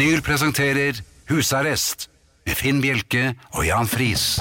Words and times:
Vinyl 0.00 0.22
presenterer 0.24 0.96
Husarrest 1.28 2.06
med 2.48 2.56
Finn 2.56 2.78
Bjelke 2.80 3.34
og 3.52 3.66
Jan 3.66 3.84
Friis. 3.84 4.38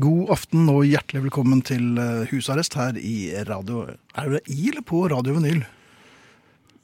God 0.00 0.32
aften 0.32 0.64
og 0.72 0.88
hjertelig 0.88 1.26
velkommen 1.26 1.60
til 1.60 2.00
eh, 2.00 2.24
husarrest 2.32 2.80
her 2.80 2.96
i 2.96 3.36
radio... 3.52 3.84
Er 4.16 4.38
det 4.38 4.44
i 4.48 4.72
eller 4.72 4.80
på 4.80 5.04
Radio 5.12 5.36
Vinyl? 5.36 5.60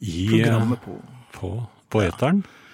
I, 0.04 0.28
Programmet 0.36 0.84
på. 0.84 1.00
på, 1.40 1.56
på 1.88 2.08
eteren. 2.12 2.44
I, 2.44 2.67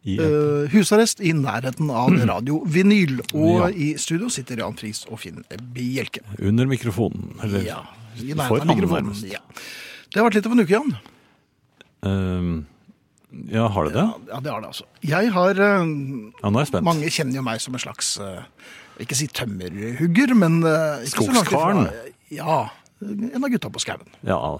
Eh, 0.00 0.64
husarrest 0.72 1.20
i 1.20 1.34
nærheten 1.36 1.90
av 1.92 2.14
Radio 2.28 2.62
Vinyl. 2.64 3.18
Og 3.34 3.58
Ja. 3.60 3.66
i 3.68 3.94
studio 3.98 4.30
sitter 4.30 4.56
Jan 4.56 4.72
Friis 4.74 5.04
og 5.10 5.20
Finn 5.20 5.44
Bjelke. 5.74 6.20
under 6.40 6.64
mikrofonen. 6.64 7.36
Eller 7.42 7.60
Ja, 7.62 7.80
i 8.16 8.32
for 8.32 8.64
mikrofonen. 8.64 9.12
Ja. 9.30 9.38
Det 10.10 10.16
har 10.20 10.30
vært 10.30 10.34
litt 10.34 10.46
av 10.46 10.52
en 10.52 10.60
uke, 10.60 10.70
Jan. 10.70 10.96
Uh, 12.02 12.64
ja, 13.52 13.68
har 13.68 13.84
det 13.84 13.92
det? 13.92 14.14
Ja, 14.32 14.40
det 14.40 14.50
har 14.50 14.60
det 14.62 14.68
altså. 14.68 14.84
Jeg 15.02 15.30
har 15.32 15.50
uh, 15.50 15.84
Ja, 16.42 16.48
nå 16.48 16.56
er 16.56 16.60
jeg 16.64 16.68
spent. 16.68 16.84
Mange 16.84 17.10
kjenner 17.10 17.34
jo 17.34 17.42
meg 17.42 17.60
som 17.60 17.74
en 17.74 17.80
slags 17.80 18.18
Ikke 18.98 19.14
si 19.14 19.26
tømmerhugger, 19.28 20.34
men 20.34 20.64
uh, 20.64 21.04
Skogskaren. 21.04 21.90
Ja. 22.30 22.70
En 23.02 23.44
av 23.44 23.50
gutta 23.50 23.68
på 23.68 23.80
skauen. 23.80 24.08
Ja, 24.24 24.58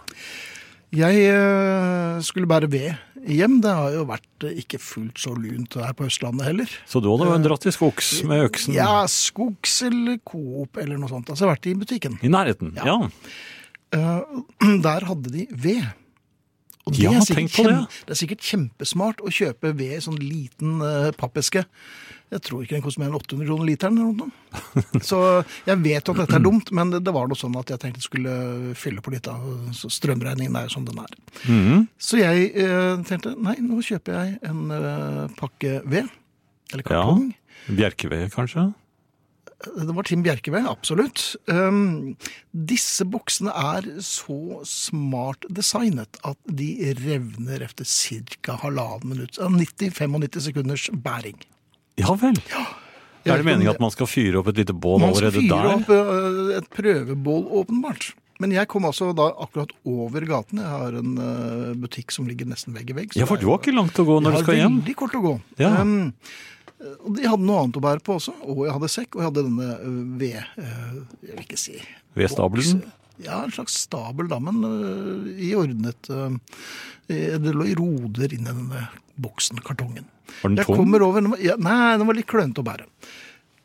Jeg 0.92 2.24
skulle 2.24 2.46
bære 2.46 2.70
ved 2.70 2.94
hjem. 3.28 3.58
Det 3.64 3.72
har 3.76 3.92
jo 3.94 4.04
vært 4.08 4.46
eh, 4.48 4.58
ikke 4.62 4.80
fullt 4.82 5.18
så 5.20 5.34
lunt 5.36 5.74
her 5.80 5.92
på 5.98 6.06
Østlandet 6.08 6.46
heller. 6.48 6.72
Så 6.88 7.02
du 7.04 7.10
hadde 7.12 7.28
jo 7.28 7.38
dratt 7.48 7.64
til 7.66 7.74
skogs 7.76 8.10
med 8.28 8.46
øksen 8.48 8.74
Ja, 8.76 9.04
Skogs 9.10 9.80
eller 9.86 10.18
Coop 10.24 10.76
eller 10.80 11.00
noe 11.00 11.10
sånt. 11.12 11.30
Altså 11.32 11.48
vært 11.50 11.66
i 11.70 11.74
butikken. 11.78 12.18
i 12.22 12.28
nærheten? 12.32 12.74
Ja. 12.78 12.84
Ja. 12.86 13.10
Eh, 13.96 14.76
der 14.86 15.08
hadde 15.10 15.32
de 15.34 15.46
ved. 15.50 15.88
Og 16.88 16.94
det, 16.96 17.02
Ja, 17.04 17.10
er 17.12 17.20
sikkert 17.26 17.36
tenk 17.36 17.56
på 17.58 17.64
det. 17.68 18.04
det 18.06 18.14
er 18.14 18.18
sikkert 18.22 18.46
kjempesmart 18.46 19.20
å 19.20 19.30
kjøpe 19.34 19.74
ved 19.76 19.98
i 19.98 20.00
sånn 20.04 20.16
liten 20.22 20.80
eh, 20.80 21.10
pappeske. 21.18 21.66
Jeg 22.30 22.42
tror 22.46 22.62
ikke 22.62 22.76
den 22.76 22.82
koster 22.84 23.02
mer 23.02 23.10
enn 23.10 23.18
800 23.18 23.46
kroner 23.48 23.66
literen. 23.66 23.98
eller 23.98 24.14
noe. 24.14 25.00
Så 25.02 25.18
jeg 25.66 25.80
vet 25.82 26.06
jo 26.06 26.14
at 26.14 26.20
dette 26.22 26.36
er 26.38 26.44
dumt, 26.44 26.70
men 26.76 26.92
det, 26.94 27.00
det 27.06 27.14
var 27.16 27.26
noe 27.30 27.38
sånn 27.38 27.56
at 27.58 27.72
jeg 27.74 27.80
tenkte 27.82 27.98
jeg 28.02 28.06
skulle 28.06 28.34
fylle 28.78 29.02
på 29.02 29.10
litt. 29.14 29.26
av 29.26 29.42
Strømregningen 29.74 30.54
er 30.60 30.68
jo 30.68 30.74
som 30.76 30.84
den 30.86 31.00
er. 31.02 31.16
Mhm. 31.46 31.88
Så 31.98 32.20
jeg 32.22 32.52
eh, 32.54 33.02
tenkte 33.08 33.34
nei, 33.38 33.56
nå 33.64 33.80
kjøper 33.82 34.14
jeg 34.20 34.38
en 34.50 34.70
eh, 34.76 35.24
pakke 35.40 35.80
ved. 35.84 36.06
Eller 36.72 36.84
Ja. 36.86 37.02
kartong. 37.02 37.32
Bjerkeved, 37.70 38.30
kanskje? 38.32 38.68
Det 39.60 39.92
var 39.92 40.06
Tim 40.08 40.22
Bjerkeved, 40.24 40.64
absolutt. 40.70 41.34
Um, 41.50 42.14
disse 42.56 43.04
boksene 43.04 43.52
er 43.52 43.84
så 44.00 44.62
smart 44.64 45.44
designet 45.52 46.16
at 46.24 46.38
de 46.48 46.70
revner 47.02 47.66
etter 47.66 47.84
ca. 48.40 48.56
halvannen 48.62 49.10
minutt. 49.12 49.36
90-95 49.36 50.40
sekunders 50.46 50.86
bæring. 50.94 51.36
Ja 51.98 52.14
vel. 52.20 52.38
Ja. 52.52 52.64
Er 53.28 53.42
det 53.42 53.44
meningen 53.44 53.68
at 53.74 53.80
man 53.82 53.92
skal 53.92 54.08
fyre 54.08 54.40
opp 54.40 54.48
et 54.52 54.62
lite 54.62 54.72
bål 54.72 55.02
allerede 55.04 55.42
der? 55.42 55.50
Man 55.50 55.82
skal 55.84 55.90
fyre 55.90 56.04
der? 56.06 56.28
opp 56.30 56.50
uh, 56.50 56.52
et 56.56 56.68
prøvebål, 56.72 57.42
åpenbart. 57.62 58.12
Men 58.40 58.54
jeg 58.54 58.70
kom 58.72 58.86
altså 58.88 59.10
da 59.12 59.26
akkurat 59.44 59.74
over 59.84 60.24
gaten. 60.28 60.62
Jeg 60.62 60.70
har 60.72 60.96
en 60.96 61.18
uh, 61.20 61.72
butikk 61.82 62.14
som 62.14 62.28
ligger 62.28 62.48
nesten 62.48 62.72
vegg 62.76 62.94
i 62.94 62.96
vegg. 62.96 63.18
Ja, 63.20 63.28
for 63.28 63.40
du 63.40 63.50
har 63.50 63.60
ikke 63.60 63.76
langt 63.76 63.98
å 64.00 64.06
gå 64.08 64.16
når 64.24 64.38
du 64.38 64.40
skal 64.46 64.56
hjem? 64.56 64.62
Jeg 64.62 64.70
har 64.70 64.78
veldig 64.78 64.96
kort 65.02 65.18
å 65.18 65.24
gå. 65.26 65.34
Ja. 65.60 65.74
Um, 65.82 66.14
og 66.80 67.10
de 67.18 67.28
hadde 67.28 67.44
noe 67.44 67.66
annet 67.66 67.76
å 67.76 67.84
bære 67.84 68.00
på 68.06 68.16
også. 68.16 68.32
Og 68.48 68.62
jeg 68.64 68.72
hadde 68.78 68.90
sekk, 68.94 69.10
og 69.12 69.20
jeg 69.20 69.28
hadde 69.28 69.44
denne 69.50 69.68
uh, 69.82 70.00
ved... 70.22 70.40
jeg 71.28 71.36
vil 71.36 71.44
ikke 71.44 71.60
si... 71.60 71.76
Vedstabelen? 72.16 72.80
Ja, 73.24 73.42
en 73.44 73.54
slags 73.54 73.76
stabel, 73.86 74.28
da, 74.30 74.38
men 74.42 74.62
uh, 74.64 75.30
i 75.36 75.52
ordnet 75.58 76.10
uh, 76.12 76.32
Det 77.10 77.54
lå 77.54 77.66
i 77.68 77.76
roder 77.78 78.32
inni 78.36 78.48
denne 78.48 78.86
boksen, 79.20 79.60
kartongen. 79.66 80.06
Var 80.40 80.54
den 80.54 80.64
tom? 80.64 80.78
kommer 80.78 81.02
over 81.04 81.20
den 81.20 81.32
var- 81.34 81.42
ja, 81.44 81.56
Nei, 81.60 81.96
den 81.98 82.08
var 82.08 82.16
litt 82.16 82.30
klønete 82.30 82.62
å 82.62 82.66
bære. 82.66 82.86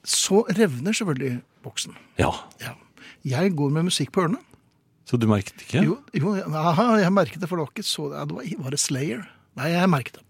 Så 0.05 0.44
revner 0.57 0.94
selvfølgelig 0.97 1.39
boksen. 1.65 1.95
Ja. 2.21 2.33
Ja. 2.61 2.75
Jeg 3.25 3.55
går 3.57 3.71
med 3.73 3.88
musikk 3.89 4.11
på 4.13 4.25
ørene. 4.25 4.41
Så 5.05 5.19
du 5.21 5.27
merket 5.29 5.61
ikke? 5.61 5.83
Jo, 5.85 5.99
jo 6.17 6.33
aha, 6.57 6.95
jeg 7.01 7.13
merket 7.13 7.41
det, 7.41 7.49
for 7.49 7.59
det 7.59 7.67
var 7.67 7.73
ikke 7.73 7.85
så 7.85 8.07
ja, 8.13 8.23
det 8.25 8.38
var, 8.38 8.47
var 8.65 8.73
det 8.73 8.81
Slayer? 8.81 9.21
Nei, 9.59 9.69
jeg 9.73 9.91
merket 9.91 10.17
det. 10.17 10.25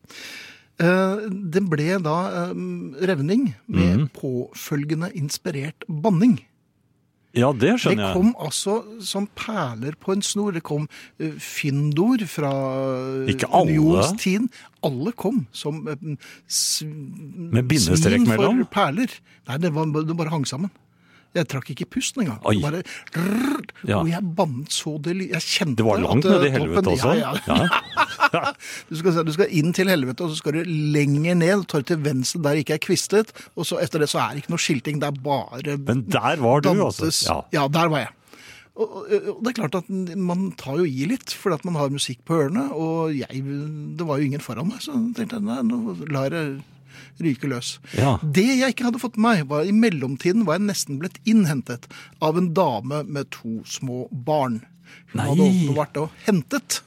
Uh, 0.75 1.29
det 1.31 1.61
ble 1.71 1.95
da 2.03 2.15
um, 2.51 2.91
revning 2.99 3.53
med 3.71 4.01
mm. 4.01 4.07
påfølgende 4.17 5.07
inspirert 5.15 5.87
banning. 5.87 6.41
Ja, 7.35 7.51
det 7.51 7.73
skjønner 7.83 8.05
jeg. 8.05 8.13
Det 8.13 8.15
kom 8.15 8.31
altså 8.39 8.75
som 9.03 9.27
perler 9.35 9.97
på 9.99 10.15
en 10.15 10.23
snor. 10.23 10.55
Det 10.55 10.63
kom 10.63 10.87
uh, 10.87 11.33
fyndord 11.41 12.23
fra 12.31 12.51
uh, 12.53 13.31
Ikke 13.31 13.49
alle? 13.51 13.75
unionstiden. 13.75 14.47
Alle 14.85 15.11
kom 15.19 15.43
som 15.55 15.83
uh, 15.87 15.95
Med 15.99 17.63
bindestrek 17.67 18.21
svin 18.21 18.29
mellom? 18.29 18.63
for 18.63 18.73
perler. 18.77 19.11
Nei, 19.49 19.59
det, 19.61 19.73
var, 19.75 19.91
det 19.91 20.17
bare 20.17 20.31
hang 20.33 20.47
sammen. 20.47 20.71
Jeg 21.35 21.49
trakk 21.51 21.71
ikke 21.73 21.87
pusten 21.97 22.23
engang. 22.23 22.39
Oi. 22.47 22.57
Bare, 22.63 22.81
rrr, 23.15 23.63
Ja. 23.85 23.99
Og 23.99 24.09
jeg 24.09 24.23
bannet 24.37 24.73
så 24.73 24.95
det 25.03 25.13
Jeg 25.19 25.41
kjente 25.43 25.77
Det 25.81 25.85
var 25.85 25.99
langt 26.01 26.25
uh, 26.25 26.41
i 26.41 26.49
helvete 26.53 26.93
også. 26.95 27.13
Ja, 27.19 27.33
ja. 27.45 28.51
Du, 28.89 28.95
skal, 28.97 29.19
du 29.27 29.31
skal 29.35 29.51
inn 29.53 29.73
til 29.75 29.89
helvete, 29.91 30.25
og 30.25 30.31
så 30.33 30.39
skal 30.39 30.57
du 30.57 30.75
lenger 30.95 31.37
ned. 31.37 31.65
Tar 31.71 31.85
til 31.87 31.99
venstre 32.03 32.41
der 32.45 32.61
ikke 32.61 32.77
er 32.77 32.83
kvistet. 32.83 33.31
Og 33.55 33.67
så 33.67 33.79
etter 33.83 34.03
det 34.03 34.09
så 34.11 34.21
er 34.23 34.35
det 34.35 34.43
ikke 34.45 34.55
noe 34.55 34.63
skilting. 34.63 35.01
Det 35.03 35.11
er 35.11 35.23
bare 35.25 35.77
Men 35.77 36.05
der 36.09 36.41
var 36.41 36.63
du, 36.65 36.71
altså. 36.73 37.05
Dantes. 37.05 37.23
Ja. 37.27 37.41
Ja, 37.55 37.67
der 37.71 37.91
var 37.91 38.05
jeg. 38.07 38.13
Og 38.75 39.07
det 39.07 39.53
er 39.53 39.55
klart 39.61 39.75
at 39.79 39.89
man 40.19 40.49
tar 40.59 40.81
jo 40.81 40.87
i 40.87 41.05
litt, 41.07 41.31
fordi 41.31 41.55
at 41.61 41.67
man 41.67 41.77
har 41.79 41.93
musikk 41.93 42.25
på 42.27 42.41
ørene. 42.41 42.67
Og 42.75 43.13
jeg, 43.15 43.43
det 43.95 44.07
var 44.07 44.19
jo 44.19 44.27
ingen 44.27 44.43
foran 44.43 44.67
meg, 44.67 44.81
så 44.83 44.97
tenkte 45.15 45.39
jeg 45.39 45.47
nei, 45.47 45.61
nå 45.63 45.95
lar 46.11 46.35
jeg 46.35 46.57
ryke 47.23 47.49
løs. 47.49 47.75
Ja. 47.97 48.15
Det 48.21 48.45
jeg 48.45 48.75
ikke 48.75 48.89
hadde 48.89 49.01
fått 49.01 49.19
med 49.19 49.25
meg, 49.25 49.45
var 49.51 49.67
i 49.67 49.75
mellomtiden 49.75 50.45
var 50.47 50.59
jeg 50.59 50.67
nesten 50.69 50.99
blitt 51.01 51.19
innhentet 51.27 51.87
av 52.23 52.39
en 52.39 52.51
dame 52.57 53.03
med 53.07 53.31
to 53.35 53.61
små 53.69 54.05
barn. 54.11 54.61
Hun 55.13 55.21
Nei. 55.21 55.29
hadde 55.29 55.47
åpenbart 55.49 56.01
og 56.03 56.19
hentet, 56.27 56.81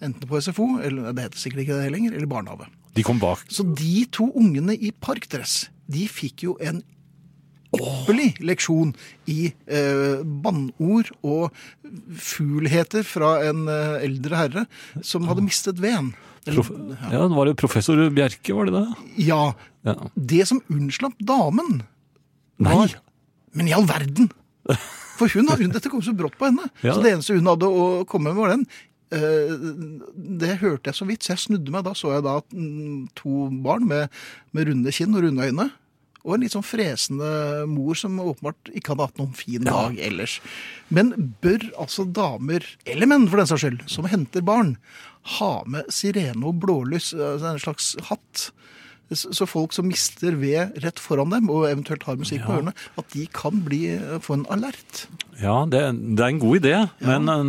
enten 0.00 0.28
på 0.28 0.40
SFO, 0.40 0.68
eller 0.84 1.10
det 1.16 1.28
heter 1.28 1.42
sikkert 1.42 1.64
ikke 1.64 1.80
det 1.80 1.90
lenger, 1.94 2.14
eller 2.16 2.30
barnehage. 2.30 2.70
De 2.96 3.04
kom 3.06 3.20
bak. 3.22 3.42
Så 3.52 3.64
de 3.64 4.06
to 4.12 4.30
ungene 4.36 4.74
i 4.74 4.90
parkdress, 4.92 5.68
de 5.90 6.06
fikk 6.10 6.46
jo 6.48 6.56
en 6.62 6.82
ypperlig 7.70 8.32
leksjon 8.42 8.90
i 9.30 9.52
eh, 9.70 10.22
bannord 10.42 11.12
og 11.22 11.54
fulheter 12.18 13.06
fra 13.06 13.36
en 13.46 13.68
eh, 13.70 14.00
eldre 14.08 14.40
herre 14.40 14.64
som 15.06 15.28
hadde 15.30 15.44
mistet 15.46 15.78
veden. 15.82 16.12
Prof 16.48 16.70
ja, 17.12 17.26
var 17.28 17.46
det 17.50 17.56
professor 17.60 18.00
Bjerke, 18.16 18.54
var 18.56 18.70
det 18.70 18.72
det? 18.78 18.86
Ja, 19.26 19.54
Ja. 19.84 19.94
det 20.16 20.46
som 20.48 20.60
unnslapp 20.72 21.16
damen 21.20 21.82
Nei. 22.60 22.74
var 22.74 22.94
Men 23.52 23.68
i 23.68 23.72
all 23.76 23.84
verden! 23.88 24.30
For 25.18 25.28
hun, 25.34 25.48
hun, 25.52 25.72
dette 25.74 25.90
kom 25.92 26.00
så 26.04 26.14
brått 26.16 26.36
på 26.40 26.46
henne. 26.48 26.68
Ja. 26.84 26.94
Så 26.94 27.02
det 27.04 27.12
eneste 27.12 27.34
hun 27.36 27.48
hadde 27.50 27.68
å 27.68 28.04
komme 28.08 28.30
med, 28.32 28.38
var 28.40 28.54
den. 28.54 28.62
Eh, 29.12 29.52
Det 30.40 30.54
hørte 30.62 30.88
jeg 30.92 30.96
så 30.96 31.06
vidt, 31.08 31.24
så 31.26 31.34
jeg 31.34 31.42
snudde 31.44 31.72
meg. 31.74 31.84
Da 31.84 31.92
så 31.98 32.14
jeg 32.14 32.24
da 32.24 32.38
mm, 32.54 33.08
to 33.18 33.48
barn 33.64 33.84
med, 33.90 34.08
med 34.56 34.68
runde 34.70 34.92
kinn 34.96 35.16
og 35.18 35.24
runde 35.26 35.44
øyne. 35.50 35.66
Og 36.24 36.34
en 36.34 36.42
litt 36.44 36.52
sånn 36.52 36.66
fresende 36.66 37.66
mor 37.70 37.96
som 37.96 38.18
åpenbart 38.20 38.68
ikke 38.76 38.92
hadde 38.92 39.06
hatt 39.08 39.20
noen 39.20 39.34
fin 39.36 39.62
Ja. 39.64 39.88
dag 39.88 39.98
ellers. 39.98 40.38
Men 40.90 41.34
bør 41.40 41.70
altså 41.78 42.04
damer, 42.12 42.64
eller 42.86 43.06
menn 43.06 43.28
for 43.28 43.36
den 43.40 43.46
saks 43.46 43.62
skyld, 43.64 43.88
som 43.88 44.04
henter 44.04 44.42
barn, 44.44 44.76
ha 45.40 45.62
med 45.66 45.88
sirene 45.92 46.44
og 46.44 46.60
blålys, 46.60 47.12
altså 47.14 47.54
en 47.54 47.58
slags 47.64 47.96
hatt? 48.10 48.50
Så 49.10 49.46
folk 49.50 49.72
som 49.74 49.88
mister 49.90 50.36
ved 50.38 50.76
rett 50.84 51.00
foran 51.02 51.32
dem, 51.34 51.48
og 51.50 51.64
eventuelt 51.66 52.04
har 52.06 52.14
musikk 52.20 52.44
på 52.46 52.52
Ja. 52.54 52.58
ørene, 52.60 52.74
at 53.00 53.08
de 53.10 53.24
kan 53.34 53.60
bli, 53.66 53.80
få 54.22 54.36
en 54.38 54.44
alert. 54.54 55.06
Ja, 55.40 55.64
det, 55.66 55.80
det 56.14 56.20
er 56.22 56.28
en 56.30 56.38
god 56.38 56.60
idé, 56.60 56.74
men 57.02 57.26
eh, 57.32 57.42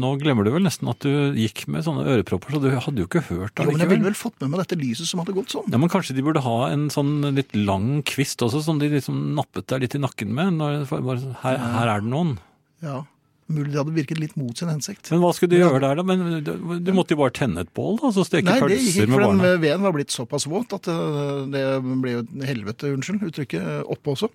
nå 0.00 0.12
glemmer 0.22 0.46
du 0.46 0.52
vel 0.54 0.62
nesten 0.64 0.88
at 0.88 1.00
du 1.04 1.34
gikk 1.36 1.66
med 1.68 1.84
sånne 1.84 2.06
ørepropper, 2.06 2.54
så 2.54 2.62
du 2.62 2.70
hadde 2.72 3.02
jo 3.02 3.08
ikke 3.10 3.24
hørt 3.28 3.58
Jo, 3.60 3.66
men 3.72 3.82
jeg 3.82 3.90
ville 3.90 4.08
vel 4.08 4.16
fått 4.16 4.38
med 4.40 4.54
meg 4.54 4.62
dette 4.64 4.78
lyset 4.80 5.10
som 5.10 5.20
hadde 5.20 5.34
gått 5.36 5.52
sånn. 5.52 5.68
Ja, 5.74 5.76
men 5.82 5.90
kanskje 5.92 6.14
de 6.16 6.24
burde 6.24 6.40
ha 6.46 6.70
en 6.70 6.88
sånn 6.94 7.20
litt 7.36 7.52
lang 7.58 8.00
kvist 8.08 8.40
også, 8.46 8.62
som 8.64 8.78
de 8.80 8.88
liksom 8.94 9.34
nappet 9.36 9.66
deg 9.68 9.84
litt 9.84 9.98
i 9.98 10.00
nakken 10.00 10.32
med. 10.32 10.54
Når, 10.60 10.86
bare, 10.88 11.18
sånn, 11.20 11.36
her, 11.42 11.58
her 11.76 11.92
er 11.96 12.00
det 12.06 12.08
noen. 12.14 12.38
Ja, 12.82 13.02
Mulig 13.52 13.72
det 13.72 13.80
hadde 13.80 13.94
virket 13.96 14.20
litt 14.20 14.34
mot 14.40 14.58
sin 14.58 14.70
hensikt. 14.72 15.10
Men 15.12 15.22
hva 15.22 15.32
skulle 15.36 15.52
de 15.54 15.62
gjøre 15.62 15.80
der 15.84 16.00
da? 16.00 16.04
Men 16.06 16.42
du, 16.44 16.52
du 16.80 16.92
måtte 16.96 17.16
jo 17.16 17.22
bare 17.22 17.34
tenne 17.36 17.66
et 17.66 17.72
bål 17.76 17.98
da, 18.02 18.12
så 18.16 18.26
steke 18.26 18.48
Nei, 18.48 18.58
det 18.72 18.78
gikk 18.80 19.02
ikke, 19.04 19.14
for 19.14 19.26
den 19.28 19.64
veden 19.64 19.86
var 19.86 19.96
blitt 19.96 20.14
såpass 20.14 20.48
våt 20.50 20.76
at 20.76 20.88
øh, 20.92 21.48
det 21.52 21.64
ble 22.02 22.16
jo 22.16 22.22
et 22.24 22.46
helvete, 22.48 22.92
unnskyld 22.96 23.26
uttrykket, 23.30 23.60
øh, 23.62 23.82
oppe 23.92 24.16
også. 24.16 24.30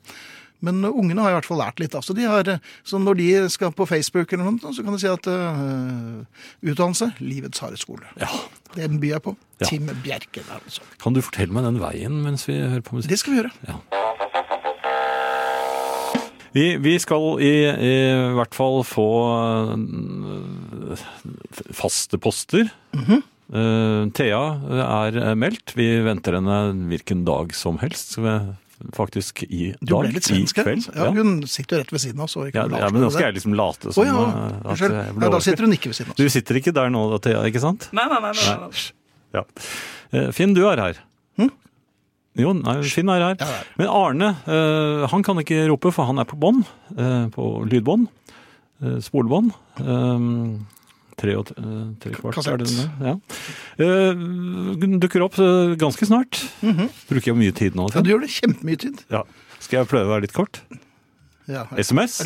Men 0.65 0.83
øh, 0.85 0.91
ungene 0.91 1.21
har 1.21 1.33
i 1.33 1.37
hvert 1.37 1.49
fall 1.49 1.61
lært 1.61 1.81
litt. 1.81 1.95
Altså, 1.97 2.15
de 2.17 2.25
har, 2.29 2.51
så 2.87 3.01
når 3.01 3.19
de 3.19 3.27
skal 3.53 3.73
på 3.77 3.85
Facebook, 3.89 4.33
eller 4.33 4.47
noe, 4.47 4.73
så 4.73 4.85
kan 4.85 4.95
de 4.95 5.01
si 5.01 5.09
at 5.11 5.29
uh, 5.29 6.47
utdannelse 6.65 7.11
livets 7.21 7.61
harde 7.61 7.77
skole. 7.81 8.05
Ja. 8.21 8.31
Det 8.75 8.89
byr 8.97 9.17
jeg 9.17 9.25
på. 9.25 9.35
Ja. 9.61 9.69
Tim 9.69 9.89
Bjerke 10.03 10.43
der, 10.43 10.61
altså. 10.61 10.85
Kan 11.01 11.17
du 11.17 11.23
fortelle 11.25 11.53
meg 11.53 11.65
den 11.65 11.81
veien 11.81 12.21
mens 12.25 12.45
vi 12.49 12.59
hører 12.59 12.85
på 12.85 12.97
musikk? 12.97 13.13
Det 13.13 13.21
skal 13.21 13.33
vi 13.33 13.41
gjøre. 13.41 13.53
Ja. 13.69 13.79
Vi, 16.57 16.67
vi 16.81 16.97
skal 17.01 17.41
i, 17.43 17.53
i 17.69 17.95
hvert 18.37 18.55
fall 18.57 18.81
få 18.87 19.07
øh, 19.77 21.07
faste 21.77 22.17
poster. 22.21 22.71
Mhm. 22.97 23.23
Eh, 23.47 24.07
Thea 24.17 24.39
er 24.83 25.35
meldt. 25.39 25.71
Vi 25.77 25.85
venter 26.03 26.35
henne 26.39 26.57
hvilken 26.89 27.21
dag 27.27 27.53
som 27.55 27.77
helst. 27.83 28.17
Faktisk 28.93 29.41
i 29.47 29.71
Du 29.79 29.93
dag, 29.93 30.03
ble 30.03 30.17
litt 30.17 30.27
i 30.27 30.33
svensk 30.35 30.59
her. 30.61 30.75
Ja, 30.93 31.07
hun 31.15 31.39
sitter 31.49 31.77
jo 31.77 31.83
rett 31.85 31.93
ved 31.95 32.03
siden 32.03 32.21
av 32.21 32.27
oss. 32.27 32.35
Ja, 32.53 32.65
ja, 32.67 32.89
men 32.93 33.01
nå 33.01 33.09
skal 33.13 33.29
jeg 33.29 33.37
liksom 33.39 33.55
late 33.57 33.93
som 33.95 34.05
ja, 34.05 34.13
uh, 34.13 34.27
at 34.27 34.67
unnskyld. 34.75 34.97
Ja, 35.23 35.31
da 35.33 35.39
sitter 35.41 35.65
hun 35.65 35.77
ikke 35.77 35.89
ved 35.93 35.97
siden 35.97 36.11
av 36.11 36.17
oss. 36.17 36.21
Du 36.21 36.35
sitter 36.35 36.59
ikke 36.59 36.73
der 36.77 36.91
nå, 36.93 37.05
Thea, 37.25 37.41
ikke 37.49 37.63
sant? 37.63 37.87
Nei, 37.97 38.05
nei, 38.11 38.19
nei. 38.27 38.33
nei, 38.37 38.57
nei. 38.67 38.83
Ja. 39.37 39.43
Eh, 40.13 40.29
Finn, 40.35 40.53
du 40.57 40.61
er 40.69 40.83
her. 40.83 41.01
Hm? 41.41 41.49
Jo, 42.37 42.53
nei, 42.53 42.77
Finn 42.93 43.09
er 43.09 43.23
her. 43.31 43.65
Men 43.79 43.87
Arne, 43.89 44.31
eh, 44.45 45.03
han 45.11 45.23
kan 45.25 45.39
ikke 45.41 45.63
rope, 45.71 45.91
for 45.95 46.05
han 46.09 46.19
er 46.21 46.25
på 46.29 46.37
bånd. 46.39 46.65
eh, 46.97 47.27
på 47.33 47.47
lydbånd. 47.69 48.07
Uh, 48.77 48.99
spolebånd. 49.01 49.51
Eh, 49.81 50.25
tre 51.17 51.33
og 51.39 51.49
eh, 51.57 51.77
tre 51.97 52.11
kvart, 52.13 52.37
er 52.45 52.59
det 52.61 52.67
Kassett. 52.69 52.89
Ja. 53.01 53.15
Eh, 53.81 54.97
dukker 55.01 55.23
opp 55.25 55.39
eh, 55.41 55.73
ganske 55.81 56.05
snart. 56.05 56.43
Bruker 57.09 57.31
jeg 57.31 57.39
mye 57.39 57.55
tid 57.57 57.73
nå? 57.77 57.87
Mhm. 57.89 57.95
Ja, 57.97 58.03
du 58.05 58.11
gjør 58.13 58.21
det 58.21 58.29
kjempemye 58.35 58.77
tid. 58.85 59.01
Ja. 59.09 59.23
Skal 59.57 59.79
jeg 59.81 59.89
prøve 59.89 60.05
å 60.05 60.13
være 60.13 60.27
litt 60.27 60.35
kort? 60.37 60.61
Ja, 61.47 61.63
SMS? 61.79 62.19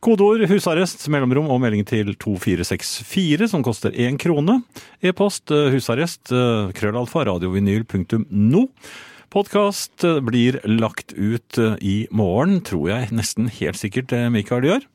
Kodeord 0.00 0.44
husarrest, 0.48 1.02
mellomrom 1.10 1.48
og 1.50 1.58
melding 1.60 1.82
til 1.88 2.12
2464, 2.14 3.48
som 3.50 3.64
koster 3.66 3.90
én 3.90 4.16
krone. 4.22 4.60
E-post 5.04 5.50
eh, 5.52 5.68
husarrest, 5.74 6.30
eh, 6.32 6.70
krøllalfa, 6.78 7.24
radiovinyl.no. 7.28 8.64
Podkast 9.32 10.04
eh, 10.06 10.20
blir 10.22 10.60
lagt 10.70 11.10
ut 11.12 11.58
eh, 11.58 11.74
i 11.82 11.94
morgen, 12.14 12.60
tror 12.62 12.92
jeg 12.92 13.14
nesten 13.16 13.48
helt 13.50 13.78
sikkert 13.80 14.12
eh, 14.14 14.28
Mikael 14.30 14.66
gjør. 14.68 14.86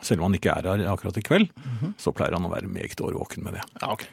Selv 0.00 0.22
om 0.22 0.28
han 0.28 0.38
ikke 0.38 0.54
er 0.54 0.68
her 0.70 0.84
akkurat 0.88 1.18
i 1.18 1.24
kveld, 1.26 1.48
så 2.00 2.12
pleier 2.14 2.36
han 2.36 2.46
å 2.46 2.52
være 2.52 2.70
meget 2.70 3.02
årvåken 3.02 3.42
med 3.44 3.58
det. 3.58 3.64
Ja, 3.82 3.90
okay. 3.96 4.08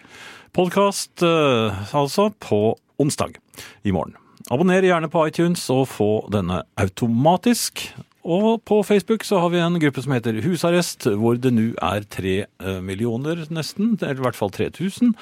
Podkast 0.56 1.22
altså 1.22 2.32
på 2.42 2.74
onsdag 2.98 3.38
i 3.86 3.94
morgen. 3.94 4.16
Abonner 4.50 4.82
gjerne 4.82 5.12
på 5.14 5.28
iTunes 5.30 5.62
og 5.70 5.86
få 5.94 6.10
denne 6.34 6.64
automatisk. 6.82 7.86
Og 8.26 8.64
på 8.66 8.80
Facebook 8.88 9.28
så 9.30 9.44
har 9.44 9.54
vi 9.54 9.62
en 9.62 9.78
gruppe 9.84 10.02
som 10.02 10.16
heter 10.16 10.42
Husarrest, 10.42 11.06
hvor 11.22 11.38
det 11.38 11.54
nå 11.54 11.68
er 11.86 12.10
tre 12.10 12.36
millioner 12.82 13.46
nesten, 13.54 13.94
eller 14.02 14.24
i 14.24 14.26
hvert 14.26 14.42
fall 14.42 14.56
3000. 14.58 15.14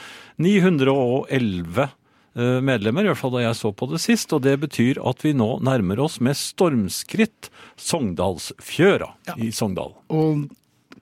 911 2.36 2.58
eh, 2.58 2.62
medlemmer, 2.66 3.04
i 3.06 3.12
hvert 3.12 3.20
fall 3.20 3.32
da 3.36 3.44
jeg 3.46 3.56
så 3.60 3.72
på 3.76 3.88
det 3.92 4.00
sist. 4.02 4.34
Og 4.34 4.42
det 4.46 4.56
betyr 4.64 5.00
at 5.06 5.22
vi 5.26 5.34
nå 5.38 5.60
nærmer 5.64 6.00
oss 6.04 6.20
med 6.24 6.36
stormskritt 6.40 7.50
Sogndalsfjøra 7.78 9.12
Ja. 9.28 9.36
i 9.38 9.52
Sogndal. 9.52 9.94
Og 10.10 10.50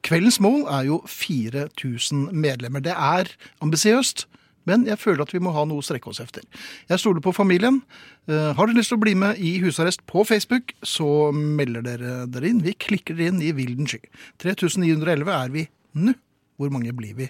kveldens 0.03 0.39
mål 0.41 0.65
er 0.67 0.85
jo 0.89 1.01
4000 1.07 2.31
medlemmer. 2.33 2.81
Det 2.81 2.93
er 2.95 3.29
ambisiøst, 3.61 4.25
men 4.65 4.85
jeg 4.85 4.99
føler 5.01 5.21
at 5.25 5.33
vi 5.33 5.39
må 5.41 5.51
ha 5.55 5.63
noe 5.65 5.81
å 5.81 5.85
strekke 5.85 6.09
oss 6.11 6.19
etter. 6.21 6.43
Jeg 6.89 6.99
stoler 7.01 7.21
på 7.21 7.33
familien. 7.33 7.81
Eh, 8.27 8.53
Har 8.53 8.67
dere 8.67 8.77
lyst 8.77 8.89
til 8.93 8.97
å 8.99 9.01
bli 9.01 9.15
med 9.15 9.39
i 9.39 9.55
husarrest 9.63 10.03
på 10.05 10.25
Facebook, 10.27 10.73
så 10.83 11.31
melder 11.33 11.81
dere 11.81 12.27
dere 12.29 12.49
inn. 12.51 12.61
Vi 12.61 12.73
klikker 12.73 13.15
dere 13.17 13.31
inn 13.33 13.41
i 13.41 13.51
vilden 13.57 13.87
sky. 13.87 14.01
3911 14.43 15.31
er 15.33 15.49
vi 15.49 15.67
nå. 15.95 16.13
Hvor 16.61 16.69
mange 16.69 16.93
blir 16.93 17.15
vi 17.17 17.29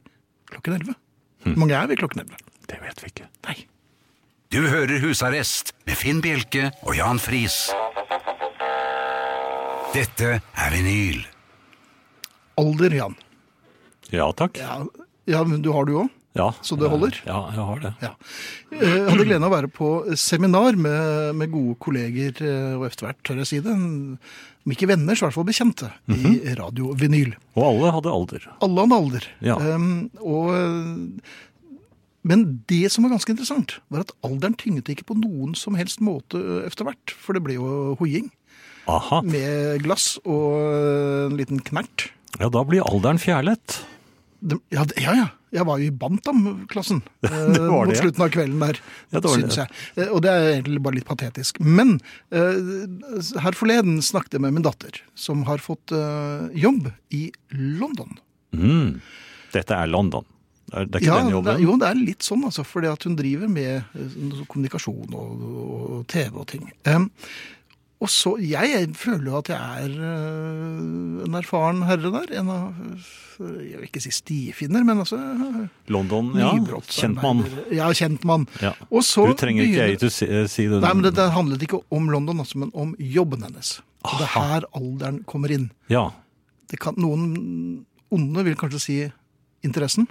klokken 0.52 0.74
11? 0.82 0.96
Hvor 1.46 1.58
mange 1.58 1.72
er 1.78 1.88
vi 1.88 1.96
klokken 1.96 2.26
11? 2.26 2.36
Det 2.68 2.80
vet 2.82 3.00
vi 3.04 3.08
ikke. 3.14 3.28
Nei. 3.48 3.56
Du 4.52 4.66
hører 4.68 5.00
Husarrest 5.00 5.70
med 5.88 5.96
Finn 5.96 6.18
Bjelke 6.20 6.66
og 6.84 6.98
Jan 6.98 7.22
Friis. 7.24 7.70
Dette 9.94 10.42
er 10.44 10.74
vinyl. 10.74 11.22
Alder, 12.60 12.92
Jan. 12.98 13.16
Ja 14.12 14.26
takk. 14.36 14.60
Ja, 14.60 14.82
ja 15.32 15.46
men 15.48 15.62
du 15.64 15.70
har 15.72 15.88
du 15.88 15.94
òg? 16.02 16.10
Ja. 16.36 16.50
Så 16.68 16.76
det 16.80 16.90
holder? 16.92 17.16
Ja, 17.24 17.40
jeg 17.56 17.64
har 17.70 17.80
det. 17.86 17.92
Ja. 18.04 18.10
Jeg 18.76 19.06
hadde 19.08 19.28
gleden 19.30 19.46
av 19.48 19.54
å 19.54 19.56
være 19.56 19.70
på 19.72 19.92
seminar 20.20 20.76
med, 20.80 21.32
med 21.40 21.52
gode 21.52 21.78
kolleger, 21.84 22.36
eh, 22.44 22.74
og 22.76 22.90
etter 22.90 23.08
hvert 23.08 23.22
tør 23.28 23.40
jeg 23.44 23.50
si 23.50 23.60
det, 23.64 23.72
om 23.72 24.76
ikke 24.76 24.88
venner, 24.92 25.16
så 25.16 25.26
i 25.26 25.28
hvert 25.30 25.38
fall 25.40 25.48
bekjente, 25.48 25.94
i 26.12 26.56
Radio 26.60 26.92
Vinyl. 27.00 27.38
Og 27.56 27.70
alle 27.70 27.96
hadde 27.96 28.16
alder. 28.20 28.52
Alle 28.68 28.86
hadde 28.86 29.00
alder. 29.00 29.30
Ja. 29.48 29.58
Um, 29.60 30.10
og, 30.20 30.52
eh, 30.56 31.40
men 32.28 32.46
det 32.70 32.92
som 32.94 33.06
var 33.06 33.16
ganske 33.16 33.34
interessant, 33.34 33.80
var 33.90 34.04
at 34.06 34.14
alderen 34.28 34.58
tynget 34.60 34.92
ikke 34.94 35.08
på 35.10 35.18
noen 35.18 35.56
som 35.58 35.78
helst 35.80 36.04
måte 36.06 36.40
etter 36.68 36.86
hvert, 36.88 37.14
for 37.18 37.34
det 37.38 37.42
ble 37.46 37.56
jo 37.58 37.96
hoiing 38.02 38.30
Aha. 38.92 39.22
med 39.26 39.82
glass 39.86 40.16
og 40.26 40.58
en 41.32 41.38
liten 41.40 41.62
knert. 41.66 42.10
Ja, 42.40 42.50
da 42.54 42.64
blir 42.68 42.86
alderen 42.86 43.20
fjerlet. 43.22 43.82
De, 44.42 44.58
ja, 44.74 44.86
ja, 44.98 45.14
ja. 45.18 45.28
Jeg 45.52 45.68
var 45.68 45.82
jo 45.82 45.90
i 45.90 45.92
Bantam-klassen 46.00 47.02
eh, 47.28 47.32
var 47.60 47.68
mot 47.68 47.90
det, 47.92 47.98
ja. 47.98 48.02
slutten 48.06 48.24
av 48.24 48.30
kvelden 48.32 48.62
der, 48.64 48.78
Ja, 49.12 49.20
det 49.20 49.32
synes 49.34 49.58
jeg. 49.60 49.74
Eh, 50.00 50.08
Og 50.08 50.22
det 50.24 50.32
er 50.32 50.46
egentlig 50.54 50.80
bare 50.86 50.96
litt 50.96 51.08
patetisk. 51.10 51.60
Men 51.60 51.98
eh, 52.32 52.88
her 53.44 53.58
forleden 53.60 54.00
snakket 54.06 54.38
jeg 54.38 54.46
med 54.46 54.56
min 54.56 54.64
datter, 54.66 55.02
som 55.20 55.44
har 55.50 55.60
fått 55.62 55.92
eh, 55.92 56.48
jobb 56.56 56.88
i 57.12 57.26
London. 57.52 58.16
Mm. 58.56 59.02
Dette 59.52 59.76
er 59.76 59.92
London. 59.92 60.24
Er, 60.72 60.86
det 60.88 61.02
ikke 61.02 61.10
Ja, 61.10 61.22
den 61.22 61.34
jobben? 61.34 61.54
Det, 61.54 61.64
jo, 61.66 61.78
det 61.82 61.88
er 61.90 61.98
litt 62.00 62.26
sånn, 62.26 62.44
altså. 62.48 62.66
At 62.92 63.08
hun 63.08 63.16
driver 63.20 63.50
med 63.52 63.72
eh, 63.82 64.14
sånn 64.14 64.46
kommunikasjon 64.48 65.18
og, 65.18 65.42
og 65.98 66.06
TV 66.12 66.38
og 66.40 66.48
ting. 66.52 66.70
Um, 66.88 67.10
og 68.02 68.10
så, 68.10 68.32
Jeg 68.42 68.88
føler 68.98 69.28
jo 69.30 69.40
at 69.44 69.50
jeg 69.52 69.84
er 69.86 69.92
uh, 69.94 71.26
en 71.28 71.36
erfaren 71.38 71.84
herre 71.86 72.10
der. 72.16 72.32
En 72.40 72.50
av 72.50 72.80
Jeg 73.42 73.78
vil 73.78 73.86
ikke 73.90 74.02
si 74.02 74.14
stifinner, 74.16 74.86
men 74.88 75.04
altså 75.04 75.20
London, 75.92 76.32
ja. 76.38 76.50
Kjent 76.88 77.22
mann. 77.22 77.44
Ja, 77.74 77.92
kjent 77.98 78.26
mann. 78.28 78.48
Ja. 78.62 78.74
Og 78.90 79.06
så 79.06 79.28
Du 79.30 79.36
trenger 79.38 79.68
ikke 79.68 79.86
jeg 79.86 80.02
til 80.02 80.12
å 80.12 80.14
si, 80.14 80.28
eh, 80.30 80.48
si 80.50 80.68
det. 80.70 80.82
Nei, 80.82 80.94
men 80.98 81.06
det, 81.06 81.16
det 81.18 81.30
handlet 81.36 81.66
ikke 81.66 81.82
om 81.94 82.10
London, 82.14 82.42
altså, 82.44 82.62
men 82.62 82.74
om 82.78 82.96
jobben 82.98 83.46
hennes. 83.46 83.80
Og 84.06 84.18
det 84.18 84.28
er 84.30 84.34
her 84.34 84.68
alderen 84.78 85.22
kommer 85.30 85.54
inn. 85.54 85.70
Ja. 85.90 86.08
Det 86.70 86.80
kan, 86.82 86.98
noen 87.02 87.86
onde 88.14 88.46
vil 88.46 88.58
kanskje 88.60 88.82
si 88.82 88.98
interessen, 89.66 90.08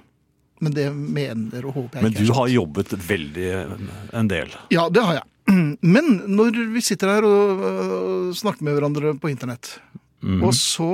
men 0.61 0.75
det 0.75 0.87
mener 0.93 1.65
og 1.65 1.75
håper 1.75 1.97
jeg 1.99 2.05
Men 2.05 2.13
ikke 2.13 2.25
du 2.27 2.31
er 2.31 2.37
har 2.37 2.51
jobbet 2.53 2.95
veldig 3.07 3.47
eh, 3.57 3.75
en 4.19 4.29
del. 4.31 4.53
Ja, 4.73 4.87
det 4.93 5.05
har 5.07 5.19
jeg. 5.19 5.27
Men 5.95 6.11
når 6.29 6.59
vi 6.75 6.83
sitter 6.85 7.15
her 7.15 7.25
og 7.27 8.31
snakker 8.37 8.67
med 8.67 8.77
hverandre 8.77 9.15
på 9.19 9.31
internett, 9.31 9.73
mm. 10.21 10.43
og 10.45 10.53
så 10.57 10.89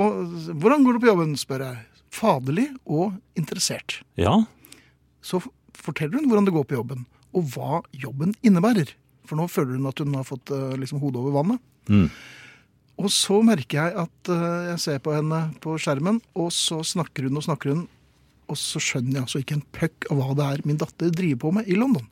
Hvordan 0.56 0.86
går 0.86 0.96
det 0.96 1.02
på 1.04 1.10
jobben, 1.10 1.36
spør 1.38 1.66
jeg. 1.66 1.84
Faderlig 2.18 2.70
og 2.88 3.18
interessert. 3.36 4.00
Ja. 4.16 4.32
Så 5.20 5.42
forteller 5.76 6.18
hun 6.18 6.30
hvordan 6.30 6.48
det 6.48 6.56
går 6.56 6.64
på 6.64 6.78
jobben, 6.78 7.04
og 7.36 7.52
hva 7.52 7.82
jobben 7.92 8.32
innebærer. 8.40 8.94
For 9.28 9.36
nå 9.36 9.44
føler 9.52 9.76
hun 9.76 9.90
at 9.90 10.00
hun 10.00 10.16
har 10.16 10.26
fått 10.26 10.50
øh, 10.54 10.72
liksom, 10.80 11.02
hodet 11.02 11.20
over 11.20 11.36
vannet. 11.36 11.60
Mm. 11.92 12.08
Og 12.98 13.12
så 13.14 13.38
merker 13.46 13.78
jeg 13.78 14.06
at 14.06 14.30
øh, 14.32 14.70
jeg 14.72 14.82
ser 14.82 15.02
på 15.04 15.12
henne 15.14 15.42
på 15.62 15.76
skjermen, 15.78 16.22
og 16.34 16.48
så 16.54 16.80
snakker 16.86 17.28
hun 17.28 17.38
og 17.38 17.44
snakker 17.46 17.74
hun, 17.74 17.84
og 18.48 18.56
så 18.60 18.80
skjønner 18.82 19.18
jeg 19.20 19.26
altså 19.26 19.42
ikke 19.42 19.56
en 19.58 19.66
puck 19.76 20.08
av 20.10 20.20
hva 20.22 20.34
det 20.38 20.46
er 20.54 20.62
min 20.68 20.78
datter 20.80 21.10
driver 21.14 21.40
på 21.46 21.52
med 21.58 21.68
i 21.68 21.76
London. 21.78 22.06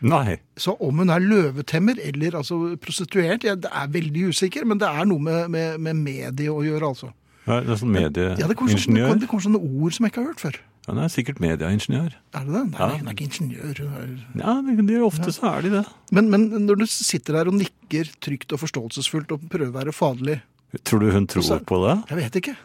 Nei. 0.00 0.38
Så 0.56 0.72
om 0.80 0.96
hun 1.02 1.10
er 1.12 1.20
løvetemmer 1.20 1.98
eller 2.08 2.38
altså 2.40 2.56
prostituert, 2.80 3.44
jeg 3.44 3.58
er 3.68 3.90
veldig 3.92 4.30
usikker, 4.32 4.64
men 4.64 4.80
det 4.80 4.88
er 4.88 5.04
noe 5.10 5.20
med, 5.20 5.50
med, 5.52 5.76
med 5.84 6.00
medie 6.06 6.48
å 6.52 6.62
gjøre, 6.64 6.88
altså. 6.94 7.10
Ja, 7.46 7.58
Det 7.64 7.74
er 7.74 7.80
sånn 7.82 7.92
medieingeniør? 7.92 8.40
Ja, 8.40 8.48
det 8.48 8.56
kommer 8.56 8.80
sånne, 8.80 9.12
det 9.20 9.28
kommer 9.28 9.44
sånne 9.44 9.60
ord 9.60 9.94
som 9.96 10.06
jeg 10.06 10.12
ikke 10.14 10.22
har 10.22 10.30
hørt 10.32 10.40
før. 10.44 10.58
Ja, 10.86 10.94
det 10.96 11.02
er 11.04 11.12
sikkert 11.12 11.40
medieingeniør. 11.44 12.14
Er 12.36 12.44
det 12.48 12.52
det? 12.56 12.62
Nei, 12.72 12.80
Ja. 12.80 12.88
hun 12.96 13.08
er 13.10 13.16
ikke 13.16 13.26
ingeniør. 13.28 13.80
Er... 14.00 14.10
Ja, 14.40 14.54
det, 14.64 14.76
det, 14.88 14.98
ofte 15.04 15.32
så 15.36 15.48
er 15.52 15.66
de 15.66 15.72
det. 15.76 15.84
Men, 16.16 16.30
men 16.32 16.48
når 16.64 16.80
du 16.80 16.86
sitter 16.88 17.36
der 17.36 17.50
og 17.52 17.58
nikker 17.60 18.08
trygt 18.24 18.52
og 18.56 18.62
forståelsesfullt 18.64 19.32
og 19.36 19.44
prøver 19.52 19.68
å 19.72 19.76
være 19.80 19.92
faderlig 19.96 20.40
Tror 20.86 21.00
du 21.02 21.10
hun 21.10 21.26
tror 21.26 21.42
så- 21.42 21.58
på 21.66 21.80
det? 21.84 21.96
Jeg 22.12 22.20
vet 22.22 22.40
ikke. 22.40 22.56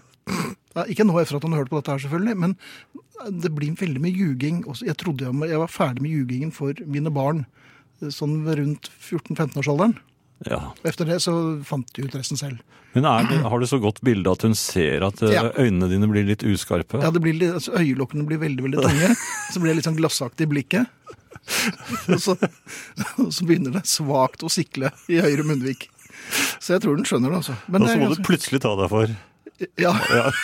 Ikke 0.92 1.06
nå 1.08 1.16
etter 1.22 1.38
at 1.38 1.44
han 1.48 1.54
har 1.56 1.64
hørt 1.64 1.72
på 1.72 1.80
dette 1.80 1.94
her, 1.96 2.02
selvfølgelig, 2.04 2.36
men 2.38 2.58
det 3.42 3.52
blir 3.56 3.78
veldig 3.80 4.02
mye 4.04 4.12
ljuging. 4.18 4.64
Jeg 4.84 4.98
trodde 5.00 5.30
jeg 5.48 5.60
var 5.62 5.72
ferdig 5.72 6.04
med 6.04 6.12
ljugingen 6.12 6.52
for 6.52 6.74
mine 6.86 7.14
barn 7.16 7.46
sånn 8.12 8.42
rundt 8.44 8.90
14-15-årsalderen. 9.00 9.96
Ja. 10.50 10.74
Efter 10.84 11.08
det 11.08 11.22
så 11.24 11.32
fant 11.64 11.88
de 11.96 12.04
ut 12.04 12.16
resten 12.20 12.36
selv. 12.38 12.60
Men 12.92 13.06
er 13.08 13.24
det, 13.28 13.38
har 13.48 13.60
du 13.60 13.66
så 13.68 13.80
godt 13.80 14.02
bilde 14.04 14.32
at 14.32 14.44
hun 14.44 14.54
ser 14.56 15.04
at 15.08 15.22
eh, 15.24 15.32
Ja. 15.32 15.46
øynene 15.56 15.88
dine 15.92 16.08
blir 16.12 16.28
litt 16.28 16.44
uskarpe? 16.44 17.00
Ja, 17.04 17.10
det 17.12 17.22
blir 17.24 17.34
litt, 17.40 17.54
altså, 17.56 17.72
Øyelokkene 17.80 18.28
blir 18.28 18.40
veldig 18.44 18.64
veldig 18.68 18.84
tunge. 18.84 19.10
Så 19.54 19.60
blir 19.64 19.72
det 19.72 19.78
litt 19.80 19.88
sånn 19.88 19.98
glassaktig 20.00 20.48
i 20.48 20.52
blikket. 20.52 20.92
Og 22.12 22.20
så, 22.24 22.34
og 23.22 23.28
så 23.36 23.46
begynner 23.46 23.76
det 23.76 23.84
svakt 23.86 24.42
å 24.44 24.50
sikle 24.50 24.90
i 25.12 25.20
høyre 25.22 25.44
munnvik. 25.46 25.88
Så 26.64 26.74
jeg 26.74 26.82
tror 26.82 26.96
den 26.98 27.06
skjønner 27.06 27.30
det, 27.30 27.42
altså. 27.44 27.56
Men 27.70 27.84
Og 27.86 27.92
så 27.92 27.98
må 28.02 28.08
du 28.16 28.22
plutselig 28.26 28.62
ta 28.64 28.72
deg 28.80 28.90
for. 28.90 29.12
ja, 29.78 29.94
Ja. 30.10 30.32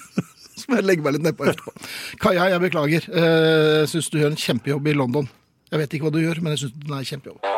så 0.58 0.66
må 0.68 0.80
jeg 0.80 0.88
legge 0.88 1.06
meg 1.06 1.16
litt 1.16 1.26
nedpå 1.28 1.48
etterpå. 1.50 1.74
Kaja, 2.22 2.50
jeg 2.52 2.64
beklager. 2.66 3.08
Jeg 3.08 3.88
syns 3.92 4.10
du 4.12 4.20
gjør 4.20 4.34
en 4.34 4.42
kjempejobb 4.44 4.92
i 4.92 4.98
London. 4.98 5.30
Jeg 5.72 5.80
vet 5.80 5.96
ikke 5.96 6.08
hva 6.08 6.14
du 6.14 6.20
gjør, 6.20 6.42
men 6.44 6.54
jeg 6.54 6.66
syns 6.66 6.78
den 6.82 6.98
er 6.98 7.08
kjempejobb. 7.08 7.52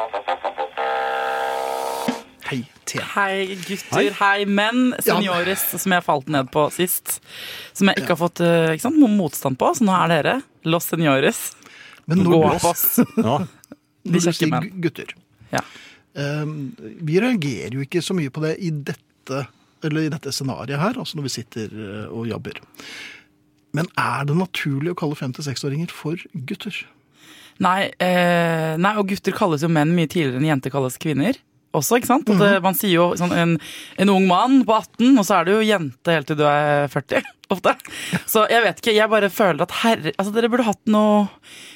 Hei 2.45 2.61
T. 2.85 3.01
Hei, 3.15 3.57
gutter. 3.57 4.11
Hei, 4.21 4.45
menn. 4.45 4.93
Seniores, 5.03 5.65
som 5.81 5.95
jeg 5.97 6.05
falt 6.05 6.29
ned 6.33 6.51
på 6.55 6.67
sist. 6.75 7.19
Som 7.73 7.91
jeg 7.91 8.03
ikke 8.03 8.13
har 8.13 8.21
fått 8.21 8.43
eh, 8.45 8.75
ikke 8.75 8.85
sant, 8.85 9.01
motstand 9.01 9.59
på, 9.61 9.71
så 9.75 9.87
nå 9.87 9.95
er 9.97 10.13
dere 10.13 10.35
Los 10.69 10.91
Senioris. 10.93 11.47
Men 12.11 12.23
Gå 12.27 12.37
når, 12.37 12.59
på 12.61 12.71
oss. 12.75 12.85
Ja. 13.17 13.39
De 14.05 14.21
kjekke 14.21 14.51
menn. 14.53 14.69
gutter 14.85 15.15
Ja. 15.55 15.63
Um, 16.15 16.75
Vi 16.77 17.17
reagerer 17.23 17.75
jo 17.79 17.83
ikke 17.83 18.03
så 18.05 18.15
mye 18.15 18.31
på 18.31 18.45
det 18.45 18.59
i 18.63 18.71
dette 18.71 19.47
eller 19.85 20.07
i 20.07 20.13
dette 20.13 20.33
scenarioet 20.35 20.81
her, 20.81 20.99
altså 21.01 21.19
når 21.19 21.29
vi 21.29 21.35
sitter 21.37 21.73
eh, 21.73 22.05
og 22.11 22.29
jobber. 22.31 22.61
Men 23.75 23.89
er 23.99 24.29
det 24.29 24.37
naturlig 24.39 24.93
å 24.95 24.99
kalle 24.99 25.19
5-6-åringer 25.19 25.91
for 25.95 26.21
gutter? 26.47 26.77
Nei, 27.63 27.91
eh, 28.03 28.75
nei, 28.81 28.95
og 28.99 29.11
gutter 29.11 29.35
kalles 29.35 29.63
jo 29.63 29.71
menn 29.71 29.95
mye 29.95 30.11
tidligere 30.11 30.41
enn 30.43 30.53
jenter 30.53 30.75
kalles 30.75 30.99
kvinner. 31.03 31.39
Også, 31.75 31.99
ikke 31.99 32.11
sant? 32.11 32.31
At, 32.31 32.43
eh, 32.43 32.61
Man 32.63 32.77
sier 32.79 32.95
jo 32.95 33.07
sånn 33.19 33.35
en, 33.35 33.55
en 33.99 34.13
ung 34.13 34.29
mann 34.31 34.61
på 34.67 34.77
18, 34.77 35.19
og 35.19 35.27
så 35.27 35.41
er 35.41 35.49
du 35.49 35.57
jo 35.57 35.67
jente 35.67 36.15
helt 36.15 36.29
til 36.31 36.39
du 36.39 36.45
er 36.47 36.87
40. 36.93 37.25
Ofte. 37.55 37.75
Så 38.31 38.47
jeg 38.49 38.65
vet 38.65 38.79
ikke, 38.81 38.95
jeg 38.97 39.11
bare 39.13 39.29
føler 39.29 39.67
at 39.67 39.75
herre 39.83 40.15
Altså, 40.15 40.31
dere 40.33 40.49
burde 40.49 40.65
hatt 40.65 40.81
noe 40.89 41.27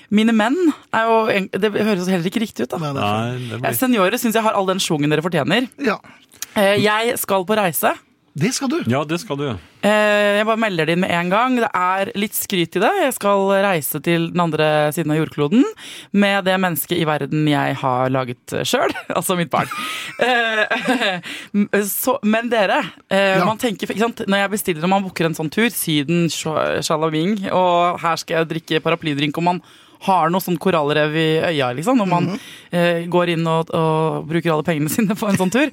Mine 0.08 0.32
menn 0.32 0.56
er 0.96 1.04
jo 1.04 1.18
Det 1.60 1.68
høres 1.74 2.08
heller 2.08 2.24
ikke 2.30 2.40
riktig 2.40 2.64
ut, 2.64 2.72
da. 2.72 2.78
Nei, 2.80 3.34
det 3.36 3.58
er 3.58 3.60
blir 3.66 3.76
seniorer 3.76 4.16
syns 4.16 4.38
jeg 4.38 4.46
har 4.46 4.56
all 4.56 4.70
den 4.70 4.80
schwungen 4.80 5.12
dere 5.12 5.20
fortjener. 5.20 5.68
Ja, 5.84 5.98
Jeg 6.56 7.18
skal 7.18 7.44
på 7.46 7.56
reise. 7.58 7.94
det 8.38 8.52
skal 8.54 8.68
du. 8.70 8.76
Ja, 8.86 9.00
det 9.04 9.18
skal 9.20 9.36
du. 9.36 9.48
Eh, 9.82 10.36
Jeg 10.38 10.46
bare 10.46 10.58
melder 10.58 10.86
det 10.86 10.92
inn 10.94 11.00
med 11.02 11.10
en 11.10 11.30
gang. 11.30 11.56
Det 11.58 11.68
er 11.74 12.10
litt 12.14 12.34
skryt 12.34 12.76
i 12.76 12.80
det. 12.82 12.90
Jeg 13.02 13.14
skal 13.16 13.48
reise 13.64 13.98
til 14.02 14.28
den 14.30 14.40
andre 14.40 14.92
siden 14.94 15.10
av 15.10 15.18
jordkloden 15.18 15.64
med 16.12 16.44
det 16.46 16.54
mennesket 16.60 16.98
i 17.00 17.06
verden 17.06 17.46
jeg 17.50 17.74
har 17.80 18.10
laget 18.10 18.54
sjøl, 18.66 18.94
altså 19.18 19.36
mitt 19.38 19.50
barn. 19.50 19.66
Eh, 20.22 21.82
så, 21.88 22.18
men 22.22 22.48
dere, 22.52 22.80
eh, 23.10 23.38
Ja. 23.38 23.44
man 23.44 23.58
tenker, 23.58 23.86
ikke 23.90 23.98
sant? 24.06 24.22
når 24.26 24.44
jeg 24.44 24.50
bestiller 24.54 24.84
og 24.86 24.90
man 24.94 25.02
booker 25.06 25.26
en 25.26 25.34
sånn 25.38 25.50
tur, 25.50 25.68
Syden, 25.74 26.26
Sha- 26.30 26.80
Shalawing, 26.82 27.48
og 27.52 27.98
her 28.02 28.16
skal 28.22 28.42
jeg 28.44 28.50
drikke 28.54 28.82
paraplydrink, 28.84 29.36
og 29.38 29.44
man 29.50 29.62
har 30.06 30.30
noe 30.30 30.38
sånn 30.40 30.58
korallrev 30.62 31.10
i 31.18 31.30
øya, 31.42 31.72
liksom, 31.74 31.98
når 31.98 32.06
man 32.06 32.28
eh, 32.70 33.06
går 33.10 33.34
inn 33.34 33.46
og, 33.50 33.72
og 33.74 34.28
bruker 34.30 34.52
alle 34.54 34.62
pengene 34.66 34.92
sine 34.94 35.16
på 35.18 35.26
en 35.26 35.38
sånn 35.40 35.50
tur. 35.50 35.72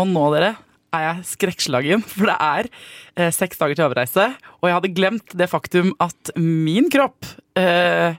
Og 0.00 0.08
nå, 0.08 0.26
dere, 0.34 0.54
er 0.92 1.06
jeg 1.06 1.26
skrekkslagen, 1.32 2.04
for 2.04 2.28
det 2.28 2.36
er 2.36 2.68
eh, 3.16 3.32
seks 3.32 3.60
dager 3.60 3.78
til 3.78 3.88
avreise, 3.88 4.28
og 4.60 4.68
jeg 4.68 4.78
hadde 4.78 4.94
glemt 4.96 5.36
det 5.38 5.48
faktum 5.50 5.92
at 6.02 6.32
min 6.36 6.90
kropp 6.92 7.28
eh, 7.58 8.16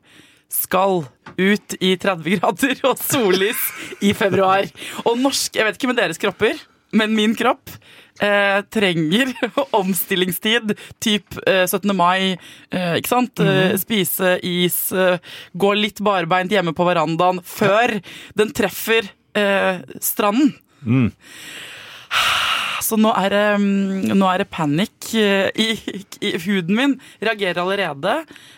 skal 0.53 1.03
ut 1.37 1.75
i 1.81 1.95
30 1.97 2.37
grader 2.37 2.83
og 2.85 3.01
sollys 3.01 3.61
i 4.05 4.13
februar. 4.17 4.67
Og 5.07 5.17
norsk 5.21 5.55
Jeg 5.57 5.65
vet 5.65 5.79
ikke 5.79 5.89
med 5.89 6.01
deres 6.01 6.21
kropper, 6.21 6.59
men 6.93 7.15
min 7.17 7.33
kropp 7.37 7.71
eh, 8.21 8.59
trenger 8.73 9.33
omstillingstid. 9.81 10.75
Typ 11.01 11.39
eh, 11.49 11.65
17. 11.65 11.89
mai, 11.97 12.35
eh, 12.69 12.93
ikke 12.99 13.13
sant? 13.15 13.41
Mm. 13.41 13.77
spise 13.81 14.35
is, 14.45 14.77
eh, 14.93 15.17
gå 15.57 15.73
litt 15.77 16.03
barbeint 16.05 16.53
hjemme 16.53 16.75
på 16.77 16.85
verandaen 16.89 17.41
før 17.45 17.97
den 18.37 18.53
treffer 18.53 19.09
eh, 19.37 19.81
stranden. 20.83 21.13
Så 22.83 22.97
nå 22.99 23.13
er 23.15 23.31
det, 23.31 23.43
mm, 23.63 24.11
nå 24.19 24.27
er 24.27 24.43
det 24.43 24.51
panikk 24.51 25.13
eh, 25.15 25.47
i, 25.55 25.69
i 26.19 26.33
huden 26.43 26.75
min. 26.75 26.95
Reagerer 27.23 27.61
allerede 27.63 28.15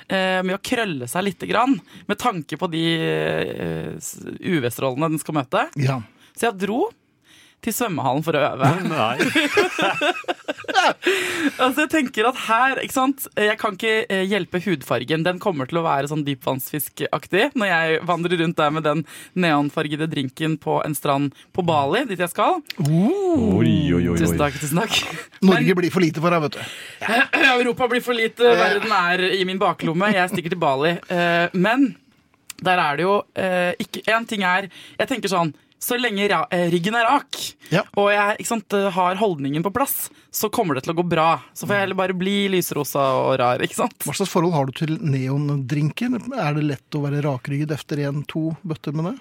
eh, 0.09 0.41
med 0.41 0.55
å 0.57 0.63
krølle 0.65 1.07
seg 1.07 1.27
lite 1.27 1.49
grann. 1.49 1.77
Med 2.09 2.19
tanke 2.19 2.57
på 2.57 2.69
de 2.73 2.83
eh, 3.05 4.11
UV-strålene 4.41 5.11
den 5.13 5.21
skal 5.21 5.37
møte. 5.37 5.67
Ja. 5.77 5.99
Så 6.33 6.49
jeg 6.49 6.59
dro 6.65 6.87
til 7.65 7.73
svømmehallen 7.75 8.23
for 8.25 8.37
å 8.37 8.43
øve. 8.53 8.71
Nei. 8.93 9.17
Altså 10.75 11.85
jeg 11.85 11.91
tenker 11.91 12.27
at 12.27 12.37
her, 12.47 12.79
ikke 12.83 12.93
sant 12.95 13.25
Jeg 13.39 13.55
kan 13.61 13.75
ikke 13.77 13.93
eh, 14.11 14.23
hjelpe 14.27 14.59
hudfargen. 14.63 15.23
Den 15.25 15.39
kommer 15.41 15.69
til 15.69 15.79
å 15.79 15.83
være 15.85 16.09
sånn 16.11 16.23
dypvannsfiskaktig 16.27 17.51
når 17.57 17.69
jeg 17.69 17.99
vandrer 18.09 18.41
rundt 18.41 18.57
der 18.59 18.73
med 18.75 18.85
den 18.85 19.03
neonfargede 19.39 20.07
drinken 20.11 20.57
på 20.61 20.79
en 20.85 20.95
strand 20.97 21.35
på 21.55 21.63
Bali, 21.65 22.03
dit 22.09 22.21
jeg 22.21 22.31
skal. 22.33 22.59
Oi, 22.85 23.75
oi, 23.95 24.01
oi. 24.11 24.17
Tusen 24.19 24.39
takk, 24.41 24.57
tusen 24.61 24.81
takk. 24.81 24.99
Norge 25.45 25.77
blir 25.79 25.93
for 25.93 26.03
lite 26.03 26.23
for 26.23 26.33
deg, 26.35 26.45
vet 26.47 26.57
du. 26.57 26.63
Europa 27.55 27.89
blir 27.91 28.03
for 28.05 28.17
lite, 28.17 28.55
verden 28.59 28.95
er 28.99 29.27
i 29.37 29.43
min 29.47 29.61
baklomme. 29.61 30.11
Jeg 30.15 30.33
stikker 30.33 30.55
til 30.55 30.61
Bali. 30.61 30.95
Eh, 31.07 31.55
Men 31.55 31.93
der 32.63 32.79
er 32.79 32.95
det 32.99 33.03
jo 33.03 33.15
eh, 33.35 33.73
ikke 33.83 33.99
En 34.15 34.23
ting 34.23 34.45
er 34.47 34.69
Jeg 34.71 35.09
tenker 35.09 35.27
sånn 35.27 35.49
så 35.85 35.97
lenge 36.01 36.25
eh, 36.25 36.65
ryggen 36.73 36.95
er 36.97 37.05
rak, 37.05 37.37
Ja. 37.71 37.83
og 37.97 38.09
jeg 38.13 38.45
sant, 38.49 38.73
eh, 38.73 38.89
har 38.95 39.19
holdningen 39.21 39.61
på 39.65 39.71
plass, 39.75 40.09
så 40.33 40.49
kommer 40.49 40.75
det 40.75 40.83
til 40.87 40.95
å 40.95 40.97
gå 40.97 41.05
bra. 41.07 41.27
Så 41.53 41.67
får 41.67 41.75
jeg 41.77 41.83
heller 41.85 41.99
bare 42.01 42.17
bli 42.17 42.35
lysrosa 42.49 43.05
og 43.21 43.37
rar. 43.39 43.61
ikke 43.61 43.77
sant? 43.77 43.97
Hva 44.05 44.15
slags 44.17 44.33
forhold 44.33 44.53
har 44.57 44.65
du 44.65 44.73
til 44.73 44.97
neondrinker? 44.97 46.17
Er 46.41 46.57
det 46.57 46.63
lett 46.71 46.97
å 46.97 47.03
være 47.05 47.21
rakrygget 47.25 47.71
efter 47.77 48.01
en, 48.07 48.23
to 48.25 48.55
bøtter 48.65 48.93
med 48.97 49.11
det? 49.13 49.17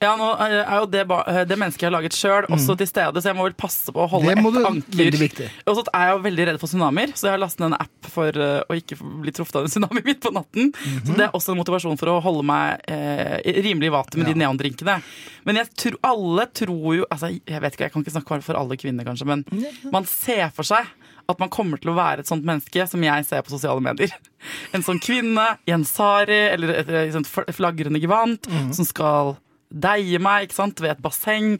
Ja, 0.00 0.12
nå 0.14 0.28
eh, 0.38 0.60
er 0.62 0.76
jo 0.78 0.86
det, 0.86 1.00
eh, 1.10 1.40
det 1.50 1.56
mennesket 1.58 1.82
jeg 1.82 1.88
har 1.90 1.94
laget 1.96 2.14
sjøl, 2.14 2.44
også 2.54 2.76
til 2.78 2.86
stede, 2.86 3.18
så 3.18 3.32
jeg 3.32 3.34
må 3.38 3.48
vel 3.48 3.56
passe 3.58 3.90
på 3.90 3.98
å 4.04 4.06
holde 4.12 4.28
Mm. 4.28 4.34
Det 4.36 4.42
må 4.44 4.50
ett 4.52 4.58
du- 4.58 4.66
anker. 4.68 5.50
Og 5.66 5.74
så 5.76 5.82
er 5.92 6.04
jeg 6.06 6.12
jo 6.14 6.22
veldig 6.28 6.44
redd 6.46 6.60
for 6.60 6.68
tsunamier, 6.70 7.08
så 7.18 7.22
jeg 7.26 7.32
har 7.34 7.40
lastet 7.42 7.60
ned 7.64 7.72
en 7.72 7.80
app 7.80 8.06
for 8.14 8.28
eh, 8.28 8.62
å 8.70 8.76
ikke 8.78 8.98
bli 9.24 9.32
truffet 9.34 9.56
av 9.58 9.64
en 9.66 9.72
tsunami 9.72 10.04
midt 10.08 10.20
på 10.22 10.30
natten. 10.32 10.70
Mhm. 10.70 11.02
Så 11.08 11.16
det 11.18 11.24
er 11.26 11.32
også 11.34 11.50
en 11.50 11.58
motivasjon 11.58 11.98
for 11.98 12.12
å 12.14 12.20
holde 12.22 12.44
meg 12.46 12.80
eh, 12.86 13.42
rimelig 13.64 13.90
i 13.90 13.94
vater 13.96 14.18
med 14.22 14.26
de 14.30 14.34
neondrinkene. 14.38 15.00
Men 15.44 15.56
jeg 15.56 15.72
tror, 15.74 15.98
alle 16.04 16.46
tror 16.52 16.94
jo 17.00 17.04
altså, 17.10 17.32
Jeg 17.46 17.60
vet 17.60 17.74
ikke, 17.74 17.84
jeg 17.88 17.92
kan 17.92 18.02
ikke 18.04 18.14
snakke 18.20 18.42
for 18.44 18.54
alle 18.60 18.76
kvinner, 18.78 19.04
kanskje, 19.04 19.26
men 19.26 19.44
man 19.90 20.04
ser 20.06 20.50
for 20.54 20.62
seg 20.62 20.86
at 21.28 21.38
man 21.42 21.50
kommer 21.50 21.76
til 21.82 21.90
å 21.90 21.96
være 21.98 22.20
et 22.22 22.26
sånt 22.30 22.44
menneske 22.46 22.86
som 22.88 23.02
jeg 23.04 23.26
ser 23.26 23.42
på 23.42 23.50
sosiale 23.52 23.82
medier. 23.84 24.14
En 24.72 24.80
sånn 24.86 25.00
kvinne 25.02 25.58
i 25.66 25.72
en 25.74 25.82
sari 25.84 26.38
eller 26.54 26.70
et, 26.70 26.88
et, 26.88 27.12
sånt 27.12 27.26
et 27.48 27.56
flagrende 27.56 27.98
gevant 28.00 28.46
Mhm. 28.48 28.72
som 28.78 28.84
skal 28.86 29.36
deie 29.70 30.18
meg 30.22 30.48
ikke 30.48 30.58
sant, 30.58 30.80
ved 30.80 30.94
et 30.96 31.02
basseng. 31.04 31.56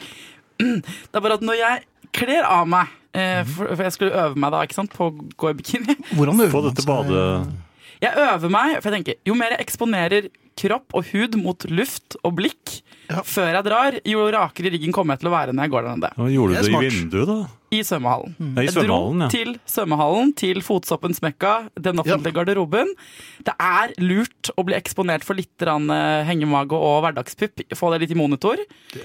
Det 0.58 1.14
er 1.14 1.22
bare 1.24 1.36
at 1.38 1.44
når 1.46 1.58
jeg 1.60 1.84
kler 2.16 2.46
av 2.48 2.66
meg 2.70 2.88
eh, 3.14 3.42
for, 3.46 3.68
for 3.74 3.84
jeg 3.86 3.94
skulle 3.94 4.16
øve 4.24 4.38
meg 4.40 4.52
da, 4.54 4.64
ikke 4.66 4.78
sant, 4.78 4.94
på 4.96 5.10
å 5.10 5.14
gå 5.38 5.52
i 5.52 5.56
bikini. 5.60 5.96
Hvordan 6.16 6.40
øver 6.46 6.54
På 6.54 6.62
man 6.64 6.70
dette 6.72 6.84
seg? 6.84 6.90
badet 6.90 7.56
Jeg 8.02 8.14
øver 8.24 8.52
meg, 8.54 8.76
for 8.78 8.88
jeg 8.90 8.98
tenker, 9.00 9.18
jo 9.26 9.34
mer 9.38 9.54
jeg 9.56 9.64
eksponerer 9.66 10.28
kropp 10.58 10.94
og 10.98 11.06
hud 11.12 11.36
mot 11.38 11.64
luft 11.70 12.16
og 12.24 12.34
blikk 12.38 12.80
Ja. 13.08 13.22
før 13.24 13.52
jeg 13.54 13.64
drar, 13.66 13.96
jo 14.04 14.24
rakere 14.34 14.70
ryggen 14.74 14.92
kommer 14.94 15.14
jeg 15.16 15.22
til 15.22 15.30
å 15.30 15.34
være 15.36 15.54
når 15.54 15.64
jeg 15.66 15.72
går 15.74 15.86
der 15.86 15.96
nede. 15.96 16.10
Hva 16.18 16.26
gjorde 16.32 16.58
du 16.58 16.66
det 16.66 16.82
i 16.88 16.90
vinduet, 16.98 17.30
da? 17.30 17.36
I 17.74 17.82
svømmehallen. 17.84 18.34
Ja, 18.38 18.62
I 18.62 18.66
Jeg 18.66 18.74
dro 18.74 18.82
svømmehallen, 18.82 19.24
ja. 19.24 19.28
til 19.32 19.50
svømmehallen, 19.68 20.30
til 20.40 20.62
Fotsoppens 20.64 21.20
Mekka, 21.24 21.54
den 21.76 22.00
offentlige 22.00 22.36
garderoben. 22.38 22.94
Det 23.44 23.54
er 23.60 23.92
lurt 24.00 24.52
å 24.56 24.64
bli 24.64 24.76
eksponert 24.78 25.26
for 25.26 25.36
litt 25.38 25.66
eh, 25.66 26.22
hengemage 26.28 26.78
og 26.78 27.02
hverdagspupp. 27.04 27.66
Få 27.76 27.92
det 27.92 28.02
litt 28.04 28.16
i 28.16 28.18
monitor. 28.18 28.62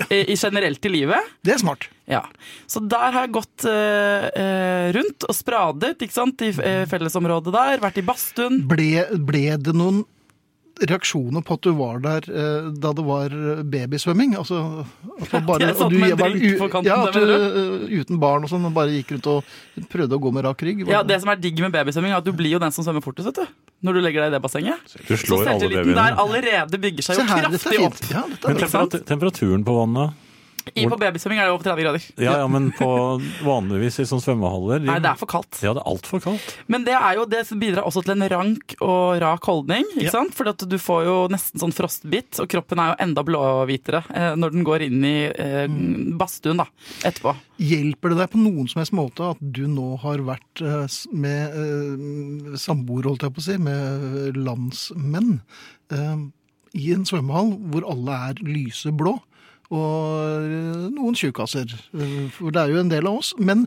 I, 0.08 0.24
i 0.32 0.38
generelt 0.39 0.86
i 0.88 0.93
livet. 0.93 1.36
Det 1.43 1.58
er 1.58 1.62
smart. 1.63 1.89
Ja. 2.10 2.24
Så 2.67 2.82
der 2.88 3.12
har 3.12 3.25
jeg 3.25 3.36
gått 3.36 3.67
eh, 3.70 4.27
eh, 4.32 4.88
rundt 4.96 5.27
og 5.27 5.36
spradet 5.36 5.96
ikke 6.03 6.15
sant, 6.15 6.43
i 6.43 6.51
eh, 6.55 6.84
fellesområdet 6.91 7.53
der. 7.55 7.84
Vært 7.84 8.00
i 8.00 8.08
badstuen. 8.08 8.63
Ble, 8.70 9.08
ble 9.27 9.46
det 9.60 9.75
noen 9.75 10.03
reaksjoner 10.82 11.44
på 11.46 11.53
at 11.58 11.62
du 11.68 11.72
var 11.77 12.00
der 12.01 12.25
eh, 12.34 12.70
da 12.82 12.92
det 12.98 13.03
var 13.06 13.30
babysvømming? 13.63 14.34
Altså, 14.39 14.86
at 15.22 15.34
man 15.36 15.46
bare, 15.46 15.60
Jeg 15.68 15.75
satt 15.77 15.86
og 15.86 15.92
du 15.94 16.00
med 16.01 16.12
en 16.15 16.18
var 16.18 16.30
drink 16.34 16.44
u- 16.44 16.58
på 16.63 16.70
kanten 16.74 16.89
ja, 16.89 16.98
der, 17.06 17.13
at 17.13 17.13
du, 17.13 17.94
eh, 17.94 18.00
uten 18.01 18.20
barn 18.24 18.44
og 18.48 18.50
sånn, 18.51 18.65
bare 18.74 18.96
gikk 18.96 19.13
rundt 19.15 19.30
og 19.36 19.88
prøvde 19.94 20.18
å 20.18 20.24
gå 20.25 20.34
med 20.34 20.48
rak 20.48 20.65
rygg. 20.65 20.84
Ja, 20.89 21.03
Det 21.03 21.20
som 21.22 21.30
er 21.34 21.39
digg 21.44 21.62
med 21.62 21.72
babysvømming, 21.75 22.12
er 22.15 22.24
at 22.24 22.25
du 22.27 22.34
blir 22.34 22.56
jo 22.56 22.60
den 22.63 22.72
som 22.74 22.86
svømmer 22.88 23.06
fortest. 23.06 23.30
vet 23.30 23.44
du 23.44 23.46
Når 23.86 23.94
du 23.94 24.01
legger 24.01 24.25
deg 24.25 24.34
i 24.34 24.36
det 24.38 24.42
bassenget. 24.42 24.98
Du 25.08 25.13
Så 25.15 25.22
slår 25.27 25.46
alle 25.46 25.60
selvtilliten 25.60 25.96
der 26.00 26.20
allerede 26.25 26.80
bygger 26.88 27.03
seg 27.03 27.20
jo 27.22 27.25
her, 27.30 27.48
kraftig 27.50 27.80
opp. 27.84 27.98
Ja, 28.10 28.24
Men 28.27 28.58
er 28.58 28.62
temperat 28.65 29.06
temperaturen 29.13 29.63
på 29.68 29.75
vannet? 29.77 30.13
I, 30.75 30.86
på 30.88 30.96
babysvømming 30.98 31.39
er 31.43 31.50
det 31.50 31.53
over 31.53 31.65
30 31.67 31.84
grader. 31.84 32.03
Ja, 32.24 32.38
ja, 32.39 32.48
men 32.48 32.70
på 32.77 32.88
vanligvis 33.43 34.00
i 34.00 34.05
sånne 34.08 34.24
svømmehaller 34.24 34.79
de- 34.79 34.88
Nei, 34.88 35.00
det 35.03 35.10
er 35.12 35.20
for 35.20 35.27
kaldt. 35.27 35.60
Ja, 35.62 35.74
det 35.75 35.82
er 35.84 35.89
altfor 35.91 36.22
kaldt. 36.24 36.53
Men 36.72 36.86
det 36.88 36.93
er 36.96 37.17
jo 37.20 37.25
det 37.29 37.41
som 37.50 37.60
bidrar 37.60 37.84
også 37.89 38.03
til 38.08 38.15
en 38.15 38.27
rank 38.32 38.75
og 38.79 39.20
rak 39.22 39.43
holdning. 39.50 39.84
ikke 39.96 40.05
Ja. 40.08 40.13
sant? 40.15 40.34
For 40.34 40.48
at 40.50 40.58
du 40.70 40.77
får 40.79 41.03
jo 41.05 41.15
nesten 41.34 41.60
sånn 41.60 41.74
frostbitt, 41.75 42.39
og 42.39 42.48
kroppen 42.50 42.79
er 42.79 42.93
jo 42.93 43.00
enda 43.08 43.24
blåhvitere 43.27 44.03
eh, 44.13 44.36
når 44.39 44.51
den 44.55 44.63
går 44.63 44.82
inn 44.88 45.03
i 45.03 45.17
eh, 45.32 45.67
badstuen 46.17 46.58
da, 46.63 46.65
etterpå. 47.03 47.36
Hjelper 47.60 48.10
det 48.10 48.17
deg 48.24 48.32
på 48.34 48.39
noen 48.41 48.67
som 48.72 48.79
helst 48.82 48.93
måte 48.98 49.27
at 49.36 49.38
du 49.41 49.67
nå 49.67 49.98
har 50.01 50.24
vært 50.25 50.63
eh, 50.63 50.88
med 51.13 51.53
eh, 51.53 52.55
samboer, 52.58 53.03
holdt 53.12 53.27
jeg 53.27 53.36
på 53.36 53.43
å 53.43 53.48
si, 53.50 53.58
med 53.62 54.38
landsmenn 54.39 55.41
eh, 55.91 56.17
i 56.74 56.88
en 56.96 57.05
svømmehall 57.05 57.53
hvor 57.70 57.86
alle 57.91 58.15
er 58.32 58.41
lyseblå? 58.48 59.20
Og 59.74 60.46
eh, 60.46 60.88
noen 60.94 61.18
tjukkaser, 61.18 61.74
eh, 61.98 62.15
for 62.38 62.53
det 62.53 62.62
er 62.68 62.74
jo 62.75 62.82
en 62.86 62.94
del 62.94 63.10
av 63.10 63.22
oss. 63.24 63.34
Men 63.42 63.65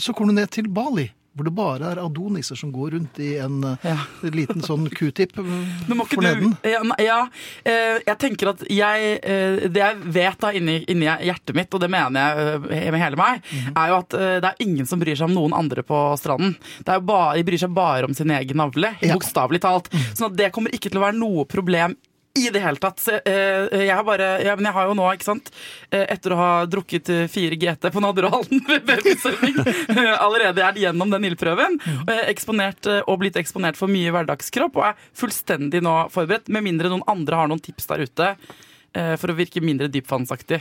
så 0.00 0.14
kommer 0.16 0.32
du 0.32 0.40
ned 0.40 0.50
til 0.54 0.68
Bali, 0.72 1.10
hvor 1.36 1.46
det 1.46 1.52
bare 1.54 1.90
er 1.92 1.98
adoniser 2.02 2.58
som 2.58 2.72
går 2.74 2.96
rundt 2.96 3.18
i 3.22 3.28
en 3.42 3.60
eh, 3.64 3.84
Ja. 3.86 3.98
liten 4.34 4.64
sånn 4.66 4.88
q-tip 4.96 5.36
eh, 5.38 5.46
Men 5.86 5.98
må 6.00 6.04
ikke 6.08 6.18
for 6.18 6.26
neden. 6.26 6.56
du 6.58 6.66
Ja, 6.72 6.80
ja 6.98 7.18
eh, 7.62 8.00
jeg 8.02 8.16
tenker 8.18 8.50
at 8.50 8.64
jeg 8.66 9.12
eh, 9.22 9.68
Det 9.70 9.78
jeg 9.78 10.00
vet 10.16 10.40
da 10.42 10.50
inni, 10.58 10.80
inni 10.90 11.06
hjertet 11.06 11.54
mitt, 11.56 11.70
og 11.76 11.84
det 11.84 11.90
mener 11.94 12.18
jeg 12.18 12.58
eh, 12.80 12.90
med 12.90 13.00
hele 13.04 13.20
meg, 13.20 13.46
Mhm. 13.46 13.72
er 13.78 13.92
jo 13.94 14.00
at 14.02 14.18
eh, 14.18 14.34
det 14.42 14.50
er 14.50 14.66
ingen 14.66 14.90
som 14.90 15.00
bryr 15.00 15.14
seg 15.20 15.30
om 15.30 15.36
noen 15.38 15.54
andre 15.56 15.86
på 15.86 16.00
stranden. 16.18 16.56
Er 16.82 16.98
bare, 17.00 17.38
de 17.38 17.46
bryr 17.46 17.62
seg 17.62 17.74
bare 17.78 18.10
om 18.10 18.14
sin 18.18 18.30
egen 18.34 18.58
navle, 18.58 18.96
Ja. 19.00 19.14
bokstavelig 19.14 19.62
talt. 19.62 19.88
Sånn 20.18 20.32
at 20.32 20.36
det 20.42 20.50
kommer 20.56 20.74
ikke 20.74 20.90
til 20.90 20.98
å 20.98 21.06
være 21.06 21.18
noe 21.22 21.46
problem 21.46 21.94
i 22.38 22.46
det 22.54 22.60
hele 22.62 22.78
tatt. 22.78 23.00
Så, 23.02 23.16
eh, 23.26 23.66
jeg 23.86 23.90
har 23.90 24.04
bare 24.06 24.28
ja, 24.44 24.54
Men 24.56 24.68
jeg 24.68 24.74
har 24.76 24.86
jo 24.86 24.94
nå, 24.94 25.06
ikke 25.16 25.26
sant, 25.26 25.50
eh, 25.90 26.04
etter 26.14 26.30
å 26.30 26.38
ha 26.38 26.50
drukket 26.70 27.08
eh, 27.10 27.24
fire 27.32 27.56
GT 27.58 27.90
på 27.90 28.02
Naderalen 28.04 28.62
ved 28.68 28.84
babysending, 28.86 29.58
eh, 29.96 30.14
allerede 30.22 30.62
er 30.62 30.78
gjennom 30.78 31.10
den 31.10 31.26
ildprøven, 31.26 31.78
og 32.04 32.12
er 32.14 32.28
eksponert, 32.30 32.86
og 33.06 33.18
blitt 33.22 33.36
eksponert 33.40 33.76
for 33.76 33.90
mye 33.90 34.12
hverdagskropp, 34.14 34.78
og 34.78 34.86
er 34.92 35.00
fullstendig 35.18 35.82
nå 35.82 35.96
forberedt, 36.14 36.48
med 36.54 36.62
mindre 36.68 36.92
noen 36.92 37.02
andre 37.10 37.40
har 37.42 37.50
noen 37.50 37.62
tips 37.66 37.90
der 37.90 38.06
ute. 38.06 38.30
eh, 38.94 39.16
For 39.18 39.34
å 39.34 39.36
virke 39.38 39.60
mindre 39.64 39.90
dypvannsaktig. 39.90 40.60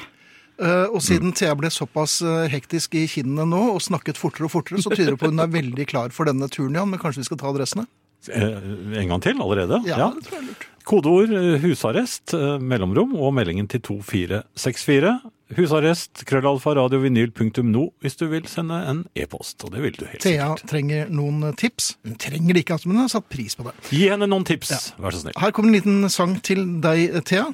Uh, 0.60 0.90
Og 0.92 1.00
siden 1.06 1.32
Thea 1.32 1.54
ble 1.56 1.70
såpass 1.72 2.18
hektisk 2.52 2.98
i 3.00 3.06
kinnene 3.08 3.46
nå 3.48 3.62
og 3.78 3.80
snakket 3.86 4.18
fortere 4.20 4.50
og 4.50 4.52
fortere, 4.58 4.82
så 4.84 4.92
tyder 4.92 5.14
det 5.14 5.22
på 5.22 5.30
at 5.30 5.32
hun 5.38 5.46
er 5.46 5.54
veldig 5.54 5.86
klar 5.88 6.10
for 6.12 6.28
denne 6.28 6.50
turen, 6.52 6.76
Jan. 6.76 6.90
Men 6.92 7.00
kanskje 7.00 7.22
vi 7.22 7.30
skal 7.30 7.40
ta 7.40 7.48
adressene? 7.54 7.86
En 8.28 9.08
gang 9.14 9.22
til 9.24 9.40
allerede? 9.40 9.80
Ja, 9.88 9.96
Ja, 10.02 10.10
det 10.18 10.26
tror 10.26 10.36
jeg 10.36 10.42
er 10.44 10.50
lurt. 10.50 10.66
Kodeord 10.90 11.30
eh, 11.38 11.60
husarrest, 11.62 12.34
eh, 12.34 12.56
mellomrom 12.62 13.12
og 13.22 13.34
meldingen 13.38 13.68
til 13.70 13.82
2464. 13.86 15.12
Husarrest, 15.58 16.24
krøllalfa, 16.30 16.74
radiovinyl.no 16.78 17.84
hvis 18.02 18.18
du 18.20 18.26
vil 18.32 18.46
sende 18.50 18.78
en 18.90 19.04
e-post. 19.18 19.62
Og 19.66 19.74
det 19.74 19.84
vil 19.86 19.96
du 20.00 20.04
helt 20.10 20.22
Thea 20.26 20.48
sikkert. 20.56 20.66
trenger 20.70 21.10
noen 21.14 21.54
tips. 21.58 21.92
Hun 22.06 22.18
trenger 22.22 22.54
det 22.58 22.64
ikke, 22.66 22.78
altså, 22.78 22.90
men 22.90 22.98
hun 23.00 23.06
har 23.08 23.14
satt 23.14 23.30
pris 23.34 23.58
på 23.58 23.66
det. 23.70 23.76
Gi 23.94 24.04
henne 24.10 24.30
noen 24.30 24.46
tips, 24.50 24.74
vær 25.02 25.14
så 25.14 25.24
snill. 25.24 25.38
Her 25.42 25.54
kommer 25.54 25.70
en 25.74 25.78
liten 25.78 26.10
sang 26.14 26.38
til 26.46 26.66
deg, 26.82 27.20
Thea. 27.30 27.48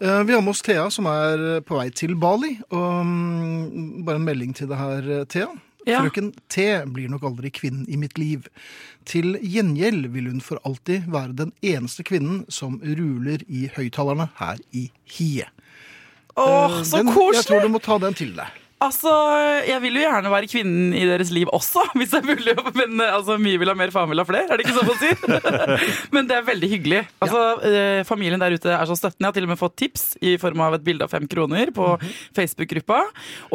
Eh, 0.00 0.22
Vi 0.24 0.32
har 0.32 0.40
med 0.40 0.54
oss 0.54 0.62
Thea, 0.64 0.88
som 0.92 1.04
er 1.12 1.60
på 1.68 1.76
vei 1.80 1.90
til 1.92 2.16
Bali. 2.16 2.54
Og 2.72 3.04
mm, 3.04 4.04
bare 4.08 4.16
en 4.20 4.24
melding 4.24 4.56
til 4.56 4.68
deg 4.72 4.80
her, 4.80 5.10
Thea. 5.28 5.48
Ja. 5.90 6.00
Frøken 6.04 6.32
T 6.48 6.64
blir 6.94 7.10
nok 7.12 7.22
aldri 7.28 7.50
kvinnen 7.50 7.86
i 7.90 7.96
mitt 8.00 8.16
liv. 8.18 8.46
Til 9.08 9.34
gjengjeld 9.42 10.08
vil 10.14 10.28
hun 10.30 10.40
for 10.44 10.60
alltid 10.64 11.08
være 11.10 11.34
den 11.36 11.52
eneste 11.62 12.04
kvinnen 12.06 12.44
som 12.52 12.78
ruler 12.84 13.42
i 13.48 13.66
høyttalerne 13.76 14.28
her 14.40 14.58
i 14.72 14.88
Hie. 15.16 15.46
Åh, 16.36 16.80
så 16.86 16.98
Den- 17.02 17.08
Jeg 17.34 17.44
tror 17.44 17.60
du 17.62 17.68
må 17.68 17.80
ta 17.82 17.98
den 17.98 18.14
til 18.14 18.34
deg. 18.36 18.46
Altså, 18.80 19.10
Jeg 19.68 19.76
vil 19.82 19.98
jo 19.98 20.02
gjerne 20.06 20.30
være 20.32 20.48
kvinnen 20.48 20.94
i 20.96 21.02
deres 21.04 21.28
liv 21.34 21.50
også, 21.52 21.82
hvis 22.00 22.14
det 22.14 22.22
er 22.22 22.28
mulig. 22.30 22.54
Men 22.78 23.02
eh, 23.04 23.12
altså, 23.12 23.36
mye 23.40 23.60
vil 23.60 23.68
ha 23.68 23.74
mer, 23.76 23.92
faen 23.92 24.08
vil 24.08 24.22
ha 24.22 24.24
flere. 24.28 24.48
Er 24.48 24.60
det 24.60 24.64
ikke 24.64 24.78
sånn 24.78 24.88
å 24.88 24.96
si? 24.96 26.08
Men 26.14 26.28
det 26.30 26.38
er 26.38 26.46
veldig 26.46 26.70
hyggelig. 26.70 27.02
Altså, 27.20 27.42
ja. 27.68 27.82
Familien 28.08 28.40
der 28.40 28.56
ute 28.56 28.72
er 28.72 28.88
så 28.88 28.96
støttende. 28.96 29.26
Jeg 29.26 29.28
har 29.28 29.36
til 29.36 29.48
og 29.48 29.52
med 29.52 29.60
fått 29.60 29.76
tips 29.82 30.04
i 30.24 30.32
form 30.40 30.62
av 30.64 30.78
et 30.78 30.84
bilde 30.86 31.04
av 31.04 31.12
fem 31.12 31.26
kroner 31.28 31.72
på 31.76 31.90
Facebook-gruppa. 32.36 33.02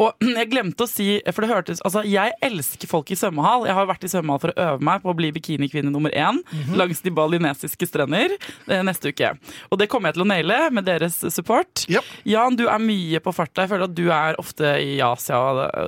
Og 0.04 0.22
jeg 0.38 0.50
glemte 0.52 0.86
å 0.86 0.90
si, 0.90 1.08
for 1.32 1.42
det 1.42 1.50
hørtes 1.50 1.82
Altså, 1.86 2.04
jeg 2.06 2.34
elsker 2.46 2.90
folk 2.90 3.10
i 3.10 3.18
svømmehall. 3.18 3.66
Jeg 3.66 3.76
har 3.78 3.90
vært 3.90 4.06
i 4.06 4.12
svømmehall 4.12 4.42
for 4.42 4.54
å 4.54 4.68
øve 4.68 4.86
meg 4.86 5.02
på 5.02 5.10
å 5.10 5.16
bli 5.18 5.32
bikinikvinne 5.34 5.90
nummer 5.92 6.14
én 6.14 6.38
langs 6.78 7.02
de 7.04 7.12
balinesiske 7.14 7.88
strender 7.88 8.34
eh, 8.36 8.82
neste 8.86 9.10
uke. 9.10 9.32
Og 9.70 9.80
det 9.82 9.90
kommer 9.90 10.10
jeg 10.10 10.20
til 10.20 10.26
å 10.26 10.30
naile 10.30 10.60
med 10.74 10.86
deres 10.86 11.18
support. 11.34 11.84
Yep. 11.90 12.14
Jan, 12.30 12.58
du 12.58 12.66
er 12.70 12.82
mye 12.82 13.20
på 13.22 13.34
farta. 13.34 13.64
Jeg 13.66 13.74
føler 13.74 13.90
at 13.90 13.96
du 13.98 14.06
er 14.14 14.38
ofte 14.42 14.76
i 14.82 14.96
Asia, 15.16 15.40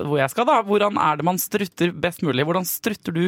hvor 0.09 0.17
jeg 0.19 0.33
skal. 0.33 0.47
da. 0.49 0.57
Hvordan 0.67 0.97
er 0.99 1.19
det 1.21 1.25
man 1.29 1.39
strutter 1.41 1.93
best 1.93 2.21
mulig? 2.25 2.45
Hvordan 2.49 2.65
strutter 2.67 3.15
du? 3.15 3.23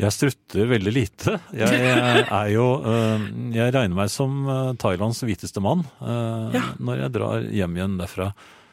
Jeg 0.00 0.10
strutter 0.16 0.66
veldig 0.70 0.92
lite. 0.96 1.34
Jeg 1.54 2.24
er 2.24 2.48
jo 2.50 2.64
øh, 2.80 3.26
Jeg 3.54 3.74
regner 3.76 3.94
meg 4.00 4.08
som 4.10 4.40
øh, 4.48 4.72
Thailands 4.80 5.20
hviteste 5.22 5.60
mann 5.62 5.84
Ja. 6.00 6.64
når 6.80 7.04
jeg 7.04 7.12
drar 7.14 7.44
hjem 7.44 7.76
igjen 7.78 7.98
derfra. 8.00 8.32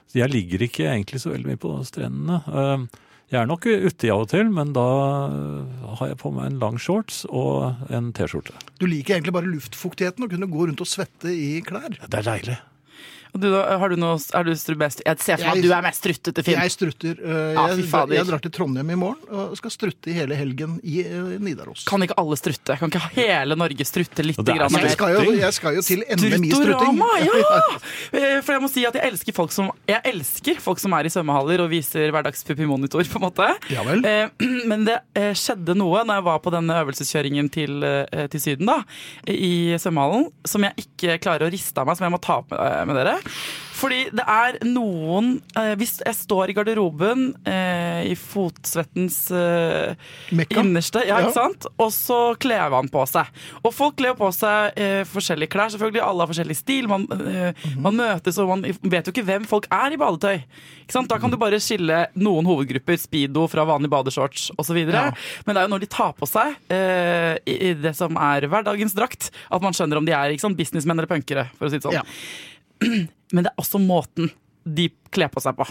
Så 0.09 0.17
Jeg 0.23 0.31
ligger 0.33 0.63
ikke 0.65 0.87
egentlig 0.89 1.19
så 1.21 1.29
veldig 1.35 1.51
mye 1.51 1.59
på 1.61 1.75
strendene. 1.85 2.39
Jeg 3.29 3.43
er 3.43 3.45
nok 3.45 3.67
uti 3.69 4.09
av 4.09 4.23
og 4.23 4.29
til, 4.31 4.47
men 4.49 4.71
da 4.73 4.81
har 5.99 6.07
jeg 6.09 6.17
på 6.17 6.31
meg 6.33 6.47
en 6.49 6.57
lang 6.63 6.79
shorts 6.81 7.19
og 7.29 7.77
en 7.93 8.07
T-skjorte. 8.17 8.55
Du 8.81 8.87
liker 8.89 9.19
egentlig 9.19 9.35
bare 9.35 9.51
luftfuktigheten 9.51 10.25
og 10.25 10.31
kunne 10.33 10.49
gå 10.49 10.65
rundt 10.65 10.81
og 10.81 10.89
svette 10.89 11.29
i 11.29 11.59
klær. 11.61 11.93
Det 12.01 12.23
er 12.23 12.25
deilig. 12.25 12.55
Og 13.33 13.41
du, 13.43 13.47
da, 13.53 13.61
har 13.77 13.91
du 13.93 13.95
noe, 14.01 14.15
er 14.17 14.47
du 14.47 14.51
mest, 14.79 15.01
jeg 15.05 15.19
ser 15.21 15.37
for 15.37 15.45
meg 15.51 15.59
at 15.59 15.65
du 15.65 15.71
er 15.75 15.83
mest 15.85 16.01
struttete, 16.01 16.43
Finn. 16.45 16.57
Jeg 16.59 16.73
strutter. 16.73 17.19
eh, 17.21 17.53
Ja, 17.53 17.65
jeg, 17.75 17.85
jeg 18.15 18.25
drar 18.29 18.41
til 18.41 18.51
Trondheim 18.55 18.89
i 18.89 18.97
morgen 18.97 19.29
og 19.29 19.55
skal 19.59 19.73
strutte 19.73 20.09
i 20.09 20.15
hele 20.17 20.37
helgen 20.39 20.79
i 20.83 21.03
eh, 21.05 21.35
Nidaros. 21.41 21.83
Kan 21.89 22.01
ikke 22.05 22.17
alle 22.17 22.37
strutte? 22.39 22.77
Kan 22.81 22.89
ikke 22.89 23.03
hele 23.19 23.57
Norge 23.59 23.85
strutte 23.87 24.25
litt? 24.25 24.39
Det 24.39 24.55
er 24.55 24.61
grann 24.63 24.79
jeg, 24.81 24.95
skal 24.95 25.13
jo, 25.13 25.35
jeg 25.37 25.53
skal 25.57 25.77
jo 25.77 25.83
til 25.85 26.03
NMI-strutting. 26.07 27.01
Ja! 27.29 27.59
Eh, 28.15 28.39
For 28.45 28.55
jeg 28.55 28.63
må 28.63 28.69
si 28.71 28.83
at 28.87 28.95
jeg 28.97 29.05
elsker 29.11 29.35
folk 29.35 29.51
som 29.53 29.69
Jeg 29.89 30.01
elsker 30.09 30.59
folk 30.63 30.79
som 30.81 30.93
er 30.97 31.07
i 31.07 31.11
svømmehaller 31.13 31.61
og 31.65 31.69
viser 31.71 32.09
hverdagspupimonitor, 32.15 33.05
på 33.09 33.19
en 33.19 33.25
måte. 33.27 33.47
Ja 33.73 33.83
vel. 33.85 34.01
Eh, 34.05 34.29
Men 34.71 34.85
det 34.87 34.97
eh, 35.19 35.31
skjedde 35.37 35.75
noe 35.77 36.01
når 36.07 36.19
jeg 36.21 36.27
var 36.29 36.41
på 36.43 36.53
denne 36.53 36.79
øvelseskjøringen 36.83 37.49
til, 37.53 37.83
til 38.31 38.41
Syden, 38.41 38.69
da, 38.69 38.79
i 39.29 39.75
svømmehallen, 39.79 40.29
som 40.47 40.65
jeg 40.65 40.85
ikke 40.87 41.17
klarer 41.23 41.47
å 41.47 41.51
riste 41.53 41.81
av 41.81 41.89
meg, 41.89 41.99
som 41.99 42.07
jeg 42.07 42.15
må 42.15 42.21
ta 42.23 42.39
opp 42.41 42.53
med, 42.55 42.87
med 42.89 42.99
dere. 42.99 43.15
Fordi 43.79 43.99
det 44.15 44.25
er 44.27 44.57
noen 44.67 45.37
eh, 45.57 45.73
Hvis 45.79 45.99
jeg 46.03 46.17
står 46.17 46.51
i 46.51 46.55
garderoben 46.57 47.29
eh, 47.47 48.09
i 48.09 48.15
fotsvettens 48.19 49.19
eh, 49.35 49.95
innerste, 50.49 51.03
ja, 51.07 51.19
Ja. 51.23 51.31
sant? 51.35 51.67
Og 51.79 51.91
så 51.95 52.19
kler 52.41 52.71
han 52.73 52.89
på 52.91 53.03
seg. 53.09 53.27
Og 53.63 53.73
folk 53.75 53.97
kler 53.99 54.15
på 54.19 54.29
seg 54.35 54.79
eh, 54.79 55.01
forskjellige 55.07 55.51
klær. 55.53 55.71
Selvfølgelig, 55.73 56.03
Alle 56.05 56.23
har 56.25 56.31
forskjellig 56.31 56.57
stil. 56.57 56.87
Man, 56.91 57.07
eh, 57.11 57.51
-hmm. 57.53 57.79
man 57.85 57.95
møtes, 57.95 58.37
og 58.39 58.49
man 58.49 58.63
vet 58.63 59.07
jo 59.07 59.11
ikke 59.11 59.25
hvem 59.27 59.45
folk 59.45 59.67
er 59.71 59.93
i 59.93 59.97
badetøy. 59.97 60.43
Ikke 60.83 60.93
sant? 60.93 61.09
Da 61.09 61.17
kan 61.17 61.31
du 61.31 61.37
bare 61.37 61.59
skille 61.59 62.07
noen 62.15 62.45
hovedgrupper, 62.45 62.97
speedo 62.97 63.47
fra 63.47 63.65
vanlig 63.65 63.89
badeshorts 63.89 64.51
osv. 64.57 64.77
Ja. 64.77 65.11
Men 65.45 65.55
det 65.55 65.61
er 65.61 65.67
jo 65.67 65.73
når 65.75 65.79
de 65.79 65.85
tar 65.85 66.13
på 66.13 66.25
seg 66.27 66.55
eh, 66.69 67.37
i, 67.45 67.69
i 67.69 67.73
det 67.73 67.95
som 67.95 68.15
er 68.17 68.47
hverdagens 68.47 68.93
drakt, 68.93 69.31
at 69.51 69.61
man 69.61 69.73
skjønner 69.73 69.97
om 69.97 70.05
de 70.05 70.11
er 70.11 70.55
businessmenn 70.55 70.99
eller 70.99 71.07
punkere. 71.07 71.49
for 71.57 71.67
å 71.67 71.69
si 71.69 71.77
det 71.77 71.83
sånn. 71.83 71.93
Ja. 71.93 72.03
Men 73.33 73.45
det 73.45 73.51
er 73.51 73.61
også 73.61 73.79
måten 73.81 74.31
de 74.65 74.89
kler 75.13 75.29
på 75.33 75.41
seg 75.43 75.57
på. 75.57 75.65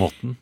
Måten. 0.00 0.36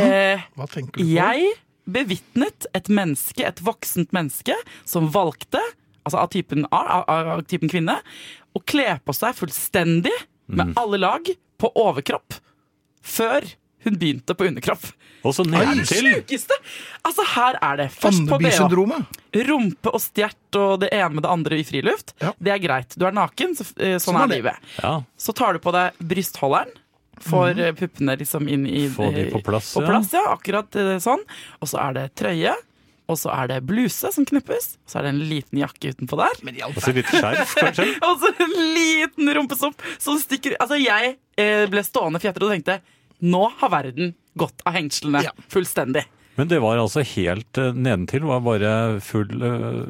Eh, 0.00 0.44
Hva 0.56 0.66
tenker 0.70 0.96
du 0.96 1.02
på? 1.02 1.08
jeg 1.12 1.50
bevitnet 1.88 2.66
et 2.76 2.88
menneske, 2.92 3.44
et 3.48 3.60
voksent 3.64 4.10
menneske, 4.16 4.56
som 4.88 5.08
valgte, 5.12 5.60
altså 6.04 6.20
av 6.22 6.30
typen 6.32 6.66
A, 6.68 6.80
av, 6.98 7.04
av 7.36 7.44
typen 7.48 7.70
kvinne, 7.72 7.98
å 8.56 8.60
kle 8.68 8.98
på 9.04 9.14
seg 9.16 9.36
fullstendig, 9.38 10.12
med 10.48 10.72
alle 10.80 11.00
lag, 11.00 11.28
på 11.60 11.68
overkropp, 11.76 12.36
før 13.04 13.44
hun 13.84 13.98
begynte 13.98 14.34
på 14.34 14.48
underkropp. 14.48 14.88
Og 15.26 15.34
så. 15.34 15.44
Sjukeste! 15.44 16.56
Altså, 17.06 17.24
her 17.34 17.58
er 17.62 17.80
det 17.82 17.88
først 17.94 18.26
på 18.28 18.38
BH. 18.42 18.98
Rumpe 19.48 19.92
og 19.92 20.02
stjert 20.02 20.58
og 20.58 20.78
det 20.82 20.90
ene 20.94 21.18
med 21.18 21.26
det 21.26 21.32
andre 21.32 21.60
i 21.60 21.64
friluft. 21.66 22.14
Ja. 22.22 22.32
Det 22.38 22.54
er 22.54 22.62
greit. 22.62 22.98
Du 22.98 23.06
er 23.08 23.16
naken, 23.16 23.56
så, 23.58 23.66
eh, 23.76 23.96
sånn, 23.98 24.12
Sånn 24.12 24.20
er 24.22 24.28
det. 24.28 24.38
livet. 24.40 24.70
Ja. 24.82 24.94
Så 25.18 25.34
tar 25.36 25.56
du 25.56 25.62
på 25.62 25.74
deg 25.74 25.98
brystholderen. 25.98 26.70
Får 27.18 27.58
mm. 27.58 27.76
puppene 27.80 28.14
liksom 28.14 28.46
inn 28.46 28.66
i 28.70 28.84
Få 28.94 29.08
de 29.10 29.24
på 29.32 29.40
plass, 29.42 29.72
På 29.74 29.82
plass, 29.82 30.12
ja. 30.14 30.22
Akkurat 30.30 30.76
eh, 30.78 30.98
sånn. 31.02 31.24
Og 31.58 31.70
så 31.70 31.80
er 31.82 31.96
det 31.96 32.08
trøye. 32.18 32.54
Og 33.08 33.16
så 33.16 33.32
er 33.32 33.48
det 33.48 33.62
bluse 33.64 34.10
som 34.12 34.26
knippes. 34.28 34.76
Og 34.84 34.92
så 34.92 35.00
er 35.00 35.08
det 35.08 35.14
en 35.14 35.22
liten 35.30 35.62
jakke 35.62 35.94
utenpå 35.94 36.18
der. 36.20 36.42
Og 36.68 36.78
så 36.84 36.92
litt 36.92 37.08
skjerf, 37.08 37.54
kanskje. 37.56 37.88
Og 38.06 38.20
så 38.20 38.30
en 38.44 38.54
liten 38.76 39.32
rumpesopp 39.34 39.82
som 39.96 40.20
stikker 40.20 40.58
Altså, 40.60 40.76
jeg 40.76 41.16
ble 41.72 41.82
stående 41.86 42.20
fjetret 42.20 42.44
og 42.44 42.52
tenkte 42.52 42.80
nå 43.20 43.42
har 43.60 43.70
verden 43.72 44.14
gått 44.38 44.62
av 44.66 44.76
hengslene 44.78 45.22
Ja. 45.26 45.32
fullstendig. 45.50 46.04
Men 46.38 46.46
det 46.46 46.60
var 46.62 46.78
altså 46.78 47.02
helt 47.02 47.58
uh, 47.58 47.72
nedentil, 47.74 48.22
var 48.28 48.40
bare 48.46 49.00
full 49.02 49.32
uh, 49.42 49.80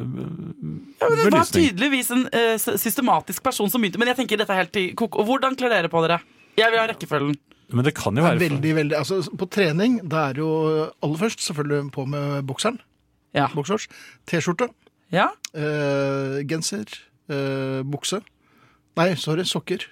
Ja, 0.98 1.08
men 1.10 1.18
det 1.20 1.32
var 1.34 1.44
tydeligvis 1.52 2.08
en 2.14 2.24
uh, 2.32 2.56
systematisk 2.56 3.42
person 3.44 3.68
som 3.68 3.82
begynte. 3.84 4.00
Men 4.00 4.08
jeg 4.12 4.22
tenker 4.22 4.40
dette 4.40 4.54
er 4.54 4.62
helt 4.62 4.78
i 4.80 4.86
kok. 4.96 5.18
Hvordan 5.28 5.58
kler 5.60 5.68
dere 5.74 5.90
på 5.92 6.00
dere? 6.06 6.22
Jeg 6.56 6.72
vil 6.72 6.80
ha 6.80 6.86
rekkefølgen. 6.88 7.36
Men 7.68 7.84
det 7.84 7.92
kan 7.98 8.16
jo 8.16 8.24
være 8.24 8.40
veldig, 8.40 8.70
veldig, 8.78 8.96
altså 8.96 9.18
På 9.36 9.44
trening 9.52 9.98
da 10.08 10.30
er 10.30 10.38
jo 10.40 10.48
aller 11.04 11.20
først 11.20 11.44
selvfølgelig 11.44 11.90
på 11.92 12.06
med 12.08 12.46
bokseren. 12.48 12.80
Ja. 13.36 13.50
Boksers. 13.52 13.84
T-skjorte. 14.24 14.70
ja. 15.12 15.28
eh, 15.52 16.40
genser. 16.48 16.88
eh, 17.28 17.82
bukse. 17.84 18.22
Nei, 18.96 19.10
sorry, 19.20 19.44
sokker. 19.44 19.84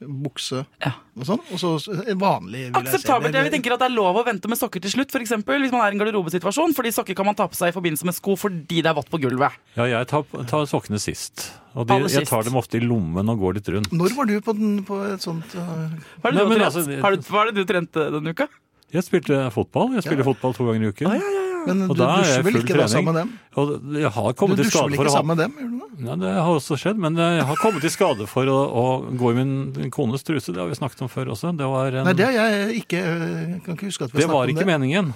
Bukse 0.00 0.64
Ja. 0.82 0.92
og 1.16 1.24
sånn. 1.28 1.40
Og 1.54 1.60
så 1.60 1.70
vanlig, 2.18 2.64
vil 2.72 2.72
jeg 2.72 2.74
si. 2.74 2.96
Akseptabelt. 2.96 3.34
Jeg 3.34 3.52
tenker 3.54 3.74
at 3.76 3.84
det 3.84 3.88
er 3.90 3.94
lov 3.94 4.16
å 4.18 4.24
vente 4.26 4.48
med 4.50 4.58
sokker 4.58 4.82
til 4.82 4.90
slutt, 4.90 5.12
for 5.14 5.20
eksempel, 5.22 5.60
hvis 5.62 5.72
man 5.72 5.82
er 5.86 5.92
i 5.92 5.96
en 5.96 6.02
garderobesituasjon. 6.02 6.74
Fordi 6.74 6.92
sokker 6.92 7.14
kan 7.14 7.26
man 7.26 7.34
ta 7.38 7.46
på 7.46 7.54
seg 7.58 7.70
i 7.70 7.76
forbindelse 7.76 8.04
med 8.08 8.14
sko 8.16 8.34
fordi 8.36 8.82
det 8.82 8.90
er 8.90 8.94
vått 8.98 9.10
på 9.12 9.20
gulvet. 9.22 9.52
Ja, 9.76 9.86
jeg 9.86 10.08
tar, 10.10 10.24
tar 10.50 10.66
sokkene 10.66 10.98
sist. 11.02 11.52
Og 11.74 11.86
de, 11.88 12.00
jeg 12.10 12.26
tar 12.26 12.42
dem 12.46 12.54
ofte 12.58 12.78
i 12.78 12.84
lommen 12.84 13.28
og 13.30 13.38
går 13.38 13.54
litt 13.58 13.68
rundt. 13.68 13.90
Når 13.94 14.14
var 14.16 14.26
du 14.30 14.40
på, 14.40 14.52
den, 14.54 14.76
på 14.86 14.98
et 15.14 15.22
sånt 15.24 15.54
uh... 15.58 15.88
Hva 16.22 16.30
er 16.30 16.36
det 16.36 16.38
Nei, 16.38 16.44
du 16.44 16.58
har 16.58 16.66
altså, 16.68 16.84
trent? 16.86 17.02
det- 17.24 17.40
er 17.40 17.50
det 17.50 17.54
du 17.54 17.64
trente 17.72 18.04
denne 18.14 18.30
uka? 18.34 18.46
Jeg 18.94 19.02
spilte 19.08 19.40
fotball. 19.54 19.96
Jeg 19.98 20.04
spiller 20.06 20.26
fotball 20.26 20.54
to 20.54 20.68
ganger 20.68 20.86
i 20.86 20.92
uken. 20.94 21.16
Men 21.64 21.78
Og 21.88 21.94
du 21.96 22.02
da 22.02 22.06
er 22.20 22.26
jeg 22.28 22.28
dusjer 22.28 22.42
vel 22.44 22.56
ikke 22.60 22.74
da 22.76 22.86
sammen 22.92 23.14
med 23.14 23.22
dem? 23.22 23.28
Og 23.56 23.70
jeg 23.96 24.10
har 24.12 24.26
Du 24.34 24.36
kommet 24.36 24.58
du 24.60 24.62
dusjer 24.66 24.84
vel 24.84 24.96
ikke 24.98 25.06
ha 25.08 25.12
sammen 25.14 25.32
med 25.32 25.40
dem? 25.46 25.54
Gjør 25.58 25.70
du 25.70 25.78
det? 25.80 26.08
Ja, 26.10 26.16
det 26.20 26.32
har 26.36 26.50
også 26.58 26.76
skjedd, 26.76 26.98
men 27.00 27.16
jeg 27.16 27.46
har 27.48 27.56
kommet 27.62 27.86
i 27.88 27.92
skade 27.94 28.26
for 28.28 28.50
å, 28.52 28.58
å 28.68 28.84
gå 29.16 29.30
i 29.32 29.36
min 29.38 29.90
kones 29.94 30.26
truse. 30.28 30.52
Det 30.52 30.60
har 30.60 30.68
vi 30.68 30.76
snakket 30.76 31.06
om 31.06 31.08
før 31.08 31.32
også. 31.32 31.54
Det 31.56 31.68
var, 31.72 31.96
en, 32.02 32.04
Nei, 32.10 32.14
det 32.18 32.26
har 32.28 32.36
jeg 32.36 32.82
ikke 32.82 33.00
jeg 33.00 33.62
Kan 33.64 33.78
ikke 33.78 33.88
huske 33.88 34.04
at 34.04 34.12
vi 34.12 34.20
det 34.20 34.26
har 34.28 34.34
var 34.34 34.44
snakket 34.44 34.52
ikke 34.52 34.66
om 34.66 34.68
det. 34.68 34.74
meningen, 34.74 35.14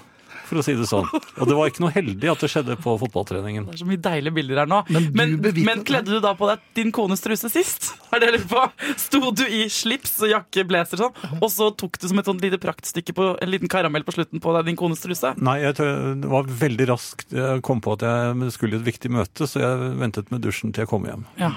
for 0.49 0.61
å 0.61 0.65
si 0.65 0.75
det 0.79 0.87
sånn. 0.89 1.07
Og 1.39 1.49
det 1.49 1.57
var 1.59 1.71
ikke 1.71 1.83
noe 1.85 1.93
heldig 1.95 2.31
at 2.33 2.43
det 2.45 2.51
skjedde 2.53 2.77
på 2.81 2.95
fotballtreningen. 3.03 3.69
Det 3.69 3.77
er 3.77 3.83
så 3.83 3.89
mye 3.89 4.01
deilige 4.09 4.37
bilder 4.39 4.63
her 4.63 4.71
nå. 4.71 4.81
Men 4.89 5.37
du 5.39 5.51
Men, 5.53 5.61
men 5.67 5.85
kledde 5.89 6.17
du 6.17 6.21
da 6.25 6.33
på 6.39 6.49
deg 6.51 6.65
din 6.79 6.93
kones 6.95 7.23
truse 7.25 7.51
sist? 7.53 7.91
Er 8.13 8.23
det 8.23 8.31
jeg 8.31 8.37
lurer 8.39 8.49
på? 8.51 8.95
Sto 9.01 9.33
du 9.37 9.45
i 9.45 9.65
slips 9.73 10.17
og 10.25 10.33
jakke, 10.33 10.65
blazer 10.69 11.01
sånn, 11.01 11.17
og 11.39 11.49
så 11.53 11.71
tok 11.77 11.99
du 12.01 12.09
som 12.11 12.21
et 12.23 12.29
sånt 12.31 12.45
lite 12.45 12.61
praktstykke 12.63 13.15
på 13.17 13.31
en 13.37 13.53
liten 13.53 13.71
karamell 13.71 14.07
på 14.07 14.17
slutten 14.17 14.43
på 14.43 14.55
deg 14.57 14.71
din 14.71 14.79
kones 14.81 15.03
truse? 15.05 15.35
Nei, 15.39 15.59
jeg 15.65 15.77
tror, 15.79 15.95
det 16.23 16.33
var 16.33 16.53
veldig 16.65 16.89
raskt. 16.93 17.33
Jeg 17.37 17.65
kom 17.67 17.83
på 17.85 17.97
at 17.99 18.07
jeg 18.09 18.53
skulle 18.57 18.79
i 18.79 18.81
et 18.83 18.89
viktig 18.89 19.13
møte, 19.15 19.49
så 19.49 19.63
jeg 19.63 19.93
ventet 20.01 20.33
med 20.35 20.45
dusjen 20.45 20.73
til 20.73 20.87
jeg 20.87 20.91
kom 20.91 21.07
hjem. 21.09 21.27
Ja. 21.41 21.53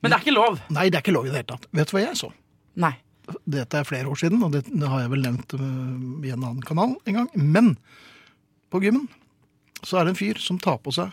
Men 0.00 0.12
det 0.12 0.18
er 0.20 0.26
ikke 0.26 0.36
lov. 0.36 0.60
Nei, 0.70 0.88
det 0.92 1.00
er 1.00 1.04
ikke 1.04 1.16
lov 1.16 1.26
i 1.26 1.32
det 1.32 1.40
hele 1.42 1.50
tatt. 1.56 1.66
Vet 1.74 1.90
du 1.90 1.96
hva 1.96 2.04
jeg 2.04 2.18
så? 2.20 2.30
Nei. 2.78 2.92
Dette 3.50 3.80
er 3.80 3.86
flere 3.88 4.08
år 4.10 4.18
siden, 4.20 4.42
og 4.46 4.52
det, 4.54 4.64
har 4.70 5.02
jeg 5.02 5.10
vel 5.10 5.24
nevnt 5.24 5.54
øh, 5.58 6.26
i 6.26 6.30
en 6.30 6.44
annen 6.44 6.62
kanal 6.62 6.94
en 7.06 7.20
gang. 7.20 7.30
Men 7.34 7.72
på 8.70 8.80
gymmen 8.84 9.08
så 9.82 9.98
er 9.98 10.06
det 10.06 10.14
en 10.14 10.20
fyr 10.20 10.40
som 10.42 10.60
tar 10.62 10.78
på 10.82 10.94
seg 10.94 11.12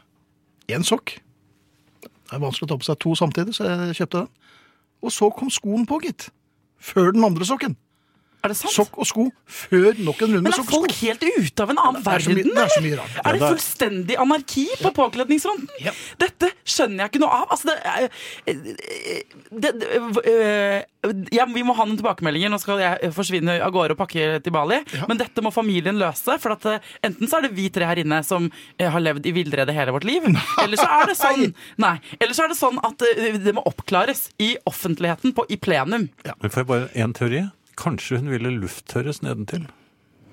én 0.73 0.85
sokk. 0.85 1.17
Det 2.03 2.37
er 2.37 2.43
vanskelig 2.43 2.67
å 2.67 2.71
ta 2.73 2.79
på 2.81 2.87
seg 2.87 2.99
to 3.01 3.15
samtidig, 3.17 3.55
så 3.57 3.67
jeg 3.67 3.97
kjøpte 3.99 4.23
den. 4.23 4.29
Og 5.03 5.11
så 5.13 5.29
kom 5.35 5.49
skoen 5.51 5.87
på, 5.89 5.99
gitt. 6.05 6.29
Før 6.79 7.11
den 7.15 7.25
andre 7.25 7.45
sokken. 7.47 7.75
Er 8.43 8.51
det 8.51 8.57
sant? 8.59 8.73
Sokk 8.75 8.97
og 8.99 9.07
sko 9.07 9.23
før 9.47 9.99
nok 10.03 10.19
en 10.25 10.33
runde 10.33 10.43
Men 10.43 10.51
er 10.51 10.57
sokk 10.57 10.67
og 10.67 10.73
folk 10.83 10.95
helt 10.99 11.21
ute 11.23 11.63
av 11.63 11.69
en 11.71 11.77
annen 11.79 12.01
Det 12.03 12.11
er 12.11 12.25
mye- 12.27 12.35
verden, 12.35 12.55
det 12.57 12.63
er 12.65 12.73
så 12.73 12.81
mye 12.83 12.97
rart. 12.99 13.13
Er 13.23 13.31
det 13.31 13.39
Ja, 13.39 13.47
er- 13.47 13.53
fullstendig 13.55 14.17
anarki 14.19 14.65
på 14.81 14.91
påkledningsfronten? 14.97 15.69
Ja. 15.79 15.93
Dette 16.19 16.49
skjønner 16.67 17.05
jeg 17.05 17.11
ikke 17.13 17.21
noe 17.23 17.37
av. 17.39 17.45
Altså, 17.55 17.71
det 17.71 17.77
er, 17.87 18.09
det, 19.63 19.71
det, 19.79 19.87
øh, 20.27 21.13
ja, 21.31 21.45
vi 21.53 21.63
må 21.63 21.75
ha 21.77 21.85
noen 21.87 21.97
tilbakemeldinger. 21.99 22.51
Nå 22.53 22.59
skal 22.61 22.81
jeg 22.83 23.13
forsvinne 23.15 23.55
av 23.63 23.71
gårde 23.75 23.95
og 23.95 24.01
pakke 24.03 24.27
til 24.43 24.55
Bali. 24.55 24.81
Ja. 24.95 25.07
Men 25.09 25.19
dette 25.21 25.43
må 25.45 25.51
familien 25.53 25.97
løse. 25.99 26.37
For 26.43 26.55
at, 26.57 26.67
enten 27.05 27.29
så 27.31 27.39
er 27.39 27.47
det 27.47 27.53
vi 27.57 27.69
tre 27.73 27.87
her 27.89 28.01
inne 28.03 28.21
som 28.27 28.49
har 28.79 29.03
levd 29.03 29.25
i 29.29 29.35
villrede 29.35 29.73
hele 29.75 29.95
vårt 29.95 30.07
liv. 30.07 30.27
Eller 30.63 30.79
så 30.79 30.87
er 31.01 31.11
det 31.11 31.17
sånn 31.19 31.53
Nei, 31.81 31.95
eller 32.19 32.33
så 32.35 32.45
er 32.45 32.53
det 32.53 32.59
sånn 32.59 32.79
at 32.83 32.97
det 33.43 33.53
må 33.55 33.63
oppklares 33.69 34.27
i 34.43 34.53
offentligheten, 34.69 35.33
på, 35.35 35.45
i 35.51 35.57
plenum. 35.57 36.09
Men 36.41 36.51
får 36.51 36.63
jeg 36.63 36.67
bare 36.67 36.89
én 36.95 37.13
teori? 37.15 37.43
Kanskje 37.79 38.19
hun 38.21 38.29
ville 38.33 38.51
lufttørres 38.61 39.21
nedentil? 39.25 39.67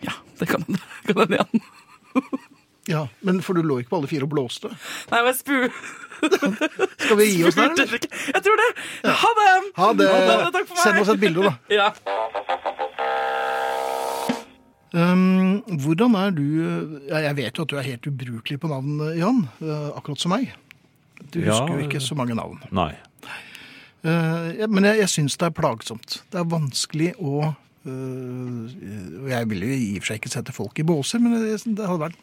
Ja, 0.05 0.12
det 0.40 0.48
kan 0.48 0.64
hende. 0.66 0.81
Kan 1.07 1.22
hende, 1.24 1.37
Jan. 1.40 1.62
Ja, 2.88 3.00
men 3.22 3.38
for 3.44 3.55
du 3.55 3.62
lå 3.62 3.79
ikke 3.83 3.92
på 3.92 3.98
alle 4.00 4.09
fire 4.11 4.26
og 4.26 4.33
blåste. 4.33 4.70
Nei, 5.12 5.20
men 5.26 5.35
spu... 5.37 5.53
Skal 7.05 7.16
vi 7.20 7.26
gi 7.31 7.44
oss 7.48 7.55
der, 7.57 7.70
eller? 7.70 8.09
Jeg 8.35 8.42
tror 8.44 8.61
det. 8.61 8.70
Ha 9.05 9.31
det! 9.38 9.50
Ha 9.76 9.90
det. 10.00 10.09
Takk 10.57 10.66
for 10.66 10.74
meg. 10.74 10.83
Send 10.83 11.03
oss 11.05 11.12
et 11.14 11.20
bilde, 11.22 11.44
da. 11.46 11.53
Ja. 11.70 11.90
Um, 14.90 15.61
hvordan 15.85 16.16
er 16.18 16.33
du 16.35 16.42
ja, 17.07 17.20
Jeg 17.29 17.37
vet 17.38 17.59
jo 17.61 17.62
at 17.62 17.70
du 17.70 17.76
er 17.79 17.87
helt 17.87 18.09
ubrukelig 18.11 18.59
på 18.59 18.70
navn, 18.72 18.96
Jan. 19.14 19.44
uh, 19.62 19.92
akkurat 19.94 20.18
som 20.18 20.33
meg. 20.35 20.50
Du 21.31 21.38
Ja. 21.44 21.53
husker 21.53 21.76
jo 21.79 21.85
ikke 21.87 22.00
så 22.03 22.16
mange 22.18 22.35
navn. 22.35 22.59
Nei. 22.74 22.90
Uh, 24.01 24.67
men 24.71 24.87
jeg, 24.89 25.03
jeg 25.03 25.13
syns 25.13 25.37
det 25.41 25.51
er 25.51 25.57
plagsomt. 25.57 26.23
Det 26.33 26.41
er 26.41 26.49
vanskelig 26.49 27.13
å 27.19 27.53
og 27.81 29.29
Jeg 29.31 29.47
vil 29.49 29.63
jo 29.65 29.73
i 29.73 29.87
og 29.97 30.03
for 30.03 30.11
seg 30.11 30.19
ikke 30.21 30.33
sette 30.35 30.53
folk 30.53 30.77
i 30.83 30.85
båser, 30.85 31.23
men 31.25 31.33
det, 31.33 31.55
det 31.65 31.87
hadde 31.89 32.03
vært 32.03 32.19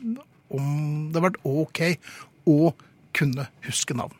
om 0.54 0.68
det 1.10 1.18
hadde 1.18 1.24
vært 1.26 1.40
OK 1.50 1.82
å 2.48 2.72
kunne 3.18 3.48
huske 3.66 3.98
navn. 3.98 4.16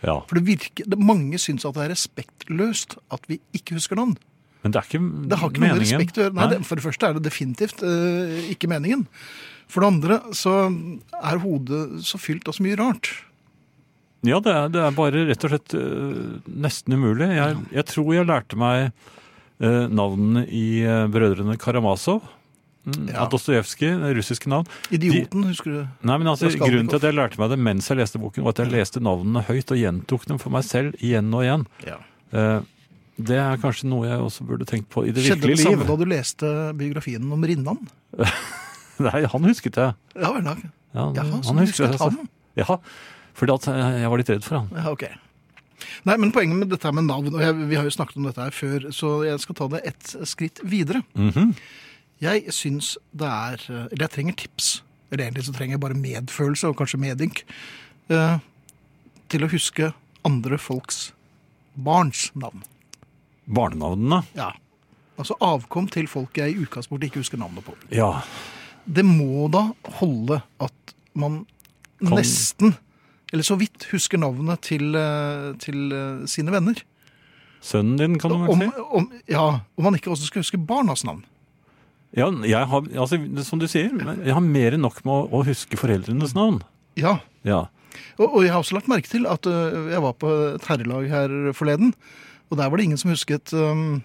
Ja. 0.00 0.20
For 0.30 0.38
det 0.38 0.46
virker, 0.46 0.86
det, 0.86 0.98
Mange 0.98 1.40
syns 1.42 1.66
at 1.66 1.76
det 1.76 1.84
er 1.84 1.92
respektløst 1.92 2.96
at 3.14 3.28
vi 3.30 3.40
ikke 3.56 3.76
husker 3.78 3.98
navn. 3.98 4.16
Men 4.62 4.74
det 4.74 4.80
er 4.80 4.88
ikke 4.88 5.02
meningen? 5.02 5.28
Det 5.30 5.38
har 5.38 5.52
ikke 5.52 5.62
noe 5.62 5.70
med 5.74 5.82
respekt 5.84 6.18
å 6.18 6.24
gjøre. 6.24 6.36
Nei, 6.38 6.48
det, 6.52 6.58
For 6.66 6.80
det 6.80 6.86
første 6.86 7.08
er 7.08 7.18
det 7.18 7.24
definitivt 7.26 7.84
uh, 7.84 8.50
ikke 8.54 8.70
meningen. 8.70 9.06
For 9.68 9.84
det 9.84 9.92
andre 9.92 10.20
så 10.36 10.54
er 11.18 11.42
hodet 11.42 11.82
så 12.08 12.20
fylt 12.20 12.48
av 12.48 12.56
så 12.56 12.64
mye 12.64 12.78
rart. 12.80 13.12
Ja, 14.26 14.40
det 14.42 14.50
er, 14.50 14.70
det 14.74 14.80
er 14.82 14.96
bare 14.96 15.26
rett 15.28 15.44
og 15.46 15.52
slett 15.52 15.74
øh, 15.78 16.40
nesten 16.50 16.96
umulig. 16.96 17.28
Jeg, 17.36 17.58
jeg 17.76 17.84
tror 17.86 18.08
jeg 18.16 18.26
lærte 18.26 18.58
meg 18.58 18.88
øh, 19.62 19.84
navnene 19.94 20.42
i 20.50 20.82
øh, 20.82 21.06
brødrene 21.14 21.58
Karamazov. 21.60 22.24
Mm, 22.88 23.10
Ja. 23.12 23.26
Dostojevskij, 23.28 23.92
russiske 24.16 24.48
navn. 24.48 24.66
Idioten, 24.90 25.44
husker 25.44 25.70
du? 25.70 25.80
Nei, 26.08 26.16
men 26.16 26.30
altså, 26.30 26.48
Grunnen 26.56 26.88
til 26.88 26.96
at 26.96 27.04
jeg 27.04 27.14
lærte 27.18 27.38
meg 27.38 27.50
det 27.52 27.58
mens 27.60 27.90
jeg 27.90 27.98
leste 28.00 28.18
boken, 28.22 28.46
var 28.46 28.56
at 28.56 28.62
jeg 28.64 28.72
leste 28.72 29.02
navnene 29.04 29.42
høyt 29.44 29.74
og 29.74 29.78
gjentok 29.82 30.24
dem 30.30 30.40
for 30.40 30.54
meg 30.54 30.64
selv 30.64 30.96
igjen 31.04 31.28
og 31.36 31.44
igjen. 31.44 31.66
Ja. 31.84 31.98
Det 33.18 33.36
er 33.42 33.58
kanskje 33.60 33.90
noe 33.90 34.06
jeg 34.06 34.22
også 34.22 34.46
burde 34.46 34.66
tenkt 34.68 34.88
på 34.94 35.02
i 35.04 35.12
det 35.12 35.24
Skjedde 35.26 35.42
det 35.42 35.50
virkelige 35.50 35.66
samme 35.66 35.82
liv. 35.82 35.90
da 35.90 35.96
du 35.98 36.10
leste 36.12 36.50
biografien 36.78 37.32
om 37.34 37.44
Rinnan? 37.50 37.80
Nei, 39.08 39.22
han 39.34 39.48
husket 39.50 39.74
det. 39.78 39.88
Ja 40.14 40.30
vel. 40.34 40.46
Ja, 40.94 41.08
han, 41.12 41.42
så 41.42 41.54
du 41.54 41.62
husket 41.64 41.90
altså. 41.90 42.08
han? 42.14 42.28
Ja, 42.58 42.78
fordi 43.38 43.54
at 43.54 43.68
eh, 43.70 43.96
jeg 44.02 44.10
var 44.12 44.20
litt 44.20 44.30
redd 44.34 44.44
for 44.46 44.58
han. 44.60 44.68
Ja, 44.74 44.90
ok. 44.92 45.06
Nei, 46.08 46.16
men 46.18 46.32
poenget 46.34 46.58
med 46.58 46.70
dette 46.72 46.88
her 46.88 46.94
med 46.96 47.06
navn, 47.06 47.30
og 47.32 47.40
jeg, 47.42 47.54
vi 47.70 47.76
har 47.78 47.86
jo 47.86 47.92
snakket 47.94 48.18
om 48.18 48.26
dette 48.26 48.42
her 48.42 48.54
før, 48.54 48.88
så 48.94 49.12
jeg 49.26 49.38
skal 49.44 49.54
ta 49.60 49.68
det 49.76 49.80
ett 49.86 50.14
skritt 50.26 50.60
videre. 50.66 51.04
Mhm. 51.14 51.52
Jeg 52.18 52.50
syns 52.50 52.96
det 53.14 53.28
er 53.30 53.60
Eller 53.68 54.02
jeg 54.08 54.10
trenger 54.10 54.34
tips. 54.40 54.82
Eller 55.12 55.28
egentlig 55.28 55.44
så 55.46 55.52
trenger 55.54 55.76
jeg 55.76 55.80
bare 55.84 55.94
medfølelse 55.94 56.66
og 56.72 56.76
kanskje 56.80 56.98
medynk. 56.98 57.44
eh, 58.10 58.38
til 59.28 59.44
å 59.44 59.50
huske 59.52 59.92
andre 60.24 60.58
folks 60.58 61.12
barns 61.76 62.30
navn. 62.34 62.64
Barnenavnene. 63.46 64.22
Ja. 64.36 64.50
Altså 65.18 65.36
avkom 65.44 65.86
til 65.90 66.06
folk 66.10 66.36
jeg 66.38 66.54
i 66.56 66.62
utgangspunktet 66.64 67.10
ikke 67.10 67.22
husker 67.22 67.38
navnet 67.40 67.64
på. 67.66 67.74
Ja. 67.94 68.22
Det 68.88 69.04
må 69.04 69.46
da 69.52 69.66
holde 70.00 70.42
at 70.64 70.94
man 71.14 71.44
Kan- 72.00 72.16
nesten, 72.18 72.76
eller 73.32 73.44
så 73.46 73.56
vidt, 73.60 73.88
husker 73.92 74.20
navnet 74.20 74.62
til, 74.64 74.94
eh, 74.96 75.50
til 75.62 75.92
eh, 75.92 76.26
sine 76.30 76.54
venner. 76.54 76.80
Sønnen 77.64 77.98
din, 77.98 78.18
kan 78.20 78.30
du 78.30 78.38
vel 78.38 78.52
Om, 78.54 78.60
si. 78.62 78.84
om, 79.00 79.08
ja, 79.28 79.46
om 79.76 79.88
han 79.88 79.98
ikke 79.98 80.12
også 80.12 80.28
skal 80.30 80.44
huske 80.44 80.60
barnas 80.62 81.04
navn. 81.04 81.24
Ja, 82.16 82.30
jeg 82.46 82.68
har, 82.70 82.86
altså, 82.96 83.18
som 83.44 83.60
du 83.60 83.66
sier, 83.68 83.90
jeg 83.92 84.32
har 84.32 84.44
mer 84.44 84.76
enn 84.76 84.84
nok 84.86 85.02
med 85.04 85.12
å, 85.12 85.40
å 85.40 85.42
huske 85.44 85.76
foreldrenes 85.80 86.36
navn. 86.38 86.62
Ja, 86.96 87.18
Ja. 87.46 87.66
Og, 88.18 88.26
og 88.28 88.42
jeg 88.44 88.52
har 88.52 88.60
også 88.62 88.76
lagt 88.76 88.88
merke 88.90 89.10
til 89.10 89.24
at 89.26 89.46
uh, 89.48 89.88
jeg 89.90 90.00
var 90.04 90.14
på 90.20 90.28
et 90.54 90.66
herrelag 90.68 91.06
her 91.10 91.32
forleden, 91.56 91.92
og 92.50 92.58
der 92.60 92.68
var 92.70 92.78
det 92.78 92.84
ingen 92.86 93.00
som 93.00 93.10
husket 93.10 93.50
um, 93.56 94.00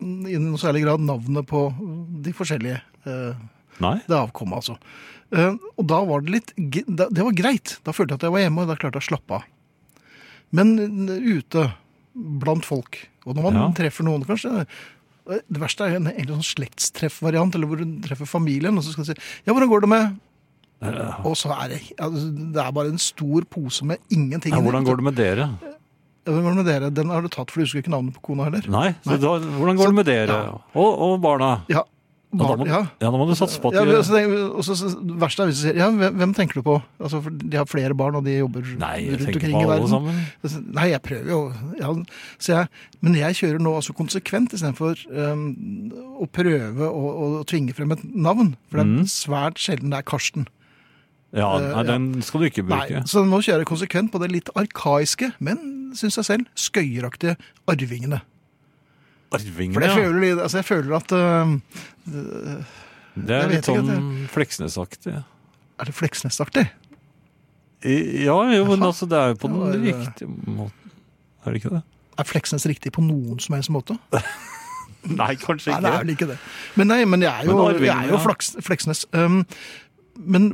i 0.00 0.36
noe 0.40 0.60
særlig 0.60 0.82
grad 0.84 1.02
navnet 1.06 1.48
på 1.48 1.68
de 2.24 2.34
forskjellige 2.36 2.82
Uh, 3.08 3.32
Nei? 3.80 3.94
det 4.10 4.16
avkommet, 4.18 4.58
altså. 4.58 4.74
Eh, 5.32 5.54
og 5.76 5.86
da 5.86 5.98
var 6.08 6.22
det 6.24 6.30
litt 6.32 6.52
Det 6.56 7.20
var 7.24 7.34
greit. 7.36 7.78
Da 7.84 7.92
følte 7.92 8.14
jeg 8.14 8.20
at 8.22 8.22
jeg 8.28 8.32
var 8.32 8.40
hjemme, 8.46 8.62
og 8.64 8.68
da 8.70 8.76
klarte 8.80 8.96
jeg 9.00 9.04
å 9.04 9.10
slappe 9.10 9.34
av. 9.40 9.42
Men 10.56 10.78
øh, 11.08 11.38
ute 11.38 11.66
blant 12.14 12.64
folk, 12.64 12.96
og 13.26 13.36
når 13.36 13.42
man 13.50 13.54
Ja. 13.60 13.66
treffer 13.76 14.04
noen, 14.08 14.24
kanskje 14.24 14.64
øh, 15.28 15.40
Det 15.44 15.60
verste 15.60 15.84
er 15.84 15.92
jo 15.92 16.00
en 16.00 16.30
sånn 16.32 16.46
slektstreffvariant, 16.56 17.54
eller 17.54 17.68
hvor 17.68 17.76
du 17.82 18.00
treffer 18.00 18.26
familien, 18.26 18.76
og 18.78 18.82
så 18.82 18.92
skal 18.94 19.04
du 19.04 19.10
si 19.12 19.18
Ja, 19.46 19.52
hvordan 19.52 19.68
går 19.68 19.80
det 19.84 19.88
med 19.96 20.16
Eh, 20.80 21.24
og 21.26 21.32
så 21.34 21.50
er 21.58 21.72
det, 21.72 21.78
altså, 21.98 22.28
det 22.54 22.60
er 22.62 22.70
bare 22.70 22.86
en 22.92 22.98
stor 23.02 23.42
pose 23.50 23.82
med 23.84 23.98
ingenting. 24.14 24.52
Ja, 24.54 24.60
hvordan 24.62 24.84
går 24.86 24.96
det 25.00 25.04
med 25.08 25.16
dere? 25.18 25.48
Ja, 25.58 26.30
hvordan 26.30 26.44
går 26.44 26.54
det 26.54 26.58
med 26.60 26.66
dere? 26.70 26.90
Den 26.94 27.08
har 27.10 27.20
du 27.20 27.26
tatt, 27.26 27.50
for 27.50 27.58
du 27.58 27.64
husker 27.66 27.80
ikke 27.82 27.90
navnet 27.90 28.14
på 28.14 28.22
kona 28.28 28.44
heller. 28.46 28.62
Nei, 28.70 28.92
så 29.02 29.16
da, 29.18 29.32
hvordan 29.58 29.74
går 29.74 29.82
Så- 29.82 29.90
det 29.90 29.96
med 29.98 30.06
dere? 30.06 30.28
ja. 30.46 30.52
Og, 30.78 31.00
og 31.02 31.20
barna? 31.20 31.64
Ja, 31.68 31.82
Ja, 32.30 32.44
da 32.44 32.56
må, 32.60 32.66
ja. 32.68 32.78
ja, 33.00 33.08
da 33.08 33.16
må 33.16 33.24
du 33.26 33.32
satse 33.34 33.56
på 33.58 33.70
at 33.70 33.74
Ja, 33.78 33.84
de 33.86 33.92
men 33.94 34.02
så 34.04 34.12
tenker- 34.12 34.50
og 34.58 34.64
så 34.66 34.74
så- 34.76 34.90
det 35.00 35.14
verste 35.16 35.40
er 35.40 35.46
hvis 35.48 35.62
du 35.62 35.62
sier 35.64 35.76
Ja, 35.80 35.86
hvem, 35.90 36.14
hvem 36.18 36.34
tenker 36.36 36.54
du 36.60 36.62
på? 36.62 36.82
Altså, 37.00 37.22
for 37.22 37.30
De 37.30 37.56
har 37.56 37.64
flere 37.64 37.94
barn, 37.96 38.14
og 38.16 38.24
de 38.24 38.34
jobber 38.38 38.60
Nei, 38.76 39.08
rundt 39.16 39.28
omkring 39.34 39.56
i 39.62 39.64
verden. 39.64 39.88
sammen. 39.88 40.72
Nei, 40.74 40.88
jeg 40.90 41.00
prøver 41.02 41.28
jo. 41.30 41.52
Ja, 41.80 41.94
så 42.38 42.52
jeg, 42.52 42.68
men 43.00 43.14
jeg 43.14 43.34
kjører 43.34 43.58
nå 43.64 43.74
altså 43.76 43.94
konsekvent 43.96 44.52
istedenfor 44.52 44.94
um, 45.32 45.90
å 46.20 46.28
prøve 46.30 46.84
å, 46.84 47.40
å 47.40 47.44
tvinge 47.46 47.72
frem 47.74 47.92
et 47.92 48.04
navn. 48.14 48.56
For 48.68 48.76
det 48.76 48.84
er 48.86 48.90
Mhm. 48.92 49.04
svært 49.08 49.56
sjelden 49.56 49.88
det 49.90 49.98
er 49.98 50.02
Karsten. 50.02 50.46
Ja, 51.32 51.56
Eh, 51.56 51.74
nei, 51.74 51.82
den 51.84 52.22
skal 52.22 52.40
du 52.40 52.46
ikke 52.50 52.64
bruke. 52.68 52.90
Nei, 52.90 53.02
så 53.04 53.24
nå 53.24 53.40
kjører 53.40 53.64
jeg 53.64 53.66
konsekvent 53.72 54.10
på 54.12 54.20
det 54.20 54.30
litt 54.32 54.48
arkaiske, 54.54 55.32
men 55.40 55.92
syns 55.94 56.16
jeg 56.16 56.24
selv, 56.24 56.46
skøyeraktige 56.56 57.36
arvingene. 57.66 58.20
For 59.28 59.38
Arvingene, 59.42 59.82
jeg 59.84 59.90
ja. 59.90 59.96
føler, 60.00 60.20
litt- 60.24 60.40
altså 60.42 60.56
jeg 60.62 60.64
føler 60.68 60.94
at 60.96 61.12
um, 61.12 61.56
Det 62.08 63.28
jeg 63.28 63.42
er 63.42 63.48
vet 63.48 63.52
litt 63.52 63.68
ikke 63.68 63.82
sånn 63.84 64.28
Fleksnes-aktig. 64.32 65.14
Er 65.78 65.84
det 65.90 65.94
Fleksnes-aktig? 65.94 66.64
I- 67.84 68.24
Ja, 68.24 68.36
jo, 68.50 68.64
men 68.64 68.78
Jaha. 68.80 68.86
altså, 68.88 69.06
det 69.10 69.18
er 69.18 69.28
jo 69.34 69.38
på 69.42 69.48
Det 69.48 69.52
den 69.52 69.60
var, 69.60 69.74
eh, 69.74 69.84
riktige 69.92 70.28
måten. 70.56 70.94
Er 71.44 71.52
det 71.52 71.60
ikke 71.62 71.74
det? 71.76 71.82
Er 72.18 72.24
Fleksnes 72.26 72.64
riktig 72.66 72.92
på 72.96 73.04
noen 73.04 73.38
som 73.40 73.54
helst 73.54 73.70
måte? 73.70 73.98
Nei, 75.08 75.34
kanskje 75.38 75.70
Nei, 75.76 75.80
det 75.84 75.90
er 75.92 76.00
vel 76.02 76.10
ikke 76.16 76.26
det. 76.32 76.38
Men 76.76 76.88
nei, 76.90 77.04
men 77.06 77.20
jeg 77.22 77.30
er 77.30 77.44
jo, 77.46 77.54
Men 77.54 77.68
arvingene, 77.76 77.86
jeg 77.86 78.08
er 78.08 78.10
jo 78.10 78.16
ja. 78.18 78.22
flaks, 78.24 78.48
Fleksnes. 78.66 79.04
Um, 79.14 79.44
men 80.18 80.48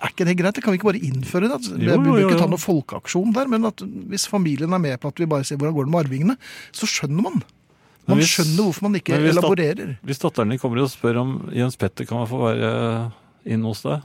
er 0.00 0.08
ikke 0.14 0.24
det 0.24 0.38
greit? 0.38 0.56
Kan 0.64 0.72
vi 0.72 0.78
ikke 0.80 0.88
bare 0.88 1.02
innføre 1.04 1.50
det? 1.52 1.58
Jo, 1.68 1.90
Jeg 1.90 2.00
burde 2.00 2.22
jo, 2.22 2.28
ikke 2.30 2.38
jo. 2.38 2.40
ta 2.40 2.48
noen 2.48 2.62
folkeaksjon 2.62 3.34
der, 3.36 3.50
men 3.52 3.66
at 3.68 3.82
hvis 3.84 4.24
familien 4.30 4.72
er 4.72 4.80
med 4.80 4.96
på 5.02 5.10
at 5.12 5.20
vi 5.20 5.26
bare 5.28 5.44
ser 5.44 5.58
hvordan 5.60 5.74
går 5.76 5.84
det 5.84 5.92
med 5.92 6.00
arvingene, 6.06 6.36
så 6.72 6.88
skjønner 6.88 7.26
man. 7.28 7.42
Man 8.06 8.18
hvis- 8.20 8.34
skjønner 8.36 8.66
hvorfor 8.66 8.82
man 8.88 8.94
ikke 8.98 9.16
hvis 9.20 9.32
elaborerer. 9.36 9.94
Hvis 10.04 10.18
datteren 10.20 10.50
din 10.52 10.58
kommer 10.60 10.82
og 10.82 10.90
spør 10.92 11.20
om 11.22 11.30
Jens 11.56 11.76
Petter 11.80 12.04
kan 12.08 12.26
få 12.28 12.40
være 12.44 12.72
inne 13.46 13.64
hos 13.70 13.80
deg 13.84 14.02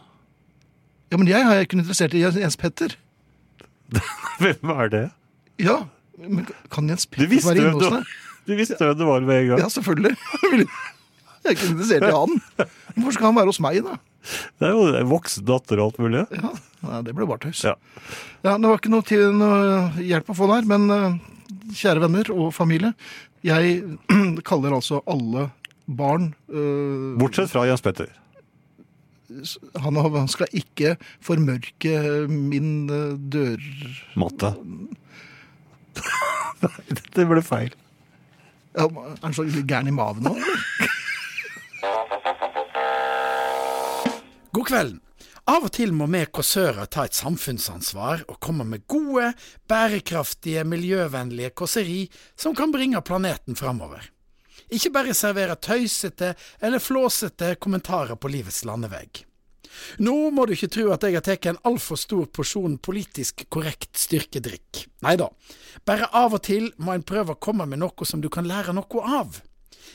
Ja, 1.11 1.17
men 1.17 1.27
jeg 1.27 1.41
er 1.41 1.63
ikke 1.65 1.79
interessert 1.79 2.13
i 2.13 2.21
Jens 2.21 2.55
Petter. 2.59 2.93
Hvem 4.39 4.69
er 4.75 4.89
det? 4.93 5.05
Ja, 5.59 5.81
men 6.21 6.45
kan 6.69 6.87
Jens 6.91 7.07
Petter 7.09 7.41
være 7.49 7.63
inne 7.63 7.73
hos 7.79 7.89
deg? 7.95 8.13
du 8.49 8.55
visste 8.59 8.77
hvem 8.79 8.97
det 8.97 9.07
var 9.07 9.25
med 9.25 9.41
en 9.43 9.47
gang. 9.51 9.63
Ja, 9.65 9.69
selvfølgelig. 9.73 10.15
Jeg 11.39 11.53
er 11.53 11.55
ikke 11.55 11.69
interessert 11.71 12.03
i 12.03 12.11
han. 12.11 12.33
Hvorfor 12.97 13.13
skal 13.15 13.25
han 13.29 13.37
være 13.39 13.47
hos 13.53 13.59
meg, 13.63 13.77
da? 13.85 13.93
Det 14.59 14.67
er 14.67 14.73
jo 14.75 14.81
en 14.99 15.07
voksen 15.09 15.45
datter 15.47 15.79
og 15.79 15.85
alt 15.93 15.99
mulig. 16.03 16.23
Ja, 16.35 16.49
Nei, 16.83 16.97
det 17.07 17.13
ble 17.15 17.27
bare 17.29 17.39
tøys. 17.45 17.61
Ja. 17.63 17.73
Ja, 18.43 18.57
Det 18.57 18.67
var 18.67 18.75
ikke 18.81 18.91
noe, 18.91 19.05
til, 19.07 19.23
noe 19.39 19.87
hjelp 20.03 20.29
å 20.33 20.35
få 20.35 20.49
der, 20.51 20.67
men 20.67 20.89
eh, 20.91 21.15
kjære 21.79 22.03
venner 22.03 22.29
og 22.35 22.51
familie, 22.55 22.91
jeg 23.45 23.83
kaller 24.49 24.75
altså 24.75 25.01
alle 25.09 25.49
barn 25.89 26.33
eh, 26.51 27.17
Bortsett 27.19 27.51
fra 27.51 27.65
Jens 27.65 27.81
Petter. 27.81 28.11
han, 29.83 29.95
han 29.95 30.27
skal 30.27 30.47
ikke 30.53 30.95
formørke 31.21 32.27
min 32.29 32.89
eh, 32.89 33.17
dør... 33.17 33.61
Matte. 34.19 34.53
Nei, 36.63 36.85
dette 36.91 37.25
ble 37.29 37.41
feil. 37.45 37.75
Ja, 38.75 38.85
er 38.85 39.21
han 39.23 39.33
så 39.33 39.45
gæren 39.47 39.89
i 39.89 39.95
maven 39.95 40.27
nå? 40.27 40.35
eller? 40.35 40.97
God 44.53 44.65
kvelden. 44.65 44.99
Av 45.49 45.63
og 45.65 45.71
til 45.73 45.89
må 45.97 46.05
vi 46.13 46.19
kåsører 46.29 46.85
ta 46.93 47.07
et 47.07 47.17
samfunnsansvar 47.17 48.21
og 48.29 48.37
komme 48.43 48.67
med 48.69 48.83
gode, 48.91 49.31
bærekraftige, 49.71 50.61
miljøvennlige 50.67 51.55
kåseri 51.57 52.03
som 52.37 52.53
kan 52.53 52.69
bringe 52.69 52.99
planeten 53.01 53.57
framover. 53.57 54.03
Ikke 54.69 54.91
bare 54.93 55.15
servere 55.17 55.55
tøysete 55.57 56.35
eller 56.61 56.83
flåsete 56.83 57.55
kommentarer 57.57 58.19
på 58.21 58.29
livets 58.29 58.61
landevegg. 58.69 59.23
Nå 60.05 60.13
må 60.35 60.45
du 60.45 60.53
ikke 60.53 60.69
tro 60.75 60.91
at 60.93 61.07
jeg 61.07 61.17
har 61.17 61.25
tatt 61.25 61.47
en 61.49 61.57
altfor 61.65 61.97
stor 61.97 62.27
porsjon 62.35 62.75
politisk 62.85 63.47
korrekt 63.49 63.97
styrkedrikk. 63.97 64.83
Nei 65.05 65.15
da, 65.17 65.31
bare 65.87 66.11
av 66.13 66.35
og 66.37 66.43
til 66.45 66.69
må 66.77 66.93
en 66.93 67.05
prøve 67.05 67.33
å 67.33 67.41
komme 67.41 67.65
med 67.69 67.81
noe 67.81 68.05
som 68.05 68.21
du 68.21 68.29
kan 68.29 68.45
lære 68.49 68.75
noe 68.77 69.15
av. 69.21 69.41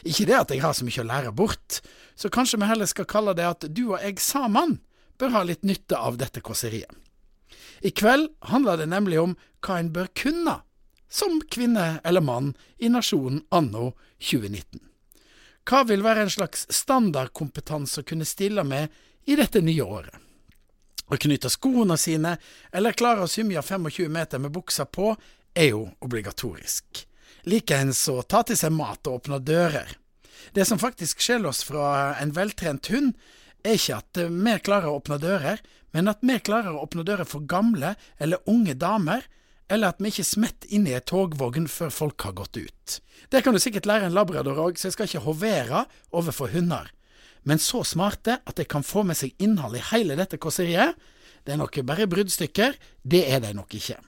Ikke 0.02 0.26
det 0.26 0.40
at 0.40 0.50
jeg 0.50 0.64
har 0.64 0.74
så 0.74 0.88
mye 0.88 1.04
å 1.04 1.06
lære 1.12 1.36
bort, 1.36 1.78
så 2.18 2.32
kanskje 2.32 2.58
vi 2.58 2.70
heller 2.72 2.90
skal 2.90 3.06
kalle 3.06 3.36
det 3.38 3.46
at 3.46 3.68
du 3.70 3.84
og 3.92 4.00
jeg 4.00 4.18
sammen 4.18 4.80
bør 5.18 5.34
ha 5.34 5.42
litt 5.46 5.64
nytte 5.64 5.98
av 5.98 6.18
dette 6.20 6.42
kåseriet. 6.44 6.90
I 7.84 7.90
kveld 7.90 8.30
handler 8.50 8.80
det 8.80 8.88
nemlig 8.90 9.20
om 9.20 9.36
hva 9.64 9.78
en 9.78 9.92
bør 9.92 10.08
kunne, 10.16 10.58
som 11.10 11.38
kvinne 11.50 12.00
eller 12.04 12.24
mann 12.24 12.54
i 12.78 12.88
nasjonen 12.88 13.44
anno 13.54 13.92
2019. 14.18 14.80
Hva 15.64 15.84
vil 15.88 16.04
være 16.04 16.26
en 16.26 16.32
slags 16.32 16.66
standardkompetanse 16.72 18.02
å 18.02 18.08
kunne 18.08 18.26
stille 18.28 18.64
med 18.68 18.92
i 19.28 19.36
dette 19.38 19.62
nye 19.64 19.84
året? 19.84 20.16
Å 21.04 21.16
knytte 21.20 21.52
skoene 21.52 21.96
sine 22.00 22.36
eller 22.72 22.96
klare 22.96 23.24
å 23.24 23.30
symje 23.30 23.62
25 23.62 24.08
meter 24.12 24.40
med 24.40 24.52
buksa 24.52 24.86
på 24.88 25.12
er 25.54 25.70
jo 25.70 25.86
obligatorisk. 26.04 27.04
Likeens 27.44 28.00
å 28.08 28.22
ta 28.22 28.42
til 28.42 28.56
seg 28.56 28.72
mat 28.72 29.04
og 29.06 29.20
åpne 29.20 29.38
dører. 29.44 29.90
Det 30.56 30.64
som 30.68 30.80
faktisk 30.80 31.20
skiller 31.20 31.52
oss 31.52 31.62
fra 31.64 32.16
en 32.20 32.32
veltrent 32.32 32.88
hund, 32.92 33.14
er 33.64 33.78
ikke 33.78 34.00
at 34.00 34.20
vi 34.30 34.56
klarer 34.64 34.90
å 34.90 34.98
åpne 35.00 35.18
dører, 35.22 35.62
men 35.94 36.10
at 36.10 36.22
vi 36.22 36.36
klarer 36.42 36.74
å 36.74 36.84
åpne 36.84 37.04
dører 37.06 37.28
for 37.28 37.46
gamle 37.48 37.94
eller 38.18 38.42
unge 38.50 38.74
damer, 38.78 39.24
eller 39.72 39.94
at 39.94 40.02
vi 40.02 40.10
ikke 40.12 40.26
smetter 40.26 40.72
inn 40.76 40.88
i 40.88 40.94
ei 40.96 41.00
togvogn 41.00 41.68
før 41.70 41.92
folk 41.94 42.26
har 42.26 42.36
gått 42.36 42.58
ut. 42.60 42.98
Det 43.32 43.40
kan 43.44 43.54
du 43.54 43.60
sikkert 43.62 43.88
lære 43.88 44.10
en 44.10 44.16
labrador 44.16 44.60
òg, 44.66 44.76
så 44.76 44.90
jeg 44.90 44.96
skal 44.96 45.08
ikke 45.08 45.24
hovere 45.24 45.84
overfor 46.12 46.52
hunder. 46.52 46.90
Men 47.44 47.60
så 47.60 47.82
smarte 47.86 48.38
at 48.44 48.56
de 48.58 48.66
kan 48.68 48.84
få 48.84 49.04
med 49.08 49.18
seg 49.18 49.36
innhold 49.42 49.76
i 49.78 49.84
hele 49.92 50.16
dette 50.20 50.40
kåseriet, 50.40 50.96
det 51.44 51.52
er 51.52 51.60
nok 51.60 51.76
bare 51.84 52.08
bruddstykker, 52.08 52.76
det 53.04 53.22
er 53.28 53.42
de 53.44 53.52
nok 53.56 53.74
ikke. 53.76 53.98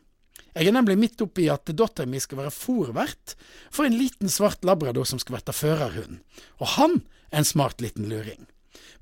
Jeg 0.57 0.71
er 0.71 0.73
nemlig 0.73 0.97
midt 0.97 1.21
oppi 1.21 1.51
at 1.53 1.69
datteren 1.69 2.09
min 2.09 2.23
skal 2.23 2.41
være 2.41 2.55
fòrvert 2.55 3.35
for 3.69 3.85
en 3.85 3.97
liten 3.97 4.33
svart 4.33 4.65
labrador 4.65 5.05
som 5.09 5.21
skal 5.21 5.37
bli 5.37 5.53
førerhund, 5.53 6.23
og 6.61 6.71
han 6.79 7.03
er 7.29 7.43
en 7.43 7.49
smart 7.49 7.85
liten 7.85 8.09
luring. 8.09 8.49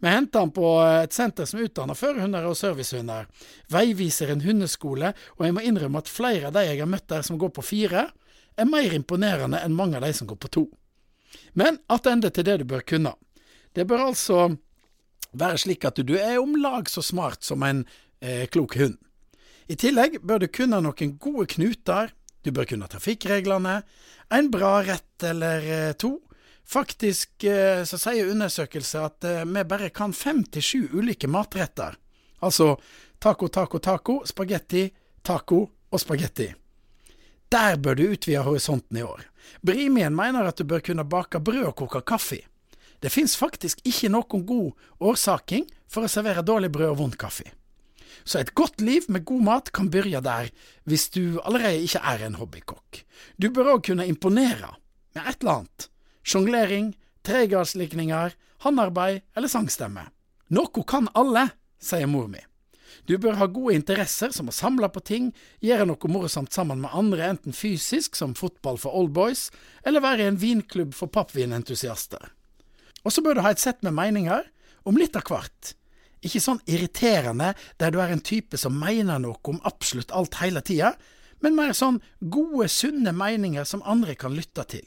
Vi 0.00 0.10
henter 0.10 0.44
han 0.44 0.52
på 0.54 0.68
et 1.02 1.14
senter 1.14 1.48
som 1.48 1.62
utdanner 1.62 1.98
førerhunder 1.98 2.46
og 2.48 2.56
servicehunder, 2.58 3.28
veiviser 3.72 4.32
en 4.32 4.44
hundeskole, 4.44 5.12
og 5.38 5.46
jeg 5.46 5.56
må 5.56 5.64
innrømme 5.64 6.02
at 6.02 6.10
flere 6.10 6.50
av 6.50 6.56
de 6.56 6.64
jeg 6.66 6.80
har 6.82 6.90
møtt 6.90 7.08
der 7.12 7.26
som 7.26 7.38
går 7.40 7.52
på 7.54 7.64
fire, 7.64 8.08
er 8.54 8.70
mer 8.70 8.94
imponerende 8.94 9.60
enn 9.64 9.76
mange 9.76 9.98
av 9.98 10.06
de 10.06 10.12
som 10.14 10.28
går 10.30 10.40
på 10.42 10.52
to. 10.58 10.64
Men 11.58 11.80
attende 11.90 12.30
til 12.30 12.46
det 12.46 12.60
du 12.62 12.68
bør 12.70 12.84
kunne. 12.86 13.14
Det 13.74 13.86
bør 13.86 14.08
altså 14.10 14.48
være 15.34 15.58
slik 15.64 15.86
at 15.88 15.98
du 16.06 16.14
er 16.18 16.38
om 16.38 16.54
lag 16.62 16.90
så 16.90 17.02
smart 17.02 17.42
som 17.46 17.62
en 17.66 17.82
eh, 18.20 18.46
klok 18.46 18.76
hund. 18.78 18.98
I 19.66 19.76
tillegg 19.80 20.20
bør 20.22 20.44
du 20.44 20.50
kunne 20.52 20.82
noen 20.84 21.16
gode 21.18 21.48
knuter, 21.54 22.12
du 22.44 22.52
bør 22.52 22.68
kunne 22.68 22.88
trafikkreglene, 22.92 23.80
en 24.34 24.50
bra 24.52 24.76
rett 24.84 25.26
eller 25.26 25.64
eh, 25.64 25.92
to. 25.98 26.18
Faktisk 26.64 27.44
eh, 27.44 27.84
så 27.84 27.98
sier 28.00 28.30
undersøkelser 28.32 29.04
at 29.04 29.26
eh, 29.28 29.44
vi 29.44 29.64
bare 29.68 29.90
kan 29.94 30.14
fem 30.16 30.42
til 30.48 30.64
sju 30.64 30.80
ulike 30.96 31.28
matretter. 31.28 31.96
Altså 32.44 32.74
taco, 33.20 33.48
taco, 33.48 33.78
taco, 33.78 34.20
spagetti, 34.26 34.88
taco 35.22 35.60
og 35.90 36.00
spagetti. 36.00 36.48
Der 37.52 37.76
bør 37.76 37.94
du 37.94 38.08
utvide 38.10 38.42
horisonten 38.42 38.98
i 38.98 39.04
år. 39.04 39.26
Brimien 39.62 40.16
mener 40.16 40.48
at 40.48 40.58
du 40.58 40.64
bør 40.64 40.82
kunne 40.84 41.04
bake 41.04 41.40
brød 41.40 41.68
og 41.68 41.76
koke 41.76 42.00
kaffe. 42.00 42.40
Det 43.00 43.12
fins 43.12 43.36
faktisk 43.36 43.82
ikke 43.84 44.08
noen 44.08 44.46
god 44.48 44.86
årsaking 45.04 45.68
for 45.92 46.06
å 46.06 46.10
servere 46.10 46.42
dårlig 46.42 46.72
brød 46.72 46.94
og 46.94 47.00
vond 47.02 47.18
kaffe. 47.20 47.46
Så 48.24 48.40
et 48.40 48.54
godt 48.56 48.80
liv 48.80 49.04
med 49.12 49.26
god 49.28 49.42
mat 49.44 49.72
kan 49.76 49.90
begynne 49.92 50.22
der, 50.24 50.48
hvis 50.88 51.10
du 51.12 51.40
allerede 51.44 51.84
ikke 51.84 52.00
er 52.00 52.24
en 52.24 52.38
hobbykokk. 52.40 53.02
Du 53.36 53.50
bør 53.52 53.74
òg 53.74 53.84
kunne 53.90 54.08
imponere 54.08 54.72
med 55.14 55.28
et 55.28 55.42
eller 55.42 55.60
annet. 55.60 55.88
Sjonglering, 56.24 56.94
tregardslikninger, 57.24 58.34
håndarbeid 58.64 59.22
eller 59.36 59.52
sangstemme. 59.52 60.08
Noe 60.54 60.84
kan 60.88 61.08
alle, 61.14 61.48
sier 61.80 62.08
mor 62.08 62.28
mi. 62.32 62.40
Du 63.04 63.16
bør 63.20 63.36
ha 63.36 63.48
gode 63.50 63.74
interesser 63.76 64.32
som 64.32 64.48
å 64.48 64.54
samle 64.54 64.88
på 64.92 65.02
ting, 65.04 65.30
gjøre 65.60 65.86
noe 65.90 66.10
morsomt 66.10 66.54
sammen 66.54 66.80
med 66.84 66.94
andre, 66.96 67.26
enten 67.34 67.56
fysisk, 67.56 68.16
som 68.16 68.36
fotball 68.38 68.78
for 68.80 68.96
oldboys, 68.96 69.50
eller 69.84 70.04
være 70.04 70.24
i 70.24 70.30
en 70.30 70.40
vinklubb 70.40 70.94
for 70.96 71.12
pappvinentusiaster. 71.12 72.30
Og 73.04 73.12
så 73.12 73.24
bør 73.24 73.36
du 73.36 73.44
ha 73.44 73.52
et 73.52 73.60
sett 73.60 73.82
med 73.84 73.96
meninger 73.96 74.46
om 74.88 74.96
litt 74.96 75.16
av 75.18 75.26
hvert. 75.28 75.74
Ikke 76.24 76.40
sånn 76.40 76.62
irriterende 76.64 77.52
der 77.80 77.92
du 77.92 78.00
er 78.00 78.14
en 78.14 78.24
type 78.24 78.56
som 78.60 78.78
mener 78.80 79.20
noe 79.20 79.36
om 79.52 79.60
absolutt 79.68 80.14
alt 80.16 80.40
hele 80.40 80.64
tida, 80.64 80.94
men 81.44 81.58
mer 81.58 81.74
sånn 81.76 82.00
gode, 82.20 82.70
sunne 82.72 83.12
meninger 83.12 83.68
som 83.68 83.84
andre 83.84 84.16
kan 84.16 84.32
lytte 84.32 84.64
til. 84.70 84.86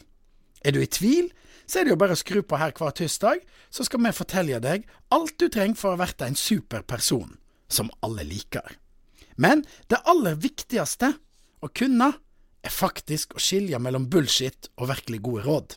Er 0.66 0.74
du 0.74 0.82
i 0.82 0.90
tvil, 0.90 1.30
så 1.68 1.80
er 1.80 1.88
det 1.88 1.94
jo 1.94 2.00
bare 2.00 2.16
å 2.16 2.20
skru 2.20 2.42
på 2.42 2.60
her 2.60 2.74
hver 2.76 2.96
tirsdag, 2.96 3.44
så 3.70 3.86
skal 3.86 4.02
vi 4.04 4.14
fortelle 4.16 4.60
deg 4.64 4.88
alt 5.14 5.36
du 5.40 5.50
trenger 5.52 5.78
for 5.78 5.94
å 5.94 6.00
bli 6.00 6.28
en 6.28 6.40
superperson 6.40 7.36
som 7.68 7.92
alle 8.06 8.24
liker. 8.28 8.78
Men 9.36 9.66
det 9.92 10.02
aller 10.10 10.40
viktigste 10.40 11.14
å 11.62 11.70
kunne, 11.70 12.14
er 12.66 12.74
faktisk 12.74 13.36
å 13.38 13.42
skilje 13.42 13.78
mellom 13.80 14.08
bullshit 14.12 14.72
og 14.76 14.90
virkelig 14.90 15.22
gode 15.24 15.44
råd. 15.46 15.76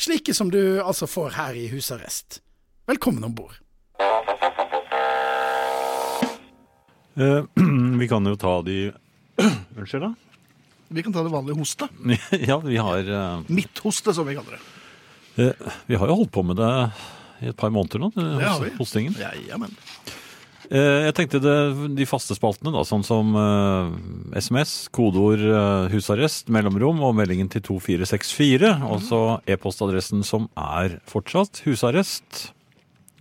Slike 0.00 0.34
som 0.34 0.50
du 0.50 0.80
altså 0.82 1.06
får 1.06 1.36
her 1.36 1.58
i 1.58 1.68
husarrest. 1.70 2.40
Velkommen 2.88 3.24
om 3.24 3.34
bord. 3.36 3.54
Eh, 7.16 7.44
vi 8.00 8.08
kan 8.08 8.26
jo 8.26 8.36
ta 8.36 8.58
de 8.64 8.92
Unnskyld, 9.76 10.02
da? 10.02 10.25
Vi 10.88 11.02
kan 11.02 11.14
ta 11.14 11.24
det 11.26 11.32
vanlige 11.32 11.58
hoste. 11.58 11.88
ja, 12.50 12.58
vi 12.62 12.76
har, 12.78 13.10
uh... 13.10 13.46
Midthoste, 13.50 14.14
som 14.14 14.26
vi 14.28 14.36
kaller 14.38 14.58
det. 14.58 14.62
Uh, 15.36 15.70
vi 15.90 15.98
har 15.98 16.10
jo 16.10 16.20
holdt 16.22 16.32
på 16.32 16.44
med 16.46 16.60
det 16.60 16.72
i 17.44 17.50
et 17.50 17.58
par 17.58 17.72
måneder 17.74 18.00
nå, 18.00 18.12
det, 18.14 18.24
Det 18.38 18.46
har 18.46 18.62
vi. 18.62 18.70
hos, 18.70 18.78
hostingen. 18.86 19.16
Ja, 19.20 19.32
jamen. 19.50 19.74
Eh, 20.70 21.04
Jeg 21.06 21.14
tenkte 21.14 21.40
det, 21.42 21.56
de 21.98 22.06
faste 22.08 22.34
spaltene, 22.34 22.72
da, 22.74 22.82
sånn 22.86 23.04
som 23.06 23.34
uh, 23.38 23.92
SMS, 24.34 24.88
kodeord 24.94 25.42
uh, 25.44 25.86
husarrest, 25.92 26.48
mellomrom 26.50 27.02
og 27.06 27.14
meldingen 27.18 27.50
til 27.52 27.62
2464. 27.68 28.72
Og 28.88 29.04
så 29.06 29.20
e-postadressen 29.46 30.24
som 30.26 30.48
er 30.58 30.98
fortsatt 31.10 31.62
husarrest. 31.66 32.48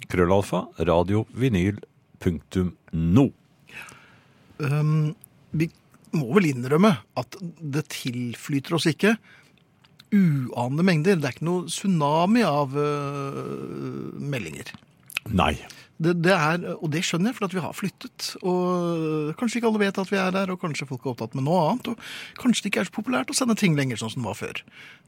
Krøllalfa 0.10 0.66
radiovinyl.no. 0.80 1.92
punktum 2.26 2.72
no. 2.94 3.28
Um, 4.58 5.12
vi 5.52 5.68
må 6.20 6.30
vel 6.38 6.52
innrømme 6.52 6.96
at 7.20 7.40
det 7.60 7.88
tilflyter 7.94 8.78
oss 8.78 8.88
ikke 8.92 9.16
uanede 10.16 10.86
mengder. 10.86 11.18
Det 11.20 11.30
er 11.30 11.38
ikke 11.38 11.48
noe 11.48 11.70
tsunami 11.72 12.44
av 12.48 12.76
uh, 12.78 14.20
meldinger. 14.22 14.72
Nei. 15.32 15.56
Det, 15.96 16.12
det 16.26 16.34
er, 16.36 16.64
og 16.76 16.90
det 16.92 17.06
skjønner 17.08 17.32
jeg, 17.32 17.38
for 17.38 17.48
at 17.48 17.54
vi 17.56 17.64
har 17.64 17.76
flyttet. 17.76 18.30
Og 18.44 19.36
kanskje 19.40 19.62
ikke 19.62 19.70
alle 19.72 19.84
vet 19.86 20.00
at 20.02 20.12
vi 20.12 20.20
er 20.20 20.34
der, 20.36 20.52
og 20.52 20.60
kanskje 20.60 20.88
folk 20.90 21.06
er 21.06 21.14
opptatt 21.14 21.38
med 21.38 21.48
noe 21.48 21.62
annet. 21.70 21.94
Og 21.94 22.42
kanskje 22.42 22.66
det 22.66 22.74
ikke 22.74 22.84
er 22.84 22.90
så 22.90 22.96
populært 22.98 23.32
å 23.32 23.38
sende 23.38 23.56
ting 23.60 23.78
lenger 23.80 24.02
sånn 24.02 24.12
som 24.14 24.26
det 24.26 24.32
var 24.32 24.42
før. 24.42 24.60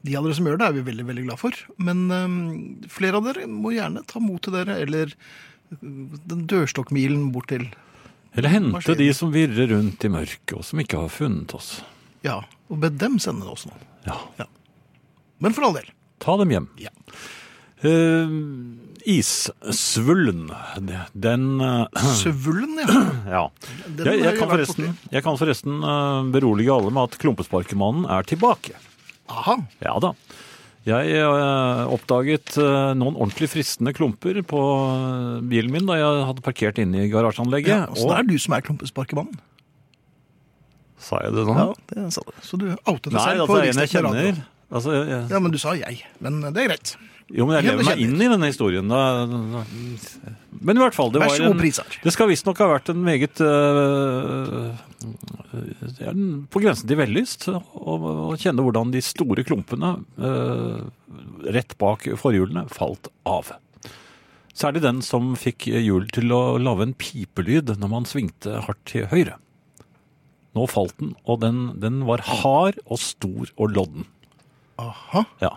De 0.08 0.16
av 0.16 0.24
dere 0.24 0.38
som 0.38 0.48
gjør 0.48 0.62
det, 0.62 0.70
er 0.70 0.78
vi 0.78 0.86
veldig 0.88 1.06
veldig 1.10 1.26
glad 1.28 1.42
for. 1.42 1.60
Men 1.76 2.06
um, 2.08 2.38
flere 2.92 3.20
av 3.20 3.28
dere 3.28 3.44
må 3.52 3.74
gjerne 3.76 4.06
ta 4.08 4.22
mot 4.22 4.40
til 4.44 4.56
dere, 4.56 4.78
eller 4.86 5.12
øh, 5.12 6.16
den 6.32 6.48
dørstokkmilen 6.50 7.28
bort 7.36 7.52
til 7.52 7.68
Eller 8.34 8.52
hente 8.52 8.94
de 8.98 9.08
som 9.16 9.32
virrer 9.34 9.70
rundt 9.72 10.04
i 10.04 10.10
mørket, 10.12 10.54
og 10.56 10.64
som 10.66 10.82
ikke 10.82 11.00
har 11.00 11.12
funnet 11.12 11.54
oss. 11.56 11.78
Ja, 12.26 12.42
og 12.68 12.80
be 12.82 12.90
dem 12.90 13.18
sende 13.22 13.46
det 13.46 13.54
også 13.54 13.72
Ja. 14.06 14.16
Ja, 14.38 14.46
Men 15.38 15.54
for 15.54 15.68
all 15.68 15.78
del. 15.78 15.90
ta 16.18 16.36
dem 16.40 16.50
hjem. 16.50 16.68
Ja. 16.82 16.90
Uh, 17.78 18.32
issvullen, 19.06 20.48
den 21.14 21.60
uh, 21.62 21.86
Svullen, 22.18 22.74
ja. 22.82 23.04
Ja. 23.30 23.42
Jeg, 23.86 24.18
jeg, 24.24 24.34
kan 24.38 24.50
forresten, 24.50 24.96
jeg 25.12 25.22
kan 25.22 25.38
forresten 25.38 25.78
uh, 25.84 26.26
berolige 26.34 26.74
alle 26.74 26.90
med 26.90 27.12
at 27.12 27.18
Klumpesparkemannen 27.22 28.08
er 28.10 28.26
tilbake. 28.26 28.74
Aha. 29.30 29.60
Ja 29.84 29.94
da. 30.02 30.14
Jeg 30.88 31.18
eh, 31.20 31.82
oppdaget 31.92 32.56
eh, 32.60 32.92
noen 32.96 33.16
ordentlig 33.18 33.50
fristende 33.52 33.92
klumper 33.96 34.40
på 34.46 34.60
eh, 34.62 35.34
bilen 35.50 35.74
min 35.74 35.88
da 35.88 35.98
jeg 35.98 36.24
hadde 36.30 36.44
parkert 36.44 36.80
inne 36.80 37.04
i 37.04 37.10
garasjeanlegget. 37.12 37.68
Ja, 37.74 37.88
så 37.92 38.08
det 38.08 38.20
er 38.22 38.28
du 38.30 38.36
som 38.40 38.56
er 38.56 38.64
klumpesparkemannen. 38.64 39.36
Sa 41.02 41.20
jeg 41.22 41.34
det 41.36 41.44
nå? 41.46 41.54
Ja, 41.54 41.68
det 41.92 42.08
sa 42.16 42.24
du. 42.24 42.32
Så 42.42 42.58
du 42.60 42.70
outet 42.72 43.12
deg 43.12 43.20
selv 43.20 43.44
altså 43.44 43.50
på 43.50 43.58
en 43.58 43.66
jeg 43.66 43.76
riksdekkende 43.76 44.14
radio. 44.16 44.46
Altså, 44.68 44.96
jeg, 44.96 45.20
Ja, 45.32 45.38
men 45.40 45.54
du 45.54 45.60
sa 45.60 45.76
jeg. 45.78 46.02
Men 46.24 46.40
det 46.48 46.64
er 46.64 46.72
greit. 46.72 46.96
jo, 47.28 47.46
men 47.46 47.58
jeg 47.58 47.68
lever 47.68 47.86
meg 47.86 48.02
inn 48.04 48.16
i 48.16 48.30
denne 48.32 48.50
historien. 48.50 48.90
Da. 48.90 49.64
Men 50.58 50.80
i 50.80 50.82
hvert 50.82 50.96
fall, 50.96 51.12
det 51.14 51.22
var 51.22 51.36
en, 51.36 51.60
Det 51.60 52.12
skal 52.16 52.32
visstnok 52.32 52.60
ha 52.64 52.72
vært 52.72 52.90
en 52.92 53.04
meget 53.04 53.40
øh, 53.44 54.72
ja, 54.98 56.10
er 56.10 56.18
På 56.50 56.62
grensen 56.62 56.90
til 56.90 56.98
vellyst 56.98 57.48
å 57.52 57.58
å 58.28 58.34
kjenne 58.38 58.64
hvordan 58.64 58.92
de 58.94 59.02
store 59.04 59.44
klumpene 59.46 59.94
eh, 60.18 60.80
rett 61.54 61.76
bak 61.80 62.06
forhjulene 62.20 62.66
falt 62.72 63.10
av. 63.28 63.54
Særlig 64.58 64.82
den 64.82 65.02
som 65.06 65.34
fikk 65.38 65.68
hjul 65.70 66.08
til 66.14 66.34
å 66.34 66.58
lage 66.58 66.88
en 66.88 66.96
pipelyd 66.98 67.76
når 67.78 67.92
man 67.92 68.08
svingte 68.08 68.58
hardt 68.66 68.82
til 68.90 69.06
høyre. 69.12 69.38
Nå 70.56 70.66
falt 70.70 70.96
den, 70.98 71.14
og 71.28 71.42
den, 71.44 71.60
den 71.78 72.02
var 72.08 72.24
hard 72.26 72.80
og 72.86 72.98
stor 72.98 73.52
og 73.54 73.76
lodden. 73.76 74.08
Aha. 74.82 75.24
Ja. 75.42 75.52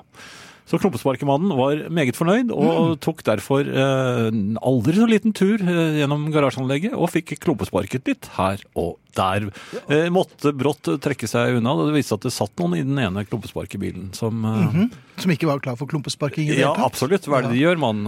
Så 0.71 0.79
Klumpesparkemannen 0.79 1.51
var 1.59 1.81
meget 1.91 2.15
fornøyd, 2.15 2.47
Mm. 2.47 2.55
og 2.55 2.99
tok 3.03 3.21
derfor 3.27 3.67
eh, 3.67 4.27
en 4.31 4.57
aldri 4.63 4.95
så 4.95 5.07
liten 5.09 5.33
tur 5.35 5.59
eh, 5.59 5.97
gjennom 5.99 6.29
garasjeanlegget, 6.31 6.93
og 6.95 7.09
fikk 7.11 7.33
klumpesparket 7.43 8.07
litt 8.07 8.29
her 8.37 8.63
og 8.79 8.95
der. 9.19 9.49
Eh, 9.91 10.07
måtte 10.07 10.53
brått 10.55 10.87
trekke 11.03 11.27
seg 11.27 11.57
unna, 11.59 11.73
det 11.83 11.91
viste 11.97 12.13
seg 12.15 12.21
at 12.21 12.27
det 12.29 12.31
satt 12.31 12.55
noen 12.63 12.77
i 12.79 12.83
den 12.87 12.95
ene 13.03 13.25
klumpesparkebilen 13.27 14.13
som 14.15 14.45
eh, 14.47 14.87
Som 15.19 15.33
ikke 15.35 15.49
var 15.51 15.59
klar 15.59 15.75
for 15.75 15.91
klumpesparking 15.91 16.47
Ja, 16.55 16.71
absolutt. 16.87 17.27
Hva 17.27 17.41
er 17.41 17.49
det 17.49 17.57
de 17.57 17.65
gjør, 17.65 17.75
mann? 17.83 17.99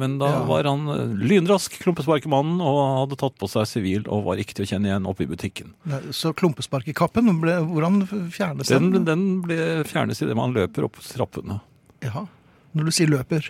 Men 0.00 0.16
da 0.18 0.30
Ja. 0.32 0.40
var 0.48 0.64
han 0.64 0.88
eh, 0.88 1.12
lynrask, 1.28 1.76
klumpesparkemannen, 1.84 2.64
og 2.64 2.80
hadde 3.04 3.20
tatt 3.20 3.36
på 3.38 3.50
seg 3.52 3.68
sivil 3.68 4.08
og 4.08 4.24
var 4.24 4.40
ikke 4.40 4.56
til 4.56 4.64
å 4.64 4.70
kjenne 4.72 4.88
igjen 4.88 5.06
oppe 5.12 5.28
i 5.28 5.30
butikken. 5.36 5.74
Ja, 5.84 6.00
Så 6.10 6.32
klumpesparkekappen, 6.32 7.28
hvordan 7.44 8.06
fjernes 8.32 8.72
den? 8.72 8.90
Den, 8.96 9.04
den 9.04 9.26
ble 9.44 9.84
fjernes 9.84 10.22
idet 10.24 10.34
man 10.40 10.56
løper 10.56 10.88
opp 10.88 10.96
trappene. 11.04 11.60
Jaha. 12.04 12.26
Når 12.76 12.84
du 12.90 12.92
sier 12.92 13.08
løper. 13.08 13.46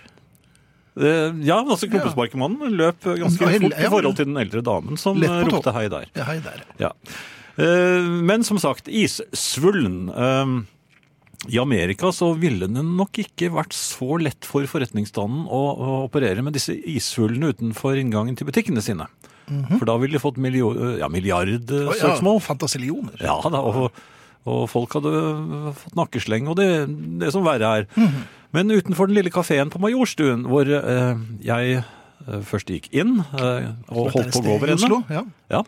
Ja, 0.97 1.59
altså 1.61 1.85
Klumpesparkemannen 1.91 2.71
løp 2.73 3.03
ganske 3.05 3.45
fort 3.45 3.75
i 3.77 3.89
forhold 3.91 4.15
til 4.17 4.25
den 4.31 4.39
eldre 4.41 4.63
damen 4.65 4.97
som 4.97 5.19
eh, 5.21 5.35
ropte 5.45 5.73
hei 5.75 5.83
der. 5.93 6.07
Ja, 6.17 6.23
hei 6.31 6.39
der. 6.41 6.63
Ja. 6.81 6.89
Eh, 7.61 8.07
Men 8.25 8.41
som 8.47 8.57
sagt, 8.61 8.87
issvullen. 8.89 10.07
eh, 10.09 10.55
I 11.53 11.59
Amerika 11.61 12.09
så 12.15 12.31
ville 12.39 12.65
det 12.65 12.81
nok 12.81 13.19
ikke 13.21 13.51
vært 13.53 13.75
så 13.77 14.17
lett 14.17 14.47
for 14.47 14.65
forretningsstanden 14.65 15.45
å, 15.45 15.61
å 15.77 15.91
operere 16.07 16.41
med 16.41 16.57
disse 16.57 16.73
ishullene 16.73 17.51
utenfor 17.53 17.99
inngangen 18.01 18.35
til 18.39 18.49
butikkene 18.49 18.81
sine. 18.81 19.05
For 19.77 19.85
da 19.87 19.93
ville 20.01 20.17
de 20.17 20.19
fått 20.19 20.35
milio 20.43 20.73
ja, 20.97 21.07
milliardsøksmål. 21.07 22.33
Oh, 22.33 22.41
Ja, 22.41 22.47
fantasillioner. 22.49 23.21
Ja, 23.21 23.37
da, 23.53 23.61
og, 23.61 23.93
og 24.49 24.65
folk 24.73 24.97
hadde 24.97 25.13
fått 25.77 25.95
nakkesleng, 25.95 26.49
og 26.51 26.57
det, 26.59 26.65
det 27.21 27.29
som 27.35 27.45
verre 27.45 27.69
er. 27.83 27.87
Mhm. 27.95 28.25
Men 28.55 28.71
utenfor 28.71 29.07
den 29.09 29.15
lille 29.19 29.31
kafeen 29.33 29.69
på 29.73 29.79
Majorstuen, 29.83 30.45
hvor 30.47 30.67
eh, 30.71 31.15
jeg 31.43 31.77
eh, 31.81 32.41
først 32.47 32.67
gikk 32.71 32.87
inn 32.95 33.19
eh, 33.35 33.71
og 33.91 34.11
holdt 34.15 34.31
på 34.33 34.39
å 34.41 34.45
gå 34.45 34.53
over 34.55 34.73
ende. 34.75 34.99
Ja. 35.11 35.23
Ja, 35.51 35.61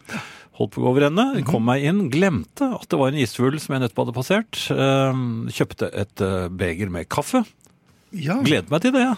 holdt 0.59 0.73
på 0.75 0.81
å 0.81 0.85
gå 0.85 0.91
over 0.93 1.07
ende, 1.09 1.25
Mhm. 1.39 1.45
kom 1.47 1.65
meg 1.67 1.83
inn, 1.83 2.09
glemte 2.09 2.73
at 2.75 2.87
det 2.89 2.99
var 2.99 3.11
en 3.11 3.19
isfugl 3.19 3.59
som 3.59 3.75
jeg 3.75 3.83
nettopp 3.83 4.05
hadde 4.05 4.15
passert. 4.17 4.61
eh, 4.71 5.23
kjøpte 5.51 5.89
et 5.93 6.21
eh, 6.21 6.47
beger 6.49 6.89
med 6.89 7.09
kaffe. 7.09 7.43
Ja. 8.11 8.39
Gledet 8.41 8.71
meg 8.71 8.81
til 8.81 8.91
det. 8.95 9.01
ja 9.05 9.15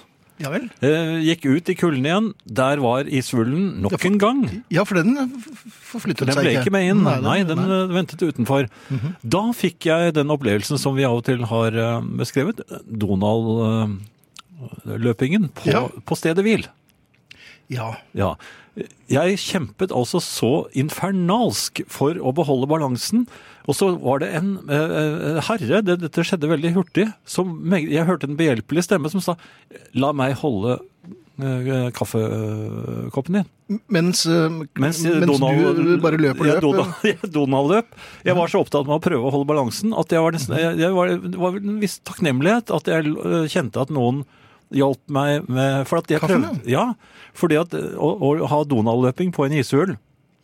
vel. 0.50 0.70
Eh, 0.82 1.22
gikk 1.22 1.46
ut 1.46 1.70
i 1.70 1.76
kulden 1.76 2.04
igjen. 2.06 2.34
Der 2.48 2.78
var 2.82 3.04
isvullen 3.06 3.80
nok 3.82 3.92
Ja, 3.92 3.98
for- 3.98 4.08
en 4.08 4.18
gang. 4.18 4.64
Ja, 4.72 4.84
for 4.84 4.96
den 4.96 5.14
forflyttet 5.14 6.26
seg. 6.26 6.26
forflyttet 6.26 6.26
Den 6.26 6.36
ble 6.42 6.52
ikke 6.62 6.72
med 6.72 6.90
inn. 6.90 7.04
Nei, 7.04 7.20
Nei, 7.22 7.44
den 7.44 7.58
nei. 7.58 7.88
ventet 7.94 8.20
utenfor. 8.26 8.68
Da 9.24 9.52
fikk 9.54 9.80
jeg 9.86 10.14
den 10.16 10.28
opplevelsen 10.30 10.78
som 10.80 10.96
vi 10.96 11.04
av 11.04 11.14
og 11.18 11.24
til 11.26 11.44
har 11.46 11.68
eh, 11.76 12.02
beskrevet. 12.02 12.60
Donald-løpingen 12.90 15.50
på, 15.54 15.66
Ja. 15.72 15.88
på 16.06 16.16
stedet 16.18 16.44
hvil. 16.44 16.66
Ja. 17.70 17.96
Ja. 18.14 18.36
Jeg 19.10 19.38
kjempet 19.38 19.92
altså 19.92 20.20
så 20.24 20.68
infernalsk 20.74 21.82
for 21.92 22.14
å 22.16 22.32
beholde 22.34 22.66
balansen. 22.68 23.28
Og 23.70 23.78
så 23.78 23.92
var 24.02 24.24
det 24.24 24.32
en 24.40 24.56
uh, 24.66 25.40
herre, 25.48 25.82
det, 25.86 26.00
dette 26.02 26.26
skjedde 26.26 26.50
veldig 26.50 26.74
hurtig, 26.78 27.08
som 27.30 27.54
jeg 27.76 28.08
hørte 28.08 28.30
en 28.30 28.38
behjelpelig 28.40 28.88
stemme 28.88 29.12
som 29.14 29.24
sa 29.24 29.36
la 29.98 30.12
meg 30.18 30.34
holde 30.42 30.80
uh, 30.82 31.90
kaffekoppen 31.96 33.42
din. 33.42 33.50
Mens, 33.88 34.26
Mens, 34.28 35.00
mens 35.04 35.04
Donald, 35.30 35.78
du 35.80 35.94
bare 36.04 36.20
løp 36.20 36.42
og 36.42 36.50
Ja, 36.50 36.58
løp. 36.58 36.66
Donald, 36.66 37.06
ja, 37.14 37.32
Donald 37.38 37.72
løp. 37.72 37.96
Jeg 38.28 38.36
var 38.36 38.52
så 38.52 38.66
opptatt 38.66 38.90
med 38.90 38.98
å 38.98 39.04
prøve 39.04 39.30
å 39.30 39.34
holde 39.38 39.48
balansen 39.54 39.96
at 39.96 40.12
jeg 40.12 40.26
var 40.26 40.36
nesten, 40.36 40.58
jeg, 40.60 40.78
jeg 40.82 40.98
var, 40.98 41.16
det 41.24 41.40
var 41.40 41.58
en 41.62 41.80
viss 41.84 42.00
takknemlighet 42.08 42.74
at 42.76 42.92
jeg 42.92 43.16
kjente 43.54 43.86
at 43.86 43.94
noen 43.94 44.26
hjalp 44.76 45.02
meg 45.12 45.48
med 45.52 45.88
For 45.90 46.00
at 46.00 46.12
jeg 46.12 46.22
Kaffen, 46.24 46.46
prøvde 46.48 46.72
Ja, 46.72 46.86
fordi 47.36 47.58
at 47.60 47.74
å, 47.76 48.12
å 48.24 48.48
ha 48.52 48.62
Donald-løping 48.68 49.34
på 49.36 49.48
en 49.48 49.56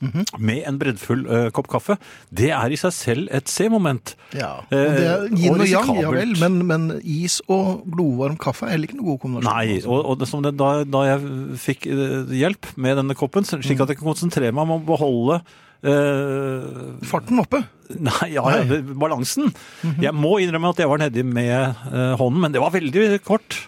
ishull 0.01 0.25
med 0.39 0.63
en 0.67 0.77
breddfull 0.79 1.23
uh, 1.27 1.49
kopp 1.51 1.67
kaffe, 1.67 1.97
det 2.31 2.51
er 2.51 2.71
i 2.71 2.77
seg 2.79 2.93
selv 2.93 3.27
et 3.33 3.47
C-moment. 3.49 4.15
Ja, 4.37 4.59
og 4.61 4.71
det 4.71 5.05
er 5.07 5.23
Eh, 5.27 5.37
yin 5.41 5.51
og 5.53 5.61
og 5.61 5.67
yang, 5.67 5.93
ja 6.01 6.09
vel, 6.13 6.35
men, 6.39 6.57
men 6.67 6.87
is 7.03 7.41
og 7.47 7.83
glovarm 7.91 8.37
kaffe 8.37 8.65
er 8.67 8.75
heller 8.75 8.87
ikke 8.91 8.99
noe 9.01 9.11
god 9.15 9.19
kombinasjon. 9.25 9.53
Nei, 9.53 9.77
altså. 9.77 9.89
og, 9.89 10.05
og 10.05 10.43
det, 10.47 10.55
da, 10.59 10.71
da 10.85 11.05
jeg 11.09 11.57
fikk 11.67 11.87
eh, 11.87 12.35
hjelp 12.43 12.71
med 12.77 12.97
denne 13.01 13.15
koppen, 13.17 13.43
så- 13.47 13.61
slik 13.63 13.81
at 13.81 13.89
jeg 13.89 13.97
kan 14.01 14.11
konsentrere 14.13 14.51
meg 14.53 14.63
om 14.67 14.77
å 14.77 14.83
beholde 14.85 15.41
Uh, 15.87 16.97
Farten 17.05 17.37
oppe. 17.39 17.59
Nei, 18.01 18.31
ja, 18.33 18.41
nei. 18.49 18.79
balansen. 18.97 19.51
Mm 19.53 19.91
balansen. 19.93 20.01
Jeg 20.03 20.13
må 20.17 20.31
innrømme 20.41 20.71
at 20.73 20.79
jeg 20.81 20.89
var 20.89 20.97
nedi 21.01 21.23
med 21.23 21.53
uh, 21.93 22.15
hånden, 22.19 22.41
men 22.41 22.51
det 22.55 22.61
var 22.63 22.73
veldig 22.73 23.19
kort. 23.23 23.59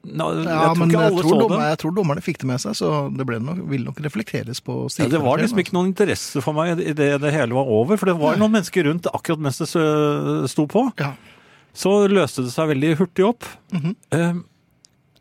Nå, 0.00 0.26
jeg 0.40 0.46
Ja, 0.48 0.70
tror 0.72 0.88
jeg 0.88 1.12
tror, 1.20 1.40
dommer, 1.42 1.62
jeg 1.68 1.78
tror 1.82 1.92
dommerne 1.92 2.22
fikk 2.24 2.38
det 2.40 2.46
med 2.48 2.60
seg, 2.62 2.72
så 2.78 2.90
det 3.12 3.26
nok, 3.44 3.58
ville 3.68 3.84
nok 3.84 3.98
reflekteres 4.00 4.62
på 4.64 4.88
Ja, 4.96 5.08
det 5.12 5.20
var 5.20 5.36
liksom 5.42 5.58
ikke 5.60 5.74
noen 5.76 5.90
interesse 5.92 6.40
for 6.40 6.56
meg 6.56 6.80
i 6.80 6.94
det 6.96 7.20
det 7.20 7.32
hele 7.34 7.52
var 7.52 7.68
over, 7.68 7.98
for 8.00 8.06
det 8.08 8.14
var 8.16 8.32
Nei. 8.32 8.40
noen 8.40 8.54
mennesker 8.56 8.86
rundt 8.88 9.04
akkurat 9.12 9.38
mens 9.44 9.58
det 9.60 9.68
sto 10.48 10.64
på. 10.66 10.86
Ja. 10.96 11.12
Så 11.76 11.92
løste 12.08 12.42
det 12.46 12.54
seg 12.54 12.70
veldig 12.72 12.94
hurtig 12.98 13.26
opp. 13.28 13.44
Mhm. 13.76 13.92
Eh, 14.16 14.40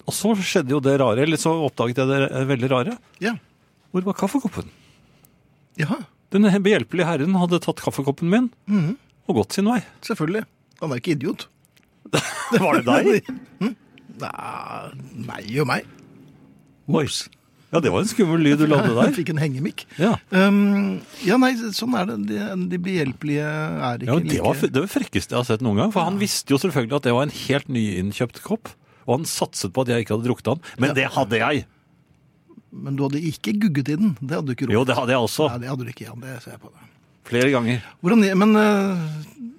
og 0.08 0.14
så 0.16 0.32
skjedde 0.40 0.72
jo 0.74 0.80
det 0.80 0.96
rare, 1.02 1.22
eller 1.28 1.38
så 1.38 1.52
oppdaget 1.68 1.98
jeg 2.00 2.08
det 2.08 2.48
veldig 2.48 2.70
rare. 2.72 2.98
ja. 3.20 3.36
Hvor 3.92 4.04
var 4.06 4.14
kaffekoppen? 4.14 4.70
ja. 5.78 5.96
Den 6.32 6.44
behjelpelige 6.64 7.08
herren 7.10 7.34
hadde 7.36 7.60
tatt 7.60 7.82
kaffekoppen 7.82 8.30
min 8.30 8.52
Mhm. 8.70 8.96
og 9.28 9.36
gått 9.36 9.54
sin 9.54 9.66
vei. 9.66 9.82
Selvfølgelig. 10.06 10.46
Han 10.80 10.92
er 10.94 11.00
ikke 11.02 11.16
idiot. 11.18 11.48
Det 12.54 12.60
var 12.62 12.80
det 12.80 12.86
deg? 12.86 13.26
Nei, 14.20 15.26
meg 15.28 15.52
og 15.62 15.70
meg. 15.70 15.88
Oi. 16.90 17.06
Ja, 17.70 17.78
det 17.86 17.92
var 17.94 18.02
en 18.02 18.10
skummel 18.10 18.42
lyd 18.42 18.64
du 18.64 18.66
lagde 18.72 18.96
Jeg 18.98 19.16
fikk 19.20 19.32
en 19.36 19.42
hengemikk. 19.44 19.86
Ja, 20.02 20.16
Um, 20.34 21.00
ja, 21.26 21.38
nei, 21.42 21.52
sånn 21.76 21.96
er 21.98 22.08
det. 22.10 22.18
De, 22.30 22.38
de 22.72 22.80
behjelpelige 22.82 23.46
er 23.46 24.02
ikke 24.02 24.10
ja 24.10 24.20
det, 24.22 24.40
var, 24.42 24.58
like 24.58 24.72
det 24.74 24.84
var 24.84 24.92
frekkeste 24.92 25.36
jeg 25.36 25.42
har 25.42 25.48
sett 25.48 25.66
noen 25.66 25.84
gang. 25.84 25.94
For 25.94 26.06
han 26.06 26.20
visste 26.22 26.54
jo 26.54 26.62
selvfølgelig 26.62 27.00
at 27.00 27.10
det 27.10 27.16
var 27.18 27.28
en 27.28 27.36
helt 27.36 27.74
nyinnkjøpt 27.74 28.42
kopp. 28.46 28.72
Og 29.08 29.16
han 29.18 29.28
satset 29.30 29.74
på 29.74 29.86
at 29.86 29.94
jeg 29.94 30.06
ikke 30.06 30.18
hadde 30.18 30.30
drukket 30.30 30.52
den. 30.52 30.64
Men 30.82 30.96
det 30.98 31.08
hadde 31.16 31.42
jeg! 31.42 31.66
Men 32.70 32.98
du 32.98 33.02
hadde 33.08 33.22
ikke 33.26 33.56
gugget 33.58 33.90
i 33.90 33.98
den. 33.98 34.14
Det 34.22 34.38
hadde 34.38 34.52
du 34.52 34.54
ikke 34.54 34.70
råd 34.70 34.76
Jo, 34.76 34.86
det 34.86 34.98
hadde 35.00 35.16
jeg 35.16 35.26
også. 35.26 35.50
Nei, 35.50 35.62
det 35.64 35.72
hadde 35.72 35.88
du 35.88 35.92
ikke, 35.94 36.06
Jan. 36.06 36.22
Det 36.22 36.36
ser 36.44 36.54
jeg 36.54 36.62
på 36.62 36.70
deg. 36.70 36.88
Flere 37.30 37.50
ganger. 37.54 37.90
Hvordan, 38.06 38.26
men 38.42 38.58
uh, 38.58 39.02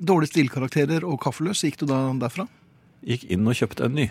dårlige 0.06 0.32
stilkarakterer 0.32 1.06
og 1.06 1.18
kaffeløs, 1.22 1.62
gikk 1.66 1.82
du 1.82 1.86
da 1.90 2.04
derfra? 2.22 2.46
gikk 3.06 3.26
inn 3.32 3.48
og 3.48 3.56
kjøpte 3.56 3.86
en 3.86 3.96
ny. 3.96 4.06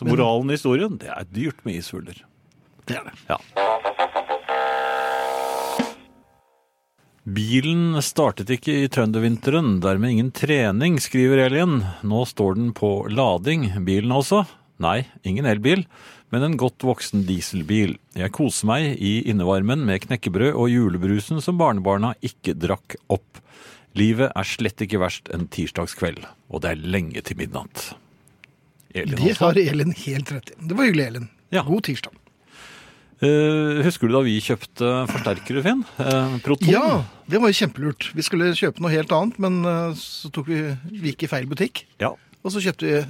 Så 0.00 0.06
moralen 0.08 0.48
i 0.48 0.56
historien, 0.56 0.94
det 0.96 1.10
er 1.12 1.26
dyrt 1.28 1.58
med 1.66 1.76
isfugler. 1.76 2.22
det 2.88 2.96
er 2.96 3.04
det. 3.04 3.18
Ja. 3.28 3.36
Bilen 7.28 8.00
startet 8.00 8.48
ikke 8.48 8.78
i 8.80 8.88
trøndervinteren, 8.88 9.74
dermed 9.84 10.14
ingen 10.14 10.32
trening, 10.32 10.96
skriver 11.04 11.44
Elin. 11.44 11.82
Nå 12.00 12.24
står 12.24 12.56
den 12.56 12.72
på 12.72 12.94
lading, 13.12 13.68
bilen 13.84 14.16
også. 14.16 14.46
Nei, 14.80 15.04
ingen 15.28 15.44
elbil, 15.44 15.84
men 16.32 16.48
en 16.48 16.56
godt 16.56 16.80
voksen 16.88 17.28
dieselbil. 17.28 17.98
Jeg 18.16 18.32
koser 18.32 18.72
meg 18.72 18.96
i 18.96 19.18
innevarmen 19.28 19.84
med 19.84 20.06
knekkebrød 20.08 20.56
og 20.56 20.72
julebrusen 20.72 21.44
som 21.44 21.60
barnebarna 21.60 22.14
ikke 22.24 22.56
drakk 22.56 22.96
opp. 23.12 23.44
Livet 24.00 24.32
er 24.32 24.48
slett 24.48 24.80
ikke 24.80 25.04
verst 25.04 25.28
en 25.36 25.44
tirsdagskveld, 25.52 26.24
og 26.48 26.64
det 26.64 26.72
er 26.72 26.86
lenge 26.96 27.20
til 27.20 27.36
midnatt. 27.36 27.90
Elin, 28.94 29.14
Det 29.16 29.28
altså. 29.30 29.44
har 29.50 29.60
Elin 29.62 29.92
helt 29.92 30.32
rett 30.32 30.50
i. 30.50 30.56
Det 30.68 30.76
var 30.76 30.84
hyggelig, 30.88 31.06
Elin. 31.06 31.28
Ja. 31.54 31.62
God 31.66 31.84
tirsdag. 31.86 32.16
Uh, 33.20 33.82
husker 33.84 34.08
du 34.08 34.14
da 34.16 34.22
vi 34.24 34.38
kjøpte 34.40 34.90
forsterkere, 35.10 35.60
Finn? 35.66 35.82
Uh, 36.00 36.38
Proton? 36.40 36.70
Ja, 36.72 37.02
det 37.28 37.40
var 37.42 37.52
jo 37.52 37.58
kjempelurt. 37.58 38.06
Vi 38.16 38.24
skulle 38.24 38.48
kjøpe 38.56 38.80
noe 38.80 38.92
helt 38.94 39.12
annet, 39.12 39.36
men 39.44 39.58
uh, 39.66 39.90
så 39.98 40.30
tok 40.32 40.48
vi, 40.48 40.62
vi 40.94 41.12
gikk 41.12 41.26
i 41.26 41.30
feil 41.34 41.50
butikk. 41.50 41.82
Ja. 42.00 42.14
Og 42.40 42.54
så 42.54 42.62
kjøpte 42.64 42.88
vi 42.88 43.02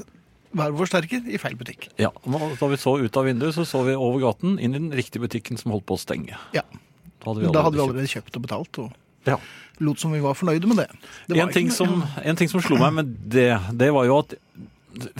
hver 0.50 0.72
vår 0.74 0.82
forsterker 0.82 1.28
i 1.30 1.38
feil 1.38 1.54
butikk. 1.54 1.86
ja. 2.02 2.10
Da 2.26 2.68
vi 2.72 2.78
så 2.82 2.96
ut 2.98 3.16
av 3.20 3.28
vinduet, 3.28 3.54
så 3.54 3.62
så 3.62 3.84
vi 3.86 3.94
over 3.94 4.18
gaten 4.24 4.58
inn 4.58 4.74
i 4.74 4.80
den 4.80 4.90
riktige 4.98 5.22
butikken 5.22 5.60
som 5.60 5.70
holdt 5.76 5.86
på 5.86 5.94
å 5.94 6.02
stenge. 6.02 6.34
Ja, 6.56 6.64
Da 7.20 7.30
hadde 7.30 7.44
vi 7.44 7.52
Da 7.54 7.62
hadde 7.62 7.78
vi 7.78 7.84
allerede 7.84 8.10
kjøpt 8.10 8.34
og 8.40 8.42
betalt, 8.48 8.78
og 8.82 8.90
Ja. 9.28 9.36
lot 9.78 10.00
som 10.00 10.10
vi 10.10 10.18
var 10.18 10.34
fornøyde 10.34 10.66
med 10.66 10.78
det. 10.82 10.88
det 11.28 11.38
En, 11.38 11.52
ting 11.54 11.70
som, 11.70 12.02
en 12.24 12.36
ting 12.36 12.48
som 12.48 12.60
slo 12.60 12.78
meg 12.80 12.92
med 12.98 13.14
det, 13.30 13.60
det 13.78 13.92
var 13.94 14.06
jo 14.06 14.18
at 14.24 14.34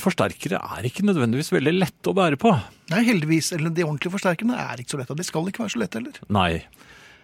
forsterkere 0.01 0.61
er 0.61 0.87
ikke 0.89 1.05
nødvendigvis 1.07 1.53
veldig 1.55 1.73
lette 1.77 2.11
å 2.11 2.17
bære 2.17 2.39
på. 2.41 2.53
Nei, 2.93 3.03
heldigvis. 3.07 3.53
Eller 3.57 3.73
de 3.75 3.87
ordentlige 3.87 4.15
forsterkerne 4.17 4.59
er 4.59 4.83
ikke 4.83 4.95
så 4.97 5.01
lette. 5.01 5.17
De 5.19 5.27
skal 5.27 5.51
ikke 5.51 5.65
være 5.65 5.75
så 5.75 5.83
lette 5.83 6.01
heller. 6.01 6.21
Nei. 6.33 6.51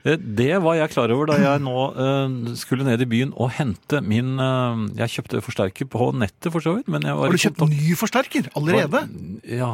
Eh, 0.06 0.16
Det 0.16 0.50
var 0.62 0.78
jeg 0.78 0.92
klar 0.94 1.10
over 1.14 1.30
da 1.32 1.38
jeg 1.42 1.62
nå 1.64 1.76
eh, 2.06 2.36
skulle 2.60 2.86
ned 2.86 3.02
i 3.02 3.08
byen 3.10 3.32
og 3.34 3.50
hente 3.58 4.00
min 4.06 4.36
eh, 4.38 4.82
Jeg 5.02 5.16
kjøpte 5.16 5.42
forsterker 5.44 5.88
på 5.90 6.10
nettet, 6.14 6.50
for 6.54 6.62
så 6.62 6.76
vidt. 6.78 6.90
Men 6.92 7.06
jeg 7.08 7.18
var 7.18 7.26
Har 7.26 7.36
du 7.36 7.44
kjøpt 7.46 7.64
ny 7.72 7.94
forsterker 7.98 8.50
allerede? 8.54 9.02
Ja. 9.50 9.72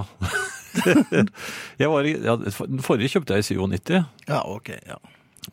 jeg 1.82 1.90
var 1.92 2.08
ja. 2.08 2.36
Forrige 2.84 3.12
kjøpte 3.16 3.36
jeg 3.36 3.44
i 3.44 3.50
97. 3.52 3.98
Ja, 4.30 4.40
ok. 4.48 4.72
ja. 4.88 5.00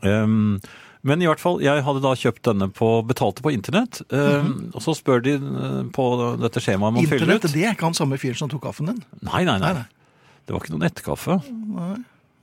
Um, 0.06 0.60
men 1.08 1.22
i 1.24 1.28
hvert 1.30 1.40
fall, 1.40 1.62
jeg 1.64 1.84
hadde 1.86 2.02
da 2.04 2.12
kjøpt 2.20 2.44
denne 2.50 2.68
på, 2.76 2.88
betalte 3.08 3.44
på 3.46 3.54
internett. 3.56 4.02
Um, 4.12 4.70
Og 4.76 4.82
så 4.84 4.96
spør 4.98 5.22
de 5.24 5.38
uh, 5.40 5.84
på 5.96 6.06
dette 6.42 6.60
skjemaet 6.64 6.96
man 6.98 7.06
fyller 7.08 7.24
Internett, 7.24 7.46
ut. 7.48 7.54
det 7.56 7.64
er 7.66 7.76
ikke 7.78 7.88
han 7.88 7.96
samme 7.98 8.20
fyren 8.20 8.36
som 8.42 8.52
tok 8.52 8.66
kaffen 8.68 8.90
din? 8.92 9.00
Nei, 9.24 9.46
nei, 9.48 9.56
nei. 9.64 9.74
Nei, 9.74 9.84
nei. 9.84 10.44
Det 10.46 10.56
var 10.56 10.64
ikke 10.66 10.74
noen 10.76 10.88
etterkaffe. 10.90 11.38
Nei. 11.78 11.96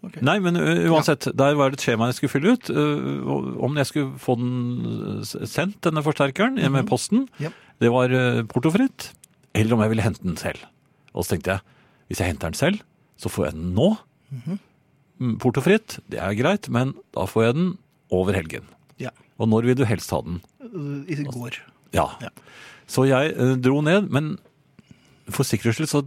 ok. 0.08 0.16
Nei, 0.24 0.36
men 0.44 0.56
uansett. 0.62 0.88
uansett, 0.94 1.28
der 1.36 1.58
var 1.58 1.70
det 1.74 1.80
et 1.80 1.84
skjema 1.88 2.08
jeg 2.08 2.18
skulle 2.20 2.34
fylle 2.36 2.54
ut. 2.56 2.70
uh, 2.72 3.62
Om 3.68 3.76
jeg 3.82 3.90
skulle 3.92 4.18
få 4.24 4.38
den 4.40 5.22
sendt, 5.44 5.80
denne 5.84 6.04
forsterkeren, 6.06 6.56
med 6.72 6.88
posten. 6.88 7.26
Yep. 7.42 7.62
Det 7.84 7.92
var 7.92 8.14
portofritt. 8.48 9.10
Eller 9.56 9.76
om 9.76 9.82
jeg 9.84 9.92
ville 9.92 10.04
hente 10.06 10.22
den 10.24 10.36
selv. 10.40 10.64
Og 11.12 11.24
så 11.26 11.34
tenkte 11.34 11.56
jeg, 11.58 11.60
hvis 12.08 12.20
jeg 12.22 12.28
henter 12.32 12.48
den 12.52 12.56
selv, 12.56 12.80
så 13.20 13.28
får 13.32 13.50
jeg 13.50 13.56
den 13.58 13.74
nå. 13.76 13.90
Mm, 15.18 15.38
Portofritt, 15.40 15.98
det 16.12 16.18
er 16.20 16.34
greit, 16.36 16.68
men 16.72 16.90
da 17.16 17.24
får 17.28 17.46
jeg 17.46 17.54
den 17.56 17.68
over 18.14 18.36
helgen. 18.36 18.66
Ja. 19.02 19.12
Og 19.40 19.50
når 19.52 19.70
vil 19.70 19.80
du 19.80 19.86
helst 19.88 20.12
ha 20.14 20.22
den? 20.24 20.40
I 21.08 21.22
går. 21.24 21.58
Ja. 21.94 22.10
Ja. 22.22 22.30
Så 22.90 23.06
jeg 23.08 23.34
eh, 23.34 23.56
dro 23.60 23.80
ned, 23.84 24.10
men 24.14 24.36
for 25.32 25.46
sikkerhets 25.46 25.80
skyld 25.80 25.90
så, 25.90 26.02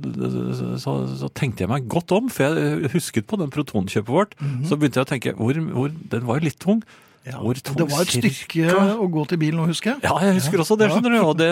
så, 0.79 0.93
så 1.19 1.27
tenkte 1.35 1.65
jeg 1.65 1.71
meg 1.71 1.89
godt 1.91 2.13
om, 2.15 2.29
for 2.31 2.55
jeg 2.55 2.91
husket 2.93 3.27
på 3.27 3.39
den 3.41 3.51
protonkjøpet 3.51 4.13
vårt. 4.13 4.35
Så 4.67 4.77
begynte 4.79 5.01
jeg 5.01 5.07
å 5.07 5.09
tenke, 5.09 5.33
hvor, 5.35 5.59
hvor, 5.75 5.91
den 6.13 6.27
var 6.29 6.39
jo 6.39 6.47
litt 6.47 6.59
tung. 6.63 6.79
Ja. 7.27 7.37
Det 7.43 7.85
var 7.91 8.01
et 8.01 8.13
stykke 8.15 8.71
å 8.97 9.05
gå 9.11 9.23
til 9.29 9.37
bilen 9.41 9.59
nå, 9.59 9.65
husker 9.69 9.91
jeg. 9.91 10.01
Ja, 10.07 10.15
jeg 10.23 10.37
husker 10.39 10.61
også 10.63 10.77
det, 10.79 10.87
Ja. 10.89 10.95
skjønner 10.95 11.13
du. 11.13 11.19
Og 11.27 11.37
det, 11.37 11.49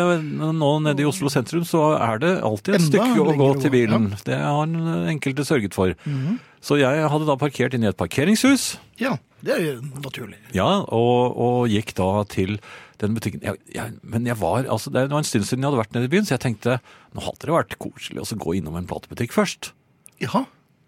nå 0.57 0.69
nede 0.81 1.03
i 1.03 1.05
Oslo 1.05 1.29
sentrum 1.29 1.65
så 1.67 1.81
er 1.99 2.17
det 2.23 2.31
alltid 2.41 2.75
et 2.75 2.81
Enda 2.81 2.89
stykke 2.89 3.25
å 3.27 3.35
gå 3.37 3.49
til 3.61 3.71
bilen. 3.75 4.07
bilen. 4.09 4.23
Det 4.25 4.39
har 4.39 4.65
enkelte 5.11 5.45
sørget 5.45 5.73
for. 5.73 5.93
Mhm. 6.05 6.39
Så 6.61 6.79
jeg 6.79 7.09
hadde 7.09 7.27
da 7.27 7.35
parkert 7.37 7.73
inne 7.77 7.85
i 7.85 7.89
et 7.89 7.97
parkeringshus. 7.97 8.77
Ja, 8.97 9.17
det 9.43 9.53
er 9.53 9.61
jo 9.61 9.81
naturlig. 10.01 10.39
Ja, 10.53 10.81
og, 10.87 11.37
og 11.37 11.67
gikk 11.69 11.93
da 11.95 12.23
til 12.23 12.57
den 12.97 13.13
butikken. 13.13 13.41
Jeg, 13.45 13.59
jeg, 13.75 13.93
men 14.03 14.25
jeg 14.25 14.35
var, 14.41 14.65
altså 14.65 14.89
det 14.91 15.09
var 15.11 15.19
en 15.21 15.23
stund 15.23 15.45
siden 15.45 15.61
jeg 15.61 15.69
hadde 15.69 15.83
vært 15.83 15.93
nede 15.93 16.09
i 16.09 16.13
byen, 16.15 16.25
så 16.25 16.33
jeg 16.35 16.41
tenkte 16.47 16.79
nå 17.13 17.21
hadde 17.21 17.45
det 17.45 17.53
vært 17.53 17.77
koselig 17.77 18.23
å 18.25 18.39
gå 18.41 18.55
innom 18.57 18.75
en 18.79 18.87
platebutikk 18.89 19.31
først. 19.35 19.71
Ja, 20.19 20.45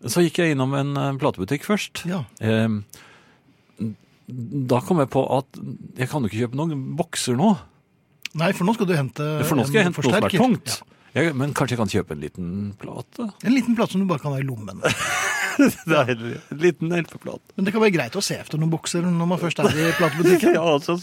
Så 0.07 0.23
gikk 0.25 0.39
jeg 0.41 0.55
innom 0.55 0.73
en 0.73 0.95
eh, 0.97 1.13
platebutikk 1.21 1.63
først. 1.67 2.05
ja. 2.09 2.23
Ehm, 2.41 2.86
da 4.69 4.80
kom 4.86 4.99
jeg 5.01 5.09
på 5.13 5.23
at 5.39 5.59
jeg 5.97 6.09
kan 6.11 6.21
jo 6.23 6.30
ikke 6.30 6.43
kjøpe 6.45 6.59
noen 6.59 6.84
bokser 6.99 7.38
nå. 7.39 7.53
Nei, 8.39 8.51
for 8.53 8.67
nå 8.67 8.75
skal 8.77 8.86
du 8.86 8.93
hente 8.93 9.25
For 9.47 9.57
nå 9.57 9.63
skal 9.65 9.80
jeg 9.82 9.88
hente 9.89 9.97
noe 10.03 10.05
som 10.05 10.13
er 10.13 10.30
forsterker. 10.30 10.69
Ja. 10.69 10.95
Jeg, 11.17 11.34
men 11.34 11.55
kanskje 11.57 11.73
jeg 11.73 11.80
kan 11.82 11.89
kjøpe 11.89 12.13
en 12.13 12.19
liten 12.21 12.49
plate? 12.77 13.25
En 13.41 13.55
liten 13.55 13.73
plate 13.77 13.95
som 13.95 14.03
du 14.03 14.05
bare 14.11 14.21
kan 14.21 14.36
ha 14.36 14.41
i 14.41 14.45
lommen. 14.45 14.84
Det 15.59 15.91
er 15.91 16.05
heller 16.07 16.36
en 16.53 16.59
liten 16.61 16.93
LP-plate. 16.95 17.55
Men 17.57 17.65
det 17.67 17.73
kan 17.75 17.82
være 17.84 17.91
greit 17.97 18.13
å 18.15 18.21
se 18.23 18.38
efter 18.39 18.61
noen 18.61 18.69
bokser 18.71 19.01
når 19.03 19.27
man 19.27 19.41
først 19.41 19.59
er 19.59 19.73
i 19.75 19.88
platebutikken. 19.97 20.53
Ja, 20.59 20.61
altså, 20.77 20.95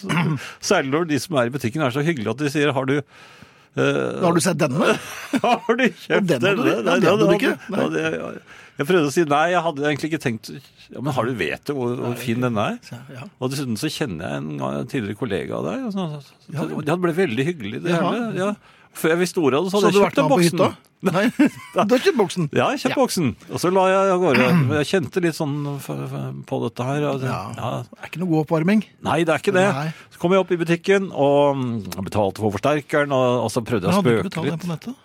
særlig 0.64 0.94
når 0.94 1.10
de 1.10 1.18
som 1.20 1.36
er 1.42 1.50
i 1.50 1.52
butikken 1.52 1.84
er 1.84 1.92
så 1.92 2.04
hyggelige 2.06 2.32
at 2.32 2.40
de 2.40 2.52
sier 2.54 2.72
har 2.72 2.88
du 2.88 2.94
uh, 3.02 4.22
Har 4.22 4.32
du 4.32 4.40
sett 4.40 4.62
denne? 4.62 4.94
Har 5.42 5.76
du 5.76 5.84
kjøpt 5.90 6.30
Den 6.30 6.40
du- 6.40 6.46
denne? 6.46 6.70
ja, 6.78 6.86
den 6.86 7.10
hadde 7.10 7.26
du 7.26 7.34
ikke. 7.36 7.52
ja, 7.74 7.88
det- 7.98 8.14
ja, 8.14 8.30
Jeg 8.76 8.86
prøvde 8.88 9.08
å 9.08 9.12
si 9.14 9.24
nei, 9.24 9.44
jeg 9.54 9.62
hadde 9.64 9.84
egentlig 9.88 10.10
ikke 10.12 10.20
tenkt 10.20 10.50
ja, 10.52 11.00
Men 11.00 11.14
har 11.16 11.24
du 11.24 11.32
vet 11.38 11.62
du 11.64 11.72
hvor, 11.76 11.94
hvor 11.96 12.16
fin 12.20 12.40
den 12.44 12.58
er? 12.60 12.76
Ja. 13.12 13.24
Og 13.40 13.50
dessuten 13.52 13.78
så 13.80 13.88
kjenner 13.92 14.34
jeg 14.34 14.42
en 14.44 14.90
tidligere 14.90 15.16
kollega 15.18 15.56
av 15.60 15.64
deg. 15.70 15.86
Så, 15.94 16.08
så, 16.20 16.34
så, 16.50 16.66
Det 16.84 16.98
ble 17.00 17.14
veldig 17.16 17.46
hyggelig, 17.50 17.80
det 17.86 17.94
Jaha. 17.94 18.10
hele. 18.12 18.34
Ja. 18.36 18.50
Før 18.96 19.12
jeg 19.12 19.20
visste 19.26 19.40
ordet 19.44 19.58
av 19.58 19.64
det, 19.66 19.70
så 19.72 19.80
hadde 19.80 19.88
jeg 19.92 20.04
kjøpt 20.04 20.20
den 20.20 20.28
boksen. 20.32 20.76
Nei, 21.06 21.24
du 21.86 21.92
har 21.92 22.00
kjøpt 22.04 22.16
boksen? 22.18 22.46
Ja, 22.56 22.68
jeg 22.72 22.80
kjøpt 22.86 22.96
boksen. 23.00 23.26
Og 23.52 23.60
så 23.60 23.70
la 23.72 23.82
jeg 23.92 24.12
av 24.14 24.22
gårde. 24.22 24.46
Jeg 24.78 24.88
kjente 24.88 25.22
litt 25.24 25.36
sånn 25.36 25.56
på 26.48 26.60
dette 26.64 26.86
her. 26.88 27.04
det- 27.20 27.28
Ja. 27.28 27.42
Det 27.84 28.00
er 28.00 28.08
ikke 28.08 28.22
noe 28.22 28.30
god 28.32 28.44
oppvarming. 28.46 28.84
Nei, 29.04 29.18
det 29.28 29.34
er 29.34 29.42
ikke 29.44 29.52
det. 29.56 29.66
Nei. 29.76 29.88
Så 30.14 30.22
kom 30.22 30.32
jeg 30.32 30.40
opp 30.44 30.52
i 30.56 30.60
butikken 30.62 31.10
og 31.12 31.56
mm, 31.60 31.74
betalte 32.08 32.40
for 32.44 32.56
forsterkeren, 32.56 33.12
og, 33.12 33.44
og 33.44 33.52
så 33.52 33.60
prøvde 33.64 33.88
jeg 33.88 33.92
å 33.92 34.00
spøke 34.00 34.24
litt. 34.24 34.24
hadde 34.24 34.24
du 34.24 34.30
betalt 34.30 34.52
den 34.54 34.64
på 34.64 34.72
nettet? 34.72 35.02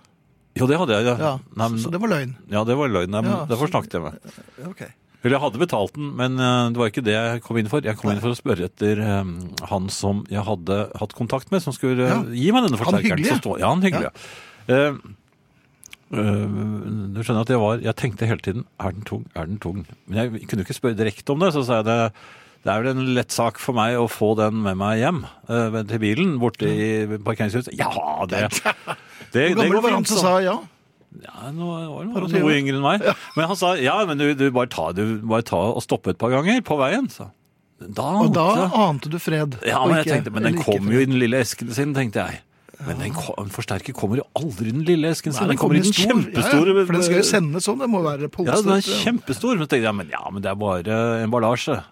Jo, 0.60 0.68
det 0.68 0.78
hadde 0.82 0.98
jeg, 0.98 1.06
ja. 1.08 1.16
Ja, 1.18 1.34
Nei, 1.56 1.68
men, 1.70 1.80
så 1.80 1.92
det 1.94 2.02
var 2.04 2.10
løgn. 2.12 2.34
ja, 2.52 2.64
det 2.68 2.76
var 2.76 2.90
løgn. 2.92 3.10
Nei, 3.14 3.22
men 3.22 3.32
Ja, 3.32 3.46
Derfor 3.48 3.68
så- 3.70 3.72
snakket 3.78 3.94
jeg 3.94 4.02
med. 4.04 4.68
okay. 4.68 4.88
Eller 5.24 5.36
jeg 5.38 5.42
hadde 5.44 5.60
betalt 5.62 5.94
den, 5.94 6.16
men 6.18 6.40
eh, 6.40 6.70
det 6.74 6.78
var 6.82 6.90
ikke 6.90 7.04
det 7.06 7.14
jeg 7.14 7.42
kom 7.46 7.58
inn 7.62 7.68
for. 7.70 7.80
Jeg 7.86 7.96
kom 7.98 8.10
inn 8.12 8.20
for 8.20 8.34
å 8.34 8.36
spørre 8.40 8.66
etter 8.66 9.00
um, 9.22 9.36
han 9.70 9.88
som 9.94 10.24
jeg 10.30 10.42
hadde 10.44 10.80
hatt 10.98 11.14
kontakt 11.14 11.52
med, 11.52 11.62
som 11.62 11.74
skulle 11.74 12.08
Ja. 12.10 12.24
gi 12.26 12.52
meg 12.52 12.64
denne 12.66 12.78
forsterkeren. 12.82 13.26
som 13.30 13.38
stod- 13.38 13.60
Ja, 13.62 13.70
han 13.70 13.82
hyggelige. 13.82 14.12
Uh, 14.68 14.98
Uh, 16.12 17.08
du 17.16 17.22
skjønner 17.24 17.46
at 17.46 17.52
jeg 17.54 17.60
var 17.62 17.78
Jeg 17.80 17.96
tenkte 17.96 18.28
hele 18.28 18.42
tiden 18.44 18.66
er 18.84 18.92
den 18.92 19.06
tung, 19.08 19.22
er 19.34 19.46
den 19.48 19.60
tung? 19.64 19.86
Men 20.08 20.18
jeg 20.34 20.48
kunne 20.50 20.66
ikke 20.66 20.76
spørre 20.76 20.98
direkte 21.00 21.32
om 21.32 21.40
det, 21.40 21.54
så 21.56 21.64
sa 21.64 21.78
jeg 21.80 21.86
det. 21.88 22.12
Det 22.66 22.74
er 22.74 22.82
vel 22.84 22.92
en 22.98 23.14
lett 23.16 23.32
sak 23.32 23.58
for 23.58 23.72
meg 23.74 23.96
å 23.96 24.10
få 24.12 24.36
den 24.36 24.60
med 24.62 24.76
meg 24.76 25.00
hjem 25.00 25.22
uh, 25.48 25.80
til 25.88 26.00
bilen 26.04 26.34
borte 26.42 26.68
i 26.68 27.08
parkeringshuset. 27.24 27.72
Ja, 27.80 27.88
det, 28.28 28.50
det, 29.34 29.48
Hvor 29.56 29.64
gammel 29.64 29.82
var 29.86 29.96
han 29.98 30.06
som 30.10 30.18
sa 30.22 30.34
ja? 30.44 30.58
Ja, 31.22 31.50
nå 31.52 31.68
var 31.68 32.06
han 32.08 32.32
noe 32.32 32.54
yngre 32.56 32.78
enn 32.78 32.84
meg. 32.86 33.02
Men 33.36 33.50
han 33.52 33.58
sa 33.60 33.74
ja, 33.80 33.98
men 34.08 34.18
du, 34.22 34.30
du, 34.38 34.46
bare 34.56 34.70
ta, 34.72 34.92
du 34.96 35.18
bare 35.28 35.44
ta 35.44 35.60
og 35.74 35.82
stoppe 35.84 36.14
et 36.14 36.20
par 36.22 36.32
ganger 36.32 36.62
på 36.64 36.78
veien. 36.80 37.10
Så. 37.12 37.28
Da, 37.82 38.06
Og 38.22 38.32
da 38.36 38.70
ante 38.86 39.10
du 39.12 39.18
fred. 39.20 39.58
ja, 39.66 39.82
men 39.86 39.98
jeg 40.00 40.06
ikke- 40.06 40.16
tenkte, 40.20 40.32
men 40.36 40.44
den 40.48 40.62
kom 40.64 40.88
jo 40.92 41.00
i 41.02 41.06
den 41.10 41.20
lille 41.20 41.42
esken 41.42 41.72
sin, 41.76 41.94
tenkte 41.98 42.24
jeg. 42.28 42.42
Men 42.82 42.98
den 42.98 43.12
en 43.14 43.50
forsterker 43.54 43.94
kommer 43.94 44.18
jo 44.18 44.24
aldri 44.40 44.70
i 44.70 44.74
den 44.74 44.86
lille 44.88 45.10
esken 45.14 45.34
sin. 45.34 45.44
Nei, 45.46 45.52
den 45.54 45.58
kommer 45.62 45.76
i 45.78 45.82
den 45.84 45.94
stor. 45.94 46.08
kjempestore. 46.10 46.72
Ja, 46.72 46.80
ja, 46.80 46.86
for 46.88 46.94
den 46.98 47.04
skal 47.06 47.20
jo 47.20 47.28
sendes 47.28 47.68
sånn, 47.68 47.78
det 47.84 47.90
må 47.92 48.02
være 48.06 48.30
Ja, 48.48 48.56
den 48.62 48.74
er 48.74 48.82
kjempestor. 48.88 49.58
Men 49.60 49.68
tenkte 49.68 49.86
jeg, 49.86 49.96
men 50.00 50.10
ja, 50.10 50.24
men 50.32 50.42
det 50.42 50.50
er 50.50 50.56
bare 50.56 51.24
emballasje. 51.26 51.84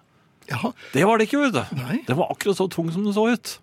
Ja, 0.50 0.72
Det 0.94 1.04
var 1.06 1.18
det 1.20 1.28
ikke, 1.30 1.44
vet 1.44 1.54
du. 1.54 1.76
Nei. 1.78 2.00
Den 2.08 2.18
var 2.18 2.32
akkurat 2.34 2.58
så 2.58 2.66
tung 2.72 2.90
som 2.92 3.04
den 3.04 3.14
så 3.14 3.28
ut. 3.30 3.60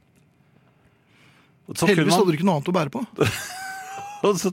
Så 1.75 1.83
kunne 1.83 1.89
Heldigvis 1.97 2.13
man- 2.13 2.21
hadde 2.21 2.31
du 2.31 2.37
ikke 2.39 2.47
noe 2.47 2.61
annet 2.61 2.69
å 2.71 2.77
bære 2.77 2.91
på. 2.95 3.07
Og 4.27 4.41
så, 4.43 4.51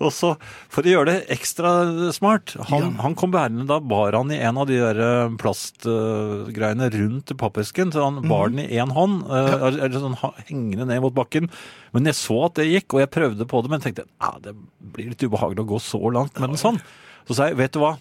og 0.00 0.12
så, 0.14 0.30
for 0.72 0.86
å 0.86 0.92
gjøre 0.92 1.08
det 1.10 1.16
ekstra 1.36 1.72
smart 2.14 2.54
Han, 2.70 2.82
Ja. 2.86 3.02
han 3.02 3.16
kom 3.18 3.32
bærende, 3.34 3.66
da 3.68 3.80
bar 3.80 4.16
han 4.16 4.30
i 4.34 4.38
en 4.40 4.58
av 4.62 4.66
de 4.70 4.78
der 4.80 5.00
eh, 5.02 5.36
plastgreiene 5.42 6.88
rundt 6.94 7.34
pappesken. 7.40 7.92
Så 7.94 8.04
han 8.06 8.22
bar 8.28 8.48
den 8.54 8.64
i 8.64 8.68
én 8.80 8.92
hånd, 8.96 9.24
eh, 9.26 9.52
eller 9.56 9.84
eller 9.88 10.00
sånn 10.06 10.18
hengende 10.48 10.86
ned 10.88 11.02
mot 11.04 11.14
bakken. 11.16 11.50
Men 11.92 12.08
jeg 12.10 12.18
så 12.18 12.38
at 12.46 12.54
det 12.60 12.68
gikk, 12.70 12.94
og 12.94 13.04
jeg 13.04 13.12
prøvde 13.14 13.46
på 13.48 13.62
det, 13.64 13.70
men 13.72 13.80
tenkte 13.84 14.06
at 14.20 14.42
det 14.44 14.54
blir 14.92 15.12
litt 15.12 15.22
ubehagelig 15.26 15.64
å 15.64 15.70
gå 15.76 15.80
så 15.82 16.00
langt 16.12 16.38
med 16.40 16.50
den 16.54 16.60
sånn. 16.60 16.80
Så 17.28 17.34
sa 17.38 17.48
jeg, 17.50 17.56
vet 17.58 17.72
du 17.74 17.80
hva? 17.82 17.96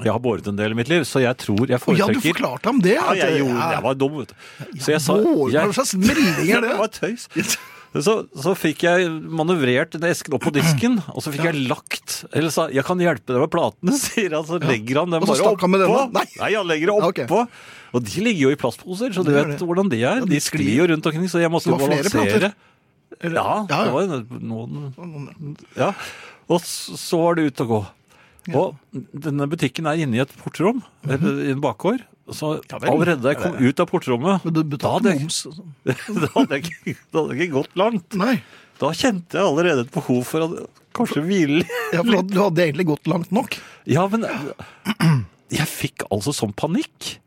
Jeg 0.00 0.08
har 0.14 0.18
båret 0.24 0.46
en 0.48 0.56
del 0.56 0.72
i 0.72 0.76
mitt 0.78 0.88
liv, 0.88 1.02
så 1.04 1.20
jeg 1.20 1.36
tror 1.42 1.68
jeg 1.68 1.76
foretrekker 1.82 2.14
ja, 2.16 2.20
du 2.22 2.24
forklarte 2.24 2.70
ham 2.70 2.78
det. 2.80 2.94
Ja, 2.96 3.12
jeg, 3.18 3.42
gjorde, 3.42 3.66
jeg 3.74 3.82
var 3.84 3.94
dum, 4.00 4.14
vet 4.22 4.30
du. 4.32 4.80
Så 4.80 4.94
jeg 4.94 5.02
sa 5.04 5.18
Hva 5.20 5.66
slags 5.76 5.92
melding 6.00 6.48
er 6.56 6.60
det? 6.64 6.70
Det 6.72 6.78
var 6.80 6.88
tøys. 6.94 7.28
Så, 7.94 8.14
så 8.34 8.54
fikk 8.58 8.82
jeg 8.82 9.06
manøvrert 9.30 9.92
den 9.94 10.02
esken 10.10 10.34
opp 10.34 10.42
på 10.42 10.50
disken, 10.58 10.96
og 11.14 11.22
så 11.22 11.30
fikk 11.30 11.44
jeg 11.46 11.68
lagt 11.70 12.24
Eller 12.34 12.50
sa 12.50 12.66
'jeg 12.68 12.84
kan 12.84 12.98
hjelpe 12.98 13.30
deg 13.30 13.38
med 13.44 13.50
platene', 13.54 13.94
sier 14.06 14.34
han. 14.34 14.44
Så 14.48 14.58
legger 14.58 14.98
han 15.04 15.10
dem 15.14 15.22
bare 15.22 15.38
oppå. 15.54 16.12
Nei. 16.12 16.26
Nei, 16.40 16.50
han 16.54 16.66
legger 16.66 16.86
det 16.90 16.94
oppå. 16.98 17.08
Okay. 17.14 17.46
Og 17.94 18.02
de 18.02 18.20
ligger 18.26 18.42
jo 18.48 18.50
i 18.50 18.58
plastposer, 18.58 19.14
så 19.14 19.22
du 19.22 19.30
Det 19.30 19.38
vet 19.46 19.58
det. 19.58 19.66
hvordan 19.68 19.88
de 19.88 20.00
er. 20.02 20.18
Ja, 20.18 20.24
de 20.26 20.34
De 20.34 20.40
sklir 20.42 20.74
jo 20.82 20.86
rundt 20.90 21.06
omkring, 21.06 21.28
så 21.30 21.38
jeg 21.38 21.50
måtte 21.54 21.70
jo 21.70 21.78
balansere. 21.78 22.52
Eller- 23.22 23.38
Ja, 23.38 23.66
ja, 23.70 23.84
det 23.84 23.92
var 23.94 24.40
noen 24.42 25.56
Ja. 25.76 25.92
Og 26.50 26.60
så 26.60 27.16
var 27.22 27.36
det 27.36 27.46
ut 27.54 27.62
å 27.62 27.66
gå. 27.70 27.86
Og 28.52 28.74
denne 29.14 29.46
butikken 29.48 29.86
er 29.86 30.02
inne 30.02 30.18
i 30.18 30.20
et 30.20 30.34
portrom, 30.42 30.82
eller 31.08 31.38
i 31.46 31.50
en 31.54 31.60
bakgård. 31.62 32.02
Så 32.32 32.54
allerede 32.80 33.20
da 33.20 33.34
jeg 33.34 33.40
kom 33.42 33.58
ut 33.60 33.80
av 33.82 33.88
portrommet, 33.90 34.44
Men 34.46 34.54
du 34.56 34.62
betalte 34.64 35.12
moms. 35.18 35.42
sånn. 35.44 35.74
da, 35.84 36.28
hadde 36.38 36.56
jeg, 36.56 36.70
ikke- 36.70 36.94
da 37.12 37.18
hadde 37.20 37.34
jeg 37.36 37.42
ikke 37.48 37.56
gått 37.58 37.76
langt. 37.76 38.16
Nei. 38.16 38.38
Da 38.80 38.90
kjente 38.96 39.36
jeg 39.38 39.44
allerede 39.44 39.84
et 39.84 39.92
behov 39.94 40.22
for 40.26 40.40
å 40.46 40.66
kanskje 40.96 41.22
hvile 41.26 41.60
litt. 41.60 41.74
Ja, 41.92 42.00
for 42.02 42.22
du 42.24 42.38
hadde 42.40 42.64
egentlig 42.64 42.86
gått 42.88 43.06
langt 43.10 43.30
nok. 43.34 43.58
Ja, 43.86 44.06
men 44.08 44.24
jeg 45.52 45.68
fikk 45.70 46.06
altså 46.10 46.32
sånn 46.34 46.54
panikk. 46.56 47.18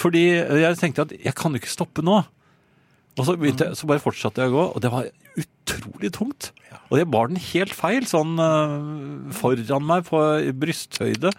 Fordi 0.00 0.24
jeg 0.34 0.76
tenkte 0.80 1.06
at 1.06 1.14
jeg 1.14 1.34
kan 1.38 1.54
jo 1.54 1.60
ikke 1.62 1.70
stoppe 1.72 2.02
nå. 2.04 2.24
Og 3.14 3.22
så, 3.28 3.36
begynte 3.38 3.68
jeg, 3.70 3.78
så 3.78 3.86
bare 3.86 4.02
fortsatte 4.02 4.42
jeg 4.42 4.50
å 4.50 4.56
gå, 4.56 4.62
og 4.74 4.80
det 4.82 4.90
var 4.90 5.06
utrolig 5.38 6.10
tungt. 6.16 6.48
Og 6.90 6.98
jeg 6.98 7.06
bar 7.14 7.30
den 7.30 7.38
helt 7.38 7.74
feil, 7.78 8.02
sånn 8.10 8.34
øh, 8.42 9.30
foran 9.38 9.86
meg 9.86 10.08
på 10.08 10.18
brysthøyde. 10.58 11.30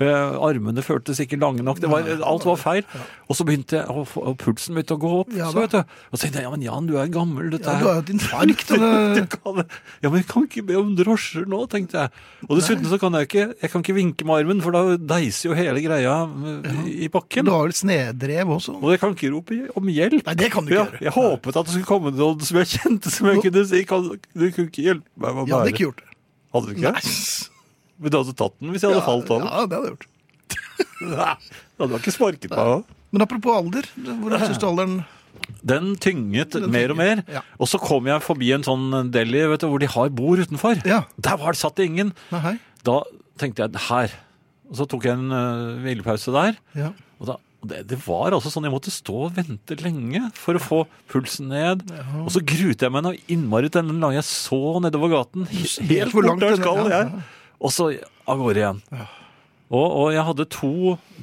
Eh, 0.00 0.34
armene 0.40 0.80
føltes 0.80 1.18
ikke 1.20 1.36
lange 1.36 1.60
nok. 1.60 1.76
Det 1.82 1.88
var, 1.92 2.06
alt 2.24 2.44
var 2.48 2.56
feil. 2.56 2.84
Og 3.28 3.36
så 3.36 3.44
begynte 3.44 3.76
jeg, 3.76 3.84
og, 3.92 4.32
pulsen 4.40 4.72
begynte 4.78 4.96
å 4.96 5.00
gå 5.02 5.10
opp. 5.20 5.34
Ja 5.36 5.50
så 5.52 5.60
vet 5.60 5.74
du. 5.74 5.80
Og 6.08 6.16
så 6.16 6.22
tenkte 6.24 6.40
jeg 6.40 6.46
ja, 6.46 6.52
men 6.54 6.62
Jan, 6.64 6.86
du 6.88 6.94
er 6.96 7.10
gammel. 7.12 7.50
Dette 7.52 7.68
Ja, 7.68 7.82
du 7.82 7.88
har 7.90 8.00
din 8.08 8.16
infarkt. 8.16 8.70
eller- 8.78 9.26
kan, 9.34 9.60
ja, 10.00 10.08
men 10.08 10.16
jeg 10.22 10.26
kan 10.30 10.46
ikke 10.48 10.64
be 10.70 10.78
om 10.80 10.94
drosjer 10.96 11.44
nå, 11.52 11.60
tenkte 11.68 12.00
jeg. 12.06 12.14
Og 12.48 12.56
dessuten 12.56 12.88
så 12.88 12.96
kan 13.02 13.12
jeg 13.18 13.28
ikke, 13.28 13.44
jeg 13.60 13.72
kan 13.74 13.84
ikke 13.84 13.96
vinke 13.98 14.24
med 14.30 14.40
armen, 14.40 14.64
for 14.64 14.72
da 14.72 14.96
deiser 14.96 15.50
jo 15.50 15.58
hele 15.60 15.84
greia 15.84 16.16
i 16.88 17.10
bakken. 17.12 17.44
Du 17.44 17.52
har 17.52 17.68
vel 17.68 17.76
snedrev 17.76 18.56
også? 18.56 18.78
Og 18.80 18.94
jeg 18.96 19.02
kan 19.04 19.12
ikke 19.18 19.32
rope 19.36 19.60
om 19.76 19.92
hjelp. 19.92 20.24
Nei, 20.32 20.34
det 20.40 20.50
kan 20.56 20.64
du 20.64 20.72
ikke 20.72 20.80
gjøre. 20.86 21.04
jeg 21.10 21.16
håpet 21.20 21.60
at 21.60 21.68
det 21.68 21.76
skulle 21.76 21.90
komme 21.92 22.16
noen 22.16 22.40
som 22.48 22.56
jeg 22.62 22.72
kjente 22.78 23.12
som 23.12 23.28
jeg 23.34 23.44
kunne 23.44 23.66
si 23.68 23.84
kan, 23.84 24.08
Du 24.32 24.48
kunne 24.48 24.72
ikke 24.72 24.88
hjelpe 24.88 25.08
meg 25.20 25.34
med 25.36 25.44
å 25.44 25.46
Jeg 25.46 25.54
hadde 25.54 25.64
bære. 25.68 25.74
ikke 25.76 25.86
gjort 25.90 26.00
det. 26.00 26.08
Hadde 26.56 26.66
du 26.66 26.78
ikke? 26.80 26.92
Nei. 26.96 27.58
Men 28.00 28.12
du 28.14 28.16
hadde 28.22 28.34
tatt 28.40 28.56
den 28.60 28.72
hvis 28.74 28.84
jeg 28.86 28.94
hadde 28.94 29.04
falt 29.06 29.30
av 29.30 29.42
den? 29.42 29.48
Ja, 29.50 29.66
det 29.68 29.76
hadde 29.76 29.88
jeg 29.90 29.94
gjort. 29.94 30.06
Nei, 31.10 31.34
Du 31.76 31.84
hadde 31.84 31.98
ikke 32.00 32.14
sparket 32.16 32.50
meg 32.52 32.60
av. 32.60 32.84
Men 33.10 33.24
apropos 33.26 33.56
alder, 33.58 33.86
hvordan 33.98 34.44
syns 34.46 34.60
du 34.62 34.66
alderen 34.68 34.94
Den 35.66 35.92
tynget 36.00 36.54
Den 36.56 36.70
mer 36.72 36.92
og 36.94 36.98
mer. 37.00 37.20
tynget, 37.20 37.34
ja. 37.40 37.42
Og 37.60 37.68
så 37.70 37.80
kom 37.82 38.06
jeg 38.10 38.22
forbi 38.24 38.50
en 38.56 38.64
sånn 38.66 39.10
deli 39.12 39.42
vet 39.50 39.62
du, 39.64 39.68
hvor 39.72 39.82
de 39.82 39.88
har 39.90 40.10
bord 40.14 40.42
utenfor. 40.46 40.80
Ja. 40.88 41.02
Der 41.18 41.38
var 41.42 41.56
det 41.56 41.60
satt 41.62 41.76
det 41.80 41.88
ingen. 41.90 42.12
Nei, 42.32 42.40
hei. 42.46 42.54
Da 42.86 43.00
tenkte 43.40 43.66
jeg 43.66 43.84
her. 43.90 44.14
Og 44.70 44.78
så 44.78 44.86
tok 44.88 45.06
jeg 45.08 45.18
en 45.18 45.32
uh, 45.34 45.78
hvilepause 45.82 46.32
der. 46.36 46.58
Ja. 46.78 46.92
Og 47.20 47.26
da, 47.32 47.36
og 47.60 47.68
det, 47.72 47.82
det 47.90 47.98
var 48.06 48.32
altså 48.36 48.52
sånn 48.54 48.64
jeg 48.68 48.72
måtte 48.72 48.92
stå 48.94 49.16
og 49.26 49.34
vente 49.36 49.76
lenge 49.82 50.22
for 50.38 50.56
å 50.56 50.62
få 50.62 50.78
pulsen 51.12 51.50
ned. 51.52 51.82
Og 52.22 52.30
så 52.32 52.40
gruet 52.46 52.80
jeg 52.86 52.94
meg 52.94 53.04
noe 53.04 53.18
innmari 53.32 53.68
til 53.72 53.84
den 53.90 53.98
lange 54.00 54.20
jeg 54.20 54.28
så 54.30 54.78
nedover 54.84 55.12
gaten. 55.12 55.44
Helt 55.50 55.90
helt 55.90 56.14
hvor 56.14 56.22
bort 56.22 56.30
langt 56.30 56.46
der 56.46 56.54
den- 56.54 56.62
skal 56.62 56.80
ja, 56.86 57.02
jeg. 57.02 57.26
Og 57.60 57.72
så 57.74 57.90
av 58.30 58.38
gårde 58.40 58.62
igjen. 58.62 58.78
Og, 59.70 59.84
og 59.86 60.06
jeg 60.10 60.24
hadde 60.26 60.44
to, 60.50 60.70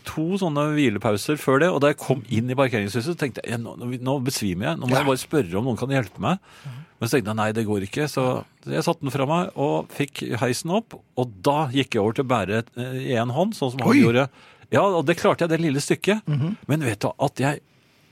to 0.07 0.25
sånne 0.39 0.69
hvilepauser 0.71 1.35
før 1.41 1.59
det, 1.59 1.67
og 1.73 1.81
da 1.83 1.89
jeg 1.91 1.97
kom 1.99 2.21
inn 2.31 2.47
i 2.47 2.55
parkeringshuset, 2.55 3.17
tenkte 3.19 3.43
jeg 3.43 3.59
nå, 3.59 3.73
nå- 3.75 4.19
besvimer 4.23 4.69
jeg. 4.69 4.79
Nå 4.79 4.87
må 4.87 4.95
jeg 4.95 5.07
bare 5.09 5.19
spørre 5.19 5.57
om 5.59 5.65
noen 5.67 5.79
kan 5.81 5.91
hjelpe 5.91 6.21
meg. 6.23 6.39
Men 6.63 7.09
så 7.09 7.17
tenkte 7.17 7.33
jeg 7.33 7.39
nei, 7.41 7.49
det 7.57 7.65
går 7.67 7.83
ikke. 7.89 8.07
Så 8.07 8.23
jeg 8.71 8.85
satte 8.87 9.03
den 9.03 9.11
fra 9.13 9.27
meg 9.27 9.51
og 9.59 9.91
fikk 9.97 10.23
heisen 10.39 10.71
opp. 10.77 10.95
Og 11.19 11.33
da 11.43 11.65
gikk 11.75 11.97
jeg 11.97 12.05
over 12.05 12.15
til 12.21 12.23
å 12.23 12.31
bære 12.31 12.61
eh, 12.79 12.95
i 13.09 13.17
én 13.19 13.33
hånd, 13.35 13.57
sånn 13.57 13.73
som 13.75 13.83
han 13.83 13.91
Oi! 13.91 13.99
gjorde. 14.05 14.29
Ja, 14.71 14.85
og 14.85 15.03
det 15.07 15.17
klarte 15.19 15.43
jeg, 15.45 15.51
det 15.51 15.59
lille 15.63 15.83
stykket. 15.83 16.23
Men 16.71 16.81
vet 16.87 17.03
du 17.03 17.11
at 17.11 17.39
jeg, 17.43 17.61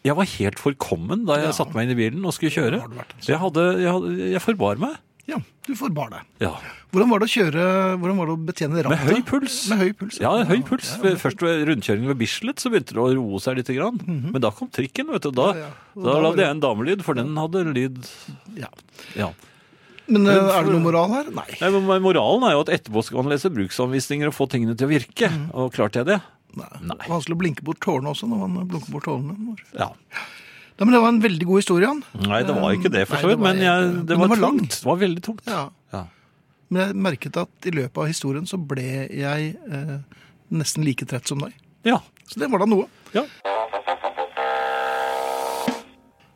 jeg 0.08 0.16
var 0.20 0.28
helt 0.36 0.60
forkommen 0.62 1.24
da 1.28 1.40
jeg 1.42 1.56
satte 1.58 1.76
meg 1.76 1.88
inn 1.88 1.96
i 1.96 2.02
bilen 2.04 2.28
og 2.28 2.36
skulle 2.36 2.52
kjøre. 2.54 2.84
Jeg, 3.24 3.40
hadde, 3.42 3.66
jeg, 3.82 3.92
hadde, 3.96 4.14
jeg 4.36 4.44
forbar 4.44 4.80
meg. 4.84 5.00
Ja, 5.30 5.40
du 5.66 5.72
forbar 5.78 6.12
deg. 6.14 6.26
Ja. 6.44 6.52
Hvordan 6.94 7.10
var 7.12 7.22
det 7.24 7.28
å 7.28 7.32
kjøre 7.34 7.64
Hvordan 7.98 8.20
var 8.22 8.30
det 8.30 8.34
å 8.36 8.42
betjene 8.48 8.84
rattet? 8.86 9.02
Med 9.08 9.16
høy 9.16 9.24
puls. 9.28 9.56
Med 9.72 9.82
høy 9.82 9.90
puls. 9.98 10.20
Ja, 10.22 10.32
høy 10.48 10.62
puls. 10.68 10.92
Først 11.22 11.42
ved 11.44 11.64
rundkjøringen 11.72 12.12
ved 12.14 12.20
Bislett 12.22 12.62
så 12.62 12.70
begynte 12.72 12.96
det 12.96 13.02
å 13.04 13.10
roe 13.18 13.42
seg 13.44 13.58
litt. 13.60 13.72
Grann. 13.76 13.98
Men 14.06 14.38
da 14.44 14.52
kom 14.54 14.70
trikken, 14.70 15.10
vet 15.12 15.26
du. 15.26 15.32
Da, 15.36 15.50
Ja, 15.58 15.66
ja. 15.66 15.74
Da, 15.96 16.06
da 16.12 16.22
lagde 16.28 16.46
jeg 16.46 16.54
en 16.54 16.62
damelyd, 16.64 17.02
for 17.08 17.18
den 17.18 17.34
hadde 17.40 17.66
lyd 17.74 17.98
Ja. 18.60 18.70
Ja. 19.18 19.32
Men 20.06 20.28
eh, 20.30 20.38
er 20.38 20.68
det 20.68 20.76
noe 20.76 20.84
moral 20.86 21.10
her? 21.16 21.30
Nei. 21.34 21.48
Nei, 21.58 21.70
men 21.74 21.88
Moralen 22.06 22.46
er 22.46 22.54
jo 22.54 22.62
at 22.62 22.70
etterpå 22.78 23.02
skal 23.08 23.24
man 23.24 23.34
lese 23.34 23.50
bruksanvisninger 23.50 24.30
og 24.30 24.36
få 24.38 24.46
tingene 24.52 24.78
til 24.78 24.86
å 24.86 24.92
virke. 24.94 25.32
Og 25.58 25.74
klarte 25.74 26.04
jeg 26.04 26.12
det? 26.12 26.20
Nei. 26.56 26.70
Nei. 26.92 27.00
Vanskelig 27.10 27.36
å 27.36 27.40
blinke 27.42 27.66
bort 27.66 27.82
tårene 27.84 28.14
også 28.14 28.30
når 28.30 28.44
man 28.46 28.70
blunker 28.70 28.94
bort 28.94 29.08
tårene. 29.10 29.56
Ja. 29.74 29.90
Nei, 30.76 30.84
men 30.86 30.92
Det 30.92 31.00
var 31.02 31.12
en 31.14 31.22
veldig 31.24 31.46
god 31.48 31.62
historie, 31.62 31.88
han. 31.88 32.02
Nei, 32.28 32.42
det 32.44 32.56
var 32.58 32.74
ikke 32.76 32.90
det, 32.92 33.06
for 33.08 33.22
så 33.24 33.30
vidt. 33.32 33.40
Men 33.40 33.62
jeg, 33.64 33.92
det 34.10 34.18
men 34.18 34.26
var, 34.26 34.28
det 34.28 34.28
var 34.28 34.36
tungt. 34.36 34.44
langt. 34.44 34.76
Det 34.82 34.90
var 34.90 34.98
veldig 35.00 35.24
tungt. 35.24 35.46
Ja. 35.48 35.62
Ja. 35.96 36.02
Men 36.70 36.82
jeg 36.82 36.96
merket 37.06 37.38
at 37.40 37.70
i 37.70 37.72
løpet 37.72 38.02
av 38.04 38.10
historien 38.10 38.46
så 38.50 38.58
ble 38.60 38.84
jeg 39.08 39.54
eh, 39.72 39.96
nesten 40.52 40.84
like 40.84 41.08
trett 41.08 41.28
som 41.32 41.40
deg. 41.46 41.56
ja. 41.88 42.02
Så 42.26 42.40
det 42.42 42.48
var 42.50 42.64
da 42.64 42.66
noe. 42.66 42.88
ja. 43.14 43.22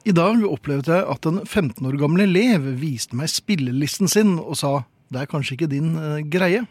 I 0.06 0.14
dag 0.16 0.44
opplevde 0.48 0.94
jeg 0.96 1.06
at 1.12 1.26
en 1.30 1.40
15 1.46 1.86
år 1.90 1.98
gammel 2.00 2.24
elev 2.28 2.64
viste 2.80 3.18
meg 3.18 3.30
spillelisten 3.30 4.08
sin 4.10 4.36
og 4.40 4.56
sa 4.58 4.72
det 5.10 5.24
er 5.24 5.30
kanskje 5.32 5.56
ikke 5.58 5.70
din 5.72 5.90
eh, 5.98 6.20
greie. 6.30 6.62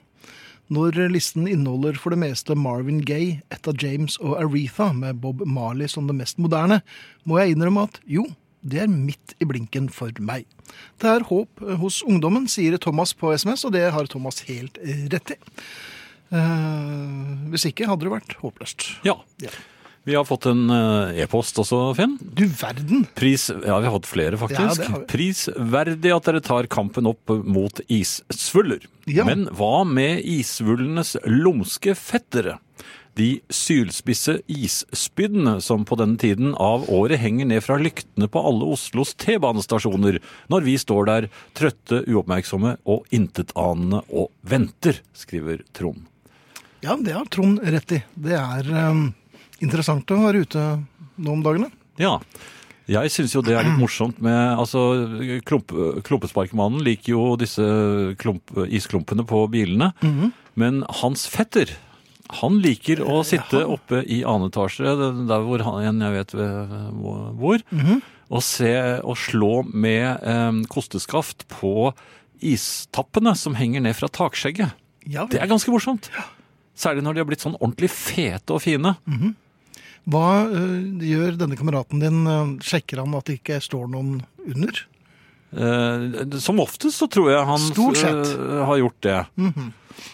Når 0.68 0.98
listen 1.12 1.46
inneholder 1.48 1.96
for 1.96 2.12
det 2.12 2.20
meste 2.20 2.56
Marvin 2.58 3.00
Gaye, 3.08 3.38
Etta 3.54 3.72
James 3.80 4.18
og 4.20 4.36
Aretha 4.42 4.90
med 4.92 5.22
Bob 5.22 5.40
Marley 5.48 5.88
som 5.88 6.08
det 6.10 6.16
mest 6.18 6.40
moderne, 6.42 6.82
må 7.24 7.38
jeg 7.40 7.54
innrømme 7.54 7.86
at 7.88 8.00
jo, 8.04 8.26
det 8.60 8.82
er 8.84 8.90
midt 8.92 9.32
i 9.40 9.46
blinken 9.48 9.88
for 9.88 10.12
meg. 10.20 10.44
Det 11.00 11.08
er 11.08 11.24
håp 11.30 11.62
eh, 11.64 11.78
hos 11.80 12.02
ungdommen, 12.04 12.48
sier 12.50 12.76
Thomas 12.76 13.14
på 13.16 13.32
SMS, 13.32 13.64
og 13.64 13.72
det 13.76 13.86
har 13.94 14.10
Thomas 14.12 14.42
helt 14.50 14.76
rett 15.14 15.32
i. 15.32 15.38
Eh, 16.36 17.32
hvis 17.54 17.68
ikke 17.70 17.88
hadde 17.88 18.04
det 18.04 18.14
vært 18.18 18.36
håpløst. 18.42 18.90
ja. 19.08 19.16
Ja. 19.40 19.54
Vi 20.08 20.14
har 20.14 20.24
fått 20.24 20.46
en 20.48 20.70
eh, 20.72 21.18
e-post 21.20 21.58
også, 21.60 21.78
Finn. 21.92 22.14
Du 22.32 22.46
verden! 22.48 23.02
Pris, 23.18 23.50
ja, 23.52 23.76
vi 23.76 23.88
har 23.90 23.92
fått 23.92 24.06
flere, 24.08 24.38
faktisk. 24.40 24.86
Ja. 24.86 25.00
Prisverdig 25.10 26.14
at 26.14 26.30
dere 26.30 26.40
tar 26.40 26.68
kampen 26.72 27.10
opp 27.10 27.28
mot 27.44 27.82
issvuller. 27.92 28.86
Ja. 29.04 29.26
Men 29.28 29.50
hva 29.52 29.82
med 29.84 30.24
issvullenes 30.24 31.12
lumske 31.28 31.92
fettere? 31.92 32.56
De 33.20 33.34
sylspisse 33.52 34.38
isspyddene 34.48 35.58
som 35.60 35.84
på 35.84 36.00
denne 36.00 36.16
tiden 36.16 36.56
av 36.56 36.88
året 36.88 37.20
henger 37.20 37.52
ned 37.52 37.60
fra 37.66 37.76
lyktene 37.76 38.30
på 38.32 38.40
alle 38.48 38.72
Oslos 38.78 39.12
T-banestasjoner 39.20 40.22
når 40.48 40.68
vi 40.70 40.80
står 40.80 41.08
der 41.12 41.30
trøtte, 41.58 42.00
uoppmerksomme 42.08 42.78
og 42.88 43.04
intetanende 43.12 44.06
og 44.08 44.32
venter, 44.40 45.04
skriver 45.12 45.66
Trond. 45.76 46.06
Ja, 46.80 46.96
det 46.96 47.12
har 47.12 47.28
Trond 47.28 47.60
rett 47.60 47.98
i. 47.98 48.04
Det 48.16 48.38
er 48.40 48.72
eh, 48.72 49.08
interessant 49.64 50.10
å 50.14 50.20
være 50.26 50.44
ute 50.46 50.64
nå 51.18 51.34
om 51.34 51.42
dagene. 51.44 51.70
Ja. 51.98 52.18
Jeg 52.88 53.10
syns 53.12 53.34
jo 53.34 53.42
det 53.44 53.56
er 53.58 53.66
litt 53.68 53.80
morsomt 53.84 54.20
med 54.24 54.56
Altså, 54.56 54.80
klump, 55.44 55.74
Klumpesparkmannen 56.06 56.80
liker 56.86 57.12
jo 57.16 57.24
disse 57.40 57.64
klump, 58.20 58.54
isklumpene 58.68 59.26
på 59.28 59.42
bilene. 59.52 59.90
Men 60.58 60.80
hans 61.02 61.26
fetter, 61.30 61.74
han 62.40 62.58
liker 62.64 63.00
å 63.04 63.20
sitte 63.26 63.60
oppe 63.68 64.02
i 64.04 64.22
annen 64.26 64.50
etasje, 64.50 64.94
der 65.28 65.44
hvor 65.46 65.62
han 65.68 66.00
jeg 66.02 66.16
vet 66.16 66.34
hvor, 66.96 67.62
og 68.28 68.42
se 68.44 68.72
og 69.00 69.14
slå 69.16 69.52
med 69.72 70.04
eh, 70.20 70.58
kosteskaft 70.68 71.46
på 71.48 71.92
istappene 72.44 73.32
som 73.38 73.56
henger 73.58 73.80
ned 73.84 73.96
fra 73.96 74.10
takskjegget. 74.12 74.74
Ja, 75.08 75.24
Det 75.30 75.40
er 75.40 75.48
ganske 75.48 75.72
morsomt. 75.72 76.10
Særlig 76.78 77.02
når 77.06 77.16
de 77.16 77.22
har 77.22 77.28
blitt 77.30 77.42
sånn 77.44 77.56
ordentlig 77.58 77.88
fete 77.90 78.54
og 78.54 78.60
fine. 78.62 78.92
Hva 80.08 80.28
eh, 80.48 80.76
gjør 81.04 81.36
denne 81.40 81.58
kameraten 81.58 82.00
din? 82.00 82.22
eh, 82.26 82.54
sjekker 82.64 83.02
han 83.04 83.16
at 83.18 83.28
det 83.28 83.40
ikke 83.42 83.58
står 83.64 83.90
noen 83.92 84.22
under? 84.48 84.84
Eh, 85.48 86.38
som 86.44 86.60
oftest 86.60 87.00
så 87.00 87.08
tror 87.08 87.30
jeg 87.32 87.44
han 87.48 87.62
eh, 87.72 88.64
har 88.68 88.80
gjort 88.82 88.98
det. 89.04 89.18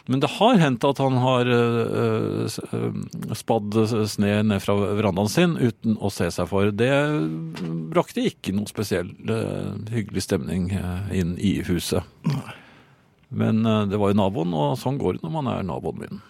Men 0.09 0.21
det 0.23 0.31
har 0.39 0.61
hendt 0.63 0.85
at 0.87 1.01
han 1.03 1.19
har 1.21 1.51
eh, 1.51 2.47
eh, 2.47 3.35
spadd 3.37 3.79
sne 4.11 4.37
ned 4.47 4.63
fra 4.63 4.77
verandaen 4.79 5.31
sin 5.33 5.57
uten 5.59 5.99
å 5.99 6.11
se 6.15 6.31
seg 6.33 6.49
for. 6.51 6.71
Det 6.71 6.91
brakte 7.95 8.27
ikke 8.31 8.55
noe 8.57 8.71
spesiell 8.71 9.11
hyggelig 9.91 10.27
stemning 10.29 10.71
inn 11.15 11.35
i 11.39 11.57
huset. 11.67 12.07
Men 13.35 13.63
det 13.91 13.99
var 13.99 14.13
jo 14.13 14.19
naboen, 14.23 14.55
og 14.55 14.79
sånn 14.79 14.99
går 15.03 15.19
det 15.19 15.27
når 15.27 15.35
man 15.35 15.51
er 15.51 15.67
naboen 15.67 15.99
min. 16.03 16.25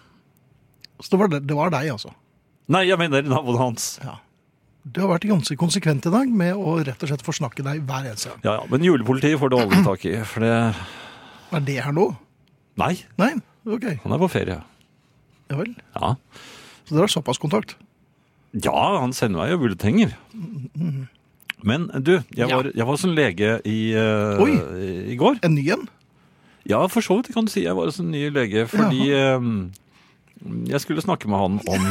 Så 0.97 1.11
det 1.13 1.19
var, 1.21 1.29
det, 1.29 1.43
det 1.45 1.57
var 1.57 1.73
deg, 1.73 1.91
altså? 1.93 2.13
Nei, 2.71 2.83
jeg 2.89 2.97
mener 2.97 3.21
naboen 3.29 3.59
hans. 3.59 3.99
Ja. 4.03 4.15
Du 4.85 5.01
har 5.01 5.09
vært 5.15 5.25
ganske 5.29 5.55
konsekvent 5.57 6.05
i 6.05 6.11
dag 6.13 6.29
med 6.29 6.53
å 6.57 6.75
rett 6.85 7.01
og 7.01 7.09
slett 7.09 7.23
forsnakke 7.25 7.63
deg 7.65 7.81
hver 7.89 8.05
eneste 8.05 8.29
gang. 8.31 8.41
Ja, 8.45 8.53
ja, 8.59 8.67
Men 8.69 8.85
julepolitiet 8.85 9.39
får 9.41 9.49
du 9.53 9.57
aldri 9.57 9.81
tak 9.85 10.05
i, 10.05 10.13
for 10.29 10.45
det 10.45 10.53
Er 11.55 11.65
det 11.65 11.79
her 11.85 11.95
nå? 11.95 12.07
Nei, 12.77 12.93
Nei? 13.17 13.31
Ok. 13.65 13.85
han 14.03 14.13
er 14.13 14.21
på 14.21 14.29
ferie. 14.29 14.59
Ja 15.49 15.57
vel. 15.57 15.71
Ja. 15.95 16.11
Så 16.85 16.93
dere 16.93 17.05
har 17.07 17.13
såpass 17.13 17.39
kontakt? 17.41 17.75
Ja, 18.53 18.75
han 19.01 19.13
sender 19.13 19.41
meg 19.41 19.53
jo 19.55 19.57
bulletenger. 19.63 20.13
Men 21.65 21.87
du, 22.05 22.19
jeg 22.35 22.49
Ja. 22.49 22.55
var, 22.57 22.69
jeg 22.69 22.85
var 22.85 22.93
hos 22.93 23.05
en 23.07 23.15
lege 23.17 23.55
i, 23.65 23.93
eh, 23.93 24.41
Oi. 24.41 24.53
i 25.13 25.15
går. 25.17 25.39
En 25.43 25.55
ny 25.55 25.65
en? 25.73 25.87
Ja, 26.65 26.85
for 26.87 27.01
så 27.01 27.17
vidt 27.17 27.33
kan 27.33 27.45
du 27.45 27.51
si. 27.51 27.63
Jeg 27.65 27.75
var 27.75 27.85
hos 27.89 27.99
en 27.99 28.11
ny 28.11 28.29
lege 28.29 28.67
fordi 28.69 29.09
eh, 29.13 29.49
jeg 30.69 30.81
skulle 30.81 31.01
snakke 31.01 31.27
med 31.29 31.37
han 31.41 31.59
om 31.65 31.89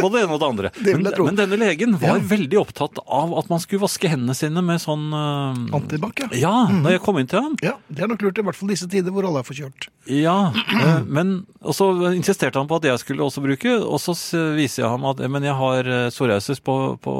både 0.00 0.10
det 0.16 0.22
ene 0.24 0.34
og 0.36 0.40
det 0.42 0.48
andre. 0.48 0.70
Det 0.76 0.94
men, 0.98 1.08
men 1.26 1.38
denne 1.38 1.58
legen 1.60 1.94
var 2.00 2.18
Ja. 2.18 2.24
veldig 2.32 2.58
opptatt 2.60 2.98
av 3.06 3.32
at 3.38 3.48
man 3.52 3.62
skulle 3.62 3.82
vaske 3.84 4.10
hendene 4.10 4.34
sine 4.36 4.62
med 4.64 4.80
sånn 4.82 5.08
uh, 5.14 5.76
Antibac, 5.78 6.20
ja. 6.20 6.28
Ja, 6.40 6.54
da 6.84 6.92
jeg 6.94 7.02
kom 7.04 7.18
inn 7.22 7.28
til 7.30 7.40
ham. 7.44 7.56
Ja, 7.64 7.76
Det 7.88 8.04
er 8.04 8.10
nok 8.12 8.22
lurt, 8.26 8.38
i 8.38 8.44
hvert 8.46 8.58
fall 8.58 8.72
disse 8.72 8.88
tider 8.90 9.14
hvor 9.14 9.26
alle 9.28 9.42
er 9.44 9.48
forkjørt. 9.48 9.88
Ja, 10.10 10.36
eh, 10.54 11.02
men 11.06 11.46
og 11.60 11.74
så 11.76 11.90
insisterte 12.14 12.58
han 12.58 12.66
på 12.70 12.78
at 12.80 12.86
jeg 12.88 12.98
skulle 13.02 13.22
også 13.26 13.42
bruke, 13.44 13.74
og 13.84 14.00
så 14.02 14.14
viser 14.56 14.82
jeg 14.84 14.90
ham 14.90 15.04
at 15.10 15.20
eh, 15.20 15.28
men 15.30 15.44
jeg 15.46 15.54
har 15.58 15.86
eh, 15.86 16.08
psoriasis 16.10 16.60
på, 16.64 16.76
på 17.04 17.14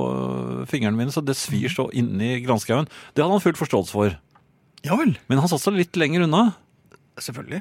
fingrene 0.71 0.97
mine, 0.99 1.13
så 1.15 1.23
det 1.25 1.37
svir 1.39 1.69
så 1.73 1.89
inni 1.93 2.41
granskauen. 2.45 2.89
Det 3.15 3.23
hadde 3.23 3.37
han 3.37 3.45
full 3.45 3.59
forståelse 3.61 3.93
for. 3.95 4.17
Ja 4.87 4.97
vel. 4.97 5.15
Men 5.29 5.39
han 5.43 5.51
satt 5.53 5.61
seg 5.63 5.77
litt 5.77 5.97
lenger 6.01 6.25
unna. 6.25 6.47
Selvfølgelig. 7.21 7.61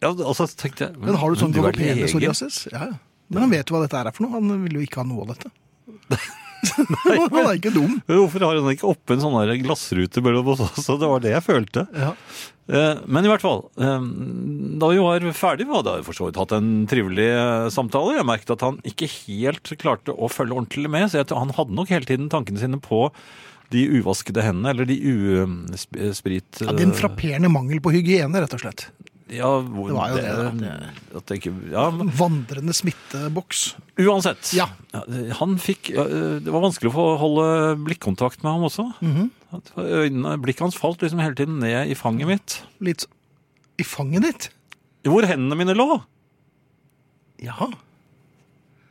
Ja, 0.00 0.12
altså 0.14 0.46
tenkte 0.54 0.86
jeg 0.86 0.96
Men 1.02 1.16
har 1.18 1.32
du 1.34 1.40
sånn 1.40 1.50
er 1.52 1.58
galopperende 1.58 1.96
lege. 1.98 2.08
psoriasis? 2.12 2.58
Ja, 2.72 2.84
ja. 2.92 2.98
Men 3.28 3.44
han 3.44 3.52
vet 3.52 3.68
jo 3.68 3.76
hva 3.76 3.84
dette 3.84 4.00
er 4.00 4.12
for 4.14 4.24
noe. 4.26 4.36
Han 4.38 4.62
vil 4.64 4.78
jo 4.80 4.84
ikke 4.84 5.02
ha 5.02 5.08
noe 5.08 5.24
av 5.26 5.34
dette. 5.34 5.50
han 6.58 7.40
er 7.44 7.56
ikke 7.58 7.72
dum. 7.74 7.98
Hvorfor 8.08 8.44
har 8.46 8.58
han 8.58 8.70
ikke 8.72 8.88
oppe 8.90 9.14
en 9.14 9.22
sånn 9.22 9.36
glassrute 9.64 10.22
mellom 10.24 10.48
oss 10.54 10.62
også? 10.64 10.96
Det 11.00 11.10
var 11.10 11.24
det 11.24 11.34
jeg 11.36 11.44
følte. 11.46 11.84
Ja. 11.94 12.12
Eh, 12.68 13.02
Men 13.06 13.24
i 13.26 13.30
hvert 13.30 13.44
fall, 13.44 13.62
eh, 13.80 14.06
da 14.80 14.90
vi 14.92 15.02
var 15.02 15.28
ferdig, 15.36 15.68
vi 15.68 15.76
hadde 15.76 15.98
for 16.06 16.16
så 16.16 16.28
vidt 16.28 16.40
hatt 16.40 16.54
en 16.56 16.72
trivelig 16.90 17.28
eh, 17.30 17.68
samtale. 17.74 18.16
Jeg 18.18 18.28
merket 18.28 18.54
at 18.56 18.64
han 18.66 18.80
ikke 18.88 19.10
helt 19.26 19.74
klarte 19.80 20.14
å 20.14 20.30
følge 20.32 20.56
ordentlig 20.58 20.90
med, 20.92 21.10
så 21.12 21.24
han 21.36 21.54
hadde 21.56 21.76
nok 21.78 21.92
hele 21.94 22.08
tiden 22.08 22.32
tankene 22.32 22.60
sine 22.60 22.80
på 22.82 23.06
de 23.68 23.82
uvaskede 24.00 24.40
hendene, 24.40 24.72
eller 24.72 24.88
de 24.88 24.96
usprit... 26.08 26.46
ja, 26.62 26.72
Det 26.72 26.80
er 26.80 26.86
en 26.88 26.94
frapperende 26.96 27.50
mangel 27.52 27.82
på 27.84 27.92
hygiene, 27.92 28.40
rett 28.40 28.54
og 28.56 28.62
slett. 28.62 28.86
Ja, 29.28 29.48
hvor, 29.60 29.90
Det 29.90 29.96
var 29.96 30.12
jo 30.12 30.16
det, 30.16 30.68
at 30.72 31.12
det 31.12 31.22
tenker, 31.28 31.56
ja, 31.72 31.88
men 31.92 32.08
Vandrende 32.16 32.72
smitteboks. 32.72 33.74
uansett. 34.00 34.54
Ja. 34.56 34.70
Han 35.40 35.58
fikk 35.60 35.90
Det 35.92 36.48
var 36.48 36.64
vanskelig 36.64 36.88
å 36.88 36.96
få 36.96 37.06
holde 37.20 37.76
blikkontakt 37.84 38.42
med 38.42 38.52
ham 38.52 38.64
også. 38.70 38.86
Mm 39.02 39.30
-hmm. 39.52 40.40
blikket 40.40 40.64
hans 40.64 40.80
falt 40.80 41.02
liksom 41.02 41.20
hele 41.20 41.34
tiden 41.34 41.60
ned 41.60 41.88
i 41.88 41.94
fanget 41.94 42.26
mitt. 42.26 42.62
Litt 42.80 43.04
i 43.78 43.84
fanget 43.84 44.22
ditt. 44.22 44.50
Hvor 45.06 45.26
hendene 45.26 45.56
mine 45.56 45.74
lå. 45.74 46.02
Ja. 47.42 47.70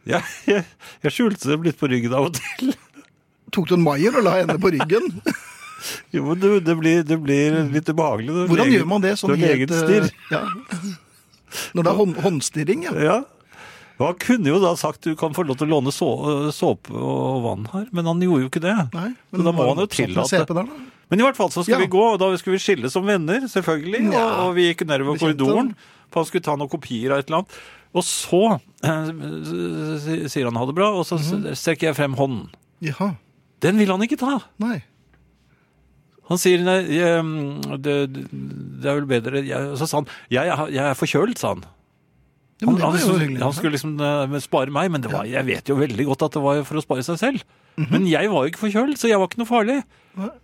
Jeg, 0.07 0.23
jeg, 0.47 0.63
jeg 1.03 1.11
skjulte 1.11 1.49
dem 1.49 1.63
litt 1.63 1.79
på 1.79 1.89
ryggen 1.91 2.13
av 2.13 2.29
og 2.29 2.33
til. 2.39 2.73
Tok 3.51 3.67
du 3.69 3.75
en 3.75 3.83
Maier 3.83 4.15
og 4.15 4.23
la 4.23 4.39
henne 4.41 4.57
på 4.59 4.71
ryggen? 4.75 5.21
Jo, 6.15 6.23
men 6.29 6.39
det, 6.41 6.51
det, 6.65 6.75
blir, 6.79 7.03
det 7.07 7.17
blir 7.21 7.57
litt 7.73 7.89
ubehagelig. 7.89 8.33
når 8.33 8.51
Hvordan 8.51 8.71
gjør 8.73 8.85
man 8.89 9.03
det? 9.05 9.15
Sånn 9.19 9.35
helt 9.39 9.73
eh. 9.73 10.11
Ja. 10.33 10.43
Når 11.73 11.83
det 11.83 11.91
er 11.91 11.99
hånd, 12.01 12.21
håndstirring, 12.25 12.85
ja. 12.89 12.93
Ja. 13.01 13.17
Han 13.97 14.17
kunne 14.21 14.51
jo 14.51 14.59
da 14.61 14.75
sagt 14.77 15.07
du 15.07 15.15
kan 15.17 15.33
få 15.33 15.45
lov 15.47 15.57
til 15.57 15.69
å 15.69 15.77
låne 15.77 15.93
så, 15.95 16.09
såpe 16.53 16.93
og 16.93 17.45
vann 17.47 17.65
her, 17.71 17.87
men 17.95 18.05
han 18.05 18.21
gjorde 18.21 18.45
jo 18.45 18.51
ikke 18.51 18.61
det. 18.61 18.75
Nei, 18.93 19.09
Så 19.33 19.45
da 19.47 19.53
må 19.55 19.65
han 19.71 19.81
jo 19.81 19.87
tillate-. 19.89 20.67
Men 21.07 21.21
i 21.21 21.25
hvert 21.25 21.39
fall 21.39 21.49
så 21.53 21.63
skulle 21.63 21.79
Ja. 21.79 21.85
vi 21.87 21.93
gå, 21.95 22.03
og 22.13 22.19
da 22.21 22.29
skulle 22.37 22.59
vi 22.59 22.65
skille 22.65 22.91
som 22.93 23.07
venner, 23.07 23.47
selvfølgelig. 23.49 24.03
Ja. 24.13 24.21
Og, 24.21 24.43
og 24.43 24.55
vi 24.59 24.67
gikk 24.67 24.85
nedover 24.85 25.17
korridoren, 25.17 25.73
for 26.11 26.21
han 26.21 26.29
skulle 26.29 26.45
ta 26.45 26.57
noen 26.59 26.69
kopier 26.69 27.15
av 27.15 27.23
et 27.23 27.31
eller 27.31 27.41
annet. 27.41 27.57
Og 27.97 28.03
så 28.05 28.43
eh, 28.85 30.27
sier 30.29 30.49
han 30.49 30.59
ha 30.59 30.67
det 30.67 30.75
bra, 30.77 30.91
og 30.93 31.07
så 31.07 31.17
mm 31.17 31.23
-hmm. 31.23 31.55
strekker 31.55 31.87
jeg 31.87 31.95
frem 31.95 32.13
hånden. 32.13 32.49
Jaha. 32.81 33.15
Den 33.61 33.77
vil 33.77 33.89
han 33.89 34.01
ikke 34.01 34.19
ta. 34.19 34.39
Nei. 34.59 34.83
Han 36.27 36.41
sier 36.41 36.63
nei, 36.65 36.77
jeg, 36.97 37.23
mm, 37.23 37.79
det, 37.83 37.95
det 38.11 38.89
er 38.89 38.99
vel 38.99 39.09
bedre 39.09 39.43
jeg, 39.47 39.73
Så 39.79 39.87
sa 39.87 40.01
han 40.01 40.09
jeg, 40.33 40.51
jeg 40.75 40.83
er 40.83 40.97
forkjølt, 40.99 41.39
sa 41.39 41.55
han. 41.55 41.65
Han, 42.65 42.79
han, 42.81 42.95
skulle, 42.97 43.27
han 43.37 43.53
skulle 43.53 43.75
liksom 43.75 43.99
uh, 44.01 44.39
spare 44.41 44.73
meg, 44.73 44.89
men 44.89 45.03
det 45.03 45.11
var, 45.13 45.27
jeg 45.29 45.45
vet 45.45 45.69
jo 45.69 45.77
veldig 45.77 46.07
godt 46.07 46.25
at 46.25 46.37
det 46.39 46.41
var 46.41 46.63
for 46.65 46.79
å 46.79 46.81
spare 46.81 47.05
seg 47.05 47.19
selv. 47.21 47.43
Mhm. 47.77 47.91
Men 47.93 48.07
jeg 48.09 48.31
var 48.31 48.43
jo 48.43 48.49
ikke 48.49 48.63
forkjølt, 48.63 48.97
så 48.97 49.11
jeg 49.11 49.19
var 49.21 49.29
ikke 49.29 49.43
noe 49.43 49.49
farlig. 49.49 49.77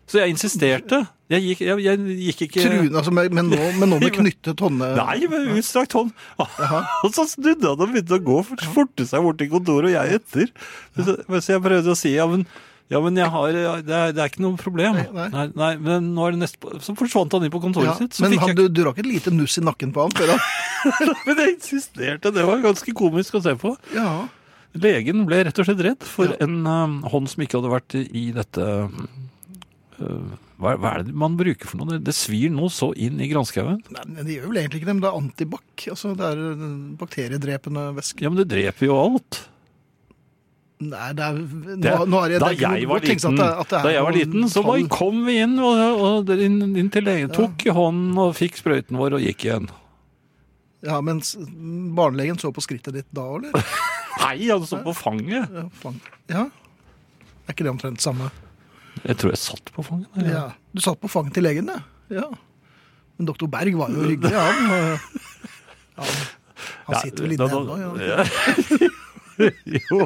Så 0.06 0.20
jeg 0.20 0.36
insisterte. 0.36 1.00
Jeg 1.34 1.42
gikk, 1.48 1.64
jeg, 1.66 1.80
jeg 1.82 2.18
gikk 2.28 2.44
ikke 2.46 2.66
Truen, 2.68 2.98
altså, 3.00 3.14
men, 3.16 3.48
nå, 3.50 3.62
men 3.80 3.90
nå 3.90 3.98
med 4.04 4.14
knyttet 4.20 4.62
hånde... 4.62 4.92
Nei, 5.00 5.24
med 5.32 5.48
utstrakt 5.56 5.96
hånd. 5.98 6.12
Og 7.08 7.10
så 7.16 7.26
snudde 7.32 7.72
han 7.72 7.82
og 7.82 7.90
begynte 7.90 8.20
å 8.20 8.22
gå 8.28 8.38
for 8.46 8.68
forte 8.76 9.08
seg 9.10 9.26
bort 9.26 9.42
til 9.42 9.50
kontoret, 9.50 9.90
og 9.90 9.96
jeg 9.96 10.20
etter. 10.20 10.54
Så, 10.94 11.18
så 11.40 11.56
jeg 11.56 11.64
prøvde 11.66 11.96
å 11.96 11.98
si 11.98 12.14
ja, 12.14 12.30
men, 12.30 12.46
ja, 12.92 13.00
men 13.02 13.18
jeg 13.18 13.30
har, 13.32 13.56
det, 13.56 13.96
er, 13.96 14.12
det 14.14 14.22
er 14.22 14.30
ikke 14.30 14.44
noe 14.44 14.60
problem. 14.60 15.00
Nei, 15.16 15.30
nei. 15.32 15.46
nei, 15.58 15.72
men 15.82 16.12
nå 16.14 16.28
er 16.28 16.36
det 16.36 16.44
neste, 16.44 16.76
Så 16.84 16.96
forsvant 17.00 17.34
han 17.34 17.46
inn 17.48 17.54
på 17.54 17.62
kontoret 17.64 17.94
Ja, 17.94 17.96
sitt. 17.98 18.18
Så 18.18 18.26
men 18.26 18.36
han, 18.38 18.52
jeg, 18.52 18.60
du, 18.60 18.68
du 18.70 18.84
rakk 18.86 19.00
et 19.02 19.10
lite 19.10 19.34
nuss 19.34 19.58
i 19.58 19.64
nakken 19.66 19.94
på 19.96 20.06
han 20.06 20.14
før 20.18 20.36
han 20.36 20.44
men 21.26 21.40
jeg 21.40 21.56
insisterte. 21.56 22.34
Det 22.36 22.44
var 22.44 22.64
ganske 22.64 22.96
komisk 22.98 23.40
å 23.40 23.44
se 23.46 23.56
på. 23.60 23.72
Ja. 23.96 24.26
Legen 24.84 25.24
ble 25.30 25.44
rett 25.48 25.60
og 25.62 25.68
slett 25.70 25.84
redd 25.86 26.04
for 26.08 26.34
en 26.44 26.58
uh, 26.68 26.98
hånd 27.14 27.30
som 27.32 27.46
ikke 27.46 27.62
hadde 27.62 27.72
vært 27.72 27.96
i 28.04 28.26
dette 28.36 28.66
uh, 28.90 30.34
hva, 30.64 30.74
er 30.94 31.04
det 31.08 31.16
man 31.18 31.36
bruker 31.40 31.68
for 31.68 31.82
noe? 31.82 32.00
Det, 32.00 32.16
svir 32.16 32.52
noe 32.54 32.72
så 32.72 32.92
inn 32.96 33.20
i 33.22 33.30
granskauen. 33.32 33.82
Nei, 33.94 34.06
det 34.22 34.38
gjør 34.38 34.52
vel 34.52 34.62
egentlig 34.62 34.82
ikke 34.82 34.90
det, 34.90 34.96
men 34.96 35.04
det 35.04 35.10
er 35.10 35.20
antibac. 35.20 35.88
Altså, 35.92 36.14
det 36.20 36.30
er 36.30 36.44
eh, 36.52 36.70
bakteriedrepende 37.00 37.88
væske. 37.98 38.24
Ja, 38.24 38.32
men 38.32 38.40
det 38.40 38.48
dreper 38.54 38.88
jo 38.88 39.00
alt. 39.02 39.42
Nei, 40.90 41.10
det 41.18 41.24
er, 41.26 41.38
nå, 41.38 41.76
Det, 41.84 41.94
nå 42.10 42.20
er 42.24 42.34
det, 42.34 42.40
da 42.44 42.50
det 42.50 42.60
jeg 42.64 42.90
var 42.90 43.04
liten, 43.06 43.38
at 43.38 43.40
det, 43.40 43.48
at 43.64 43.72
det 43.74 43.82
da 43.86 43.94
jeg 43.94 44.06
var 44.08 44.18
liten 44.18 44.50
så 44.52 44.64
var, 44.66 44.82
kom 44.92 45.24
vi 45.28 45.38
inn, 45.44 45.56
og, 45.64 46.04
og 46.08 46.34
inn, 46.36 46.60
inn 46.80 46.92
til 46.94 47.08
legen. 47.08 47.32
Tok 47.36 47.66
i 47.68 47.74
hånden 47.76 48.20
og 48.24 48.36
fikk 48.38 48.60
sprøyten 48.62 49.00
vår 49.00 49.18
og 49.20 49.26
gikk 49.26 49.48
igjen. 49.48 49.70
Ja, 50.84 50.98
men 51.02 51.22
barnelegen 51.96 52.40
så 52.42 52.52
på 52.52 52.64
skrittet 52.64 52.98
ditt 52.98 53.08
da, 53.16 53.24
eller? 53.38 53.54
Nei, 54.24 54.36
han 54.50 54.66
så 54.68 54.82
på 54.84 54.94
fanget. 54.98 55.48
Ja, 55.48 55.68
fang. 55.80 56.00
ja. 56.32 56.48
Er 57.44 57.56
ikke 57.56 57.66
det 57.66 57.72
omtrent 57.74 58.04
samme? 58.04 58.30
Jeg 59.04 59.18
tror 59.20 59.34
jeg 59.34 59.42
satt 59.42 59.72
på 59.76 59.84
fanget. 59.86 60.10
der, 60.16 60.30
Ja. 60.32 60.44
Du 60.74 60.82
satt 60.84 61.00
på 61.02 61.10
fanget 61.12 61.36
til 61.38 61.46
legen, 61.48 61.72
ja. 61.72 61.80
ja. 62.14 62.28
Men 63.18 63.30
doktor 63.30 63.48
Berg 63.52 63.78
var 63.80 63.92
jo 63.94 64.04
hyggelig, 64.08 64.36
han. 64.44 65.00
Ja, 65.94 66.08
han 66.88 67.00
sitter 67.04 67.26
vel 67.28 67.36
inne 67.36 67.48
ennå, 67.48 67.76
ja. 67.80 67.90
ja. 68.10 69.50
jo. 69.90 70.06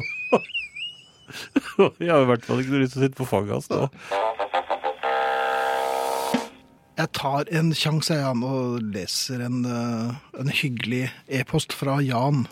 Jeg 2.02 2.12
har 2.12 2.24
i 2.24 2.30
hvert 2.32 2.46
fall 2.46 2.62
ikke 2.62 2.74
noe 2.74 2.84
lyst 2.84 2.96
til 2.96 3.02
å 3.02 3.06
sitte 3.06 3.20
på 3.20 3.28
fanget 3.28 3.56
hans 3.56 3.70
nå. 3.72 3.88
Jeg 6.98 7.12
tar 7.14 7.50
en 7.54 7.68
sjanse, 7.78 8.16
Jan, 8.18 8.40
og 8.42 8.80
leser 8.96 9.44
en, 9.46 9.60
øh, 9.62 10.16
en 10.40 10.48
hyggelig 10.50 11.04
e-post 11.30 11.76
fra 11.78 12.00
Jan. 12.02 12.48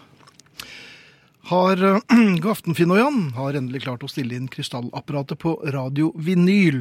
Har 1.47 1.85
øh, 1.85 1.99
God 2.43 2.51
aften, 2.51 2.75
Finn 2.75 2.91
og 2.91 2.99
Jan. 2.99 3.19
Har 3.37 3.55
endelig 3.55 3.85
klart 3.85 4.03
å 4.03 4.09
stille 4.11 4.35
inn 4.35 4.49
krystallapparatet 4.51 5.39
på 5.39 5.53
radio 5.71 6.09
vinyl. 6.19 6.81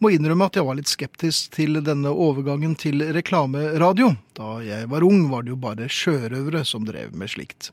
Må 0.00 0.14
innrømme 0.14 0.46
at 0.48 0.56
jeg 0.56 0.64
var 0.64 0.78
litt 0.78 0.88
skeptisk 0.88 1.50
til 1.58 1.76
denne 1.84 2.08
overgangen 2.08 2.72
til 2.80 3.04
reklameradio. 3.12 4.14
Da 4.38 4.54
jeg 4.64 4.88
var 4.88 5.04
ung, 5.04 5.26
var 5.28 5.44
det 5.44 5.52
jo 5.52 5.58
bare 5.60 5.90
sjørøvere 5.92 6.64
som 6.64 6.88
drev 6.88 7.12
med 7.12 7.34
slikt. 7.34 7.68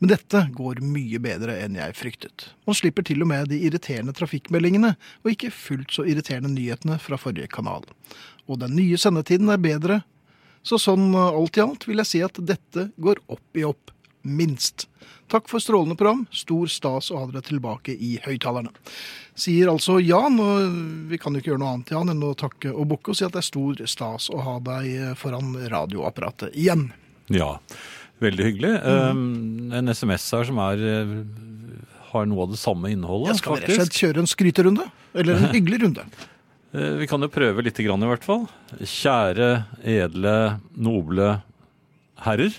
Men 0.00 0.10
dette 0.16 0.48
går 0.58 0.82
mye 0.82 1.22
bedre 1.22 1.54
enn 1.62 1.78
jeg 1.78 1.94
fryktet. 2.00 2.48
Man 2.66 2.80
slipper 2.80 3.06
til 3.06 3.22
og 3.22 3.30
med 3.30 3.54
de 3.54 3.62
irriterende 3.70 4.16
trafikkmeldingene, 4.18 4.96
og 5.22 5.34
ikke 5.36 5.54
fullt 5.54 5.94
så 5.94 6.02
irriterende 6.02 6.50
nyhetene 6.50 6.98
fra 6.98 7.14
forrige 7.14 7.52
kanal. 7.54 7.86
Og 8.50 8.58
den 8.58 8.74
nye 8.74 8.98
sendetiden 8.98 9.54
er 9.54 9.62
bedre, 9.62 10.02
så 10.66 10.80
sånn 10.82 11.12
uh, 11.14 11.30
alt 11.30 11.60
i 11.60 11.62
alt 11.62 11.86
vil 11.86 12.02
jeg 12.02 12.10
si 12.10 12.26
at 12.26 12.42
dette 12.42 12.88
går 12.98 13.22
opp 13.30 13.54
i 13.54 13.62
opp. 13.68 13.92
Minst. 14.26 14.88
Takk 15.30 15.48
for 15.50 15.62
strålende 15.62 15.96
program. 15.98 16.24
Stor 16.34 16.70
stas 16.70 17.10
å 17.10 17.20
ha 17.22 17.26
dere 17.30 17.42
tilbake 17.46 17.94
i 17.94 18.12
høyttalerne. 18.22 18.70
Sier 19.36 19.70
altså 19.72 19.98
Jan, 20.02 20.38
og 20.42 20.76
vi 21.10 21.18
kan 21.20 21.34
jo 21.34 21.42
ikke 21.42 21.52
gjøre 21.52 21.62
noe 21.64 21.72
annet 21.76 21.90
Jan 21.92 22.12
enn 22.12 22.22
å 22.24 22.34
takke 22.38 22.70
og 22.72 22.86
bukke 22.92 23.12
og 23.12 23.18
si 23.18 23.26
at 23.26 23.34
det 23.34 23.42
er 23.42 23.48
stor 23.48 23.82
stas 23.90 24.30
å 24.32 24.38
ha 24.46 24.56
deg 24.68 25.16
foran 25.18 25.50
radioapparatet 25.72 26.54
igjen. 26.54 26.88
Ja, 27.32 27.56
veldig 28.22 28.46
hyggelig. 28.50 28.72
Mm. 28.86 29.18
Um, 29.18 29.74
en 29.74 29.90
SMS 29.92 30.28
her 30.36 30.46
som 30.48 30.62
er 30.62 30.86
eh, 30.92 31.12
har 32.12 32.30
noe 32.30 32.46
av 32.46 32.54
det 32.54 32.60
samme 32.62 32.92
innholdet, 32.94 33.34
Jeg 33.34 33.42
skal 33.42 33.58
vi 33.58 33.64
rett 33.64 33.74
og 33.74 33.82
slett 33.82 34.00
kjøre 34.04 34.22
en 34.22 34.30
skryterunde. 34.30 34.88
Eller 35.16 35.40
en 35.40 35.52
hyggelig 35.54 35.82
runde. 35.86 36.06
Eh, 36.76 36.96
Vi 36.98 37.06
kan 37.08 37.22
jo 37.22 37.28
prøve 37.30 37.62
litt 37.62 37.78
grann 37.78 38.02
i 38.02 38.08
hvert 38.10 38.24
fall. 38.26 38.42
Kjære, 38.82 39.46
edle, 39.86 40.32
noble 40.74 41.28
herrer. 42.26 42.56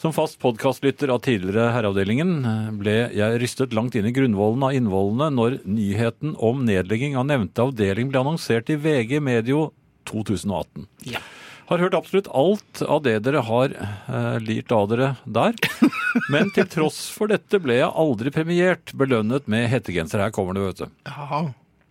Som 0.00 0.14
fast 0.16 0.38
podkastlytter 0.40 1.10
av 1.12 1.18
tidligere 1.20 1.74
Herreavdelingen 1.74 2.30
eh, 2.48 2.68
ble 2.72 2.94
jeg 3.12 3.40
rystet 3.42 3.74
langt 3.76 3.98
inn 4.00 4.06
i 4.08 4.12
grunnvollen 4.16 4.62
av 4.64 4.72
innvollene 4.72 5.26
når 5.34 5.58
nyheten 5.68 6.32
om 6.40 6.62
nedlegging 6.64 7.18
av 7.20 7.26
nevnte 7.28 7.66
avdeling 7.66 8.08
ble 8.08 8.22
annonsert 8.22 8.72
i 8.72 8.78
VG 8.80 9.18
medio 9.20 9.66
2018. 10.08 10.86
Ja. 11.12 11.20
Har 11.68 11.84
hørt 11.84 11.98
absolutt 11.98 12.32
alt 12.32 12.80
av 12.80 13.04
det 13.04 13.18
dere 13.26 13.44
har 13.44 13.76
eh, 13.76 14.38
lirt 14.40 14.72
av 14.72 14.88
dere 14.88 15.10
der. 15.28 15.60
Men 16.32 16.48
til 16.56 16.64
tross 16.72 17.02
for 17.12 17.28
dette 17.28 17.60
ble 17.60 17.82
jeg 17.82 17.92
aldri 17.92 18.32
premiert, 18.32 18.96
belønnet 18.96 19.52
med 19.52 19.68
hettegenser. 19.68 20.24
Her 20.24 20.32
kommer 20.32 20.56
det, 20.56 20.64
vet 20.64 20.80
du. 20.86 21.00
Jaha. 21.12 21.42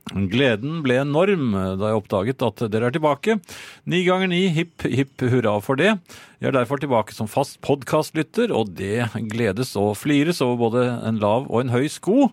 Gleden 0.09 0.79
ble 0.85 0.95
enorm 1.03 1.51
da 1.77 1.91
jeg 1.91 1.99
oppdaget 1.99 2.41
at 2.47 2.63
dere 2.73 2.89
er 2.89 2.95
tilbake. 2.95 3.35
Ni 3.85 4.01
ganger 4.07 4.31
ni, 4.31 4.47
hipp 4.55 4.81
hipp 4.89 5.21
hurra 5.29 5.57
for 5.61 5.77
det. 5.79 5.91
Jeg 6.41 6.49
er 6.49 6.55
derfor 6.55 6.81
tilbake 6.81 7.13
som 7.13 7.29
fast 7.29 7.59
podkastlytter, 7.65 8.49
og 8.55 8.71
det 8.79 9.05
gledes 9.29 9.75
og 9.77 9.93
flires 9.99 10.41
over 10.45 10.57
både 10.69 10.87
en 11.05 11.19
lav 11.21 11.45
og 11.49 11.61
en 11.61 11.73
høy 11.75 11.85
sko. 11.93 12.31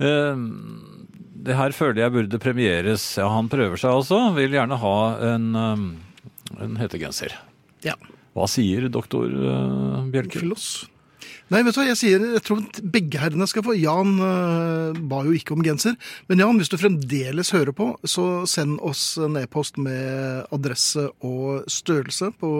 Eh, 0.00 0.46
Det 1.40 1.54
her 1.56 1.72
føler 1.72 2.02
jeg 2.02 2.12
burde 2.12 2.38
premieres. 2.40 3.04
Ja, 3.16 3.28
han 3.32 3.48
prøver 3.48 3.76
seg 3.80 3.94
altså. 3.96 4.18
Vil 4.36 4.52
gjerne 4.52 4.76
ha 4.76 4.96
en, 5.34 5.46
eh, 5.56 6.64
en 6.64 6.76
hettegenser. 6.76 7.32
Ja. 7.84 7.94
Hva 8.36 8.44
sier 8.46 8.88
doktor 8.92 9.26
eh, 9.32 10.02
Bjelke? 10.12 10.40
Floss. 10.44 10.86
Nei, 11.50 11.64
vet 11.66 11.74
du 11.74 11.80
hva, 11.80 11.88
jeg 11.88 11.98
sier, 11.98 12.24
jeg 12.36 12.42
tror 12.46 12.60
begge 12.94 13.18
herrene 13.18 13.46
skal 13.50 13.64
få. 13.66 13.74
Jan 13.74 14.12
øh, 14.22 14.98
ba 15.10 15.24
jo 15.26 15.32
ikke 15.34 15.56
om 15.56 15.64
genser. 15.66 15.96
Men 16.30 16.44
Jan, 16.44 16.60
hvis 16.62 16.70
du 16.70 16.76
fremdeles 16.78 17.50
hører 17.50 17.74
på, 17.74 17.88
så 18.06 18.44
send 18.46 18.78
oss 18.86 19.16
en 19.18 19.34
e-post 19.40 19.80
med 19.82 20.46
adresse 20.54 21.08
og 21.26 21.66
størrelse 21.66 22.30
på 22.38 22.52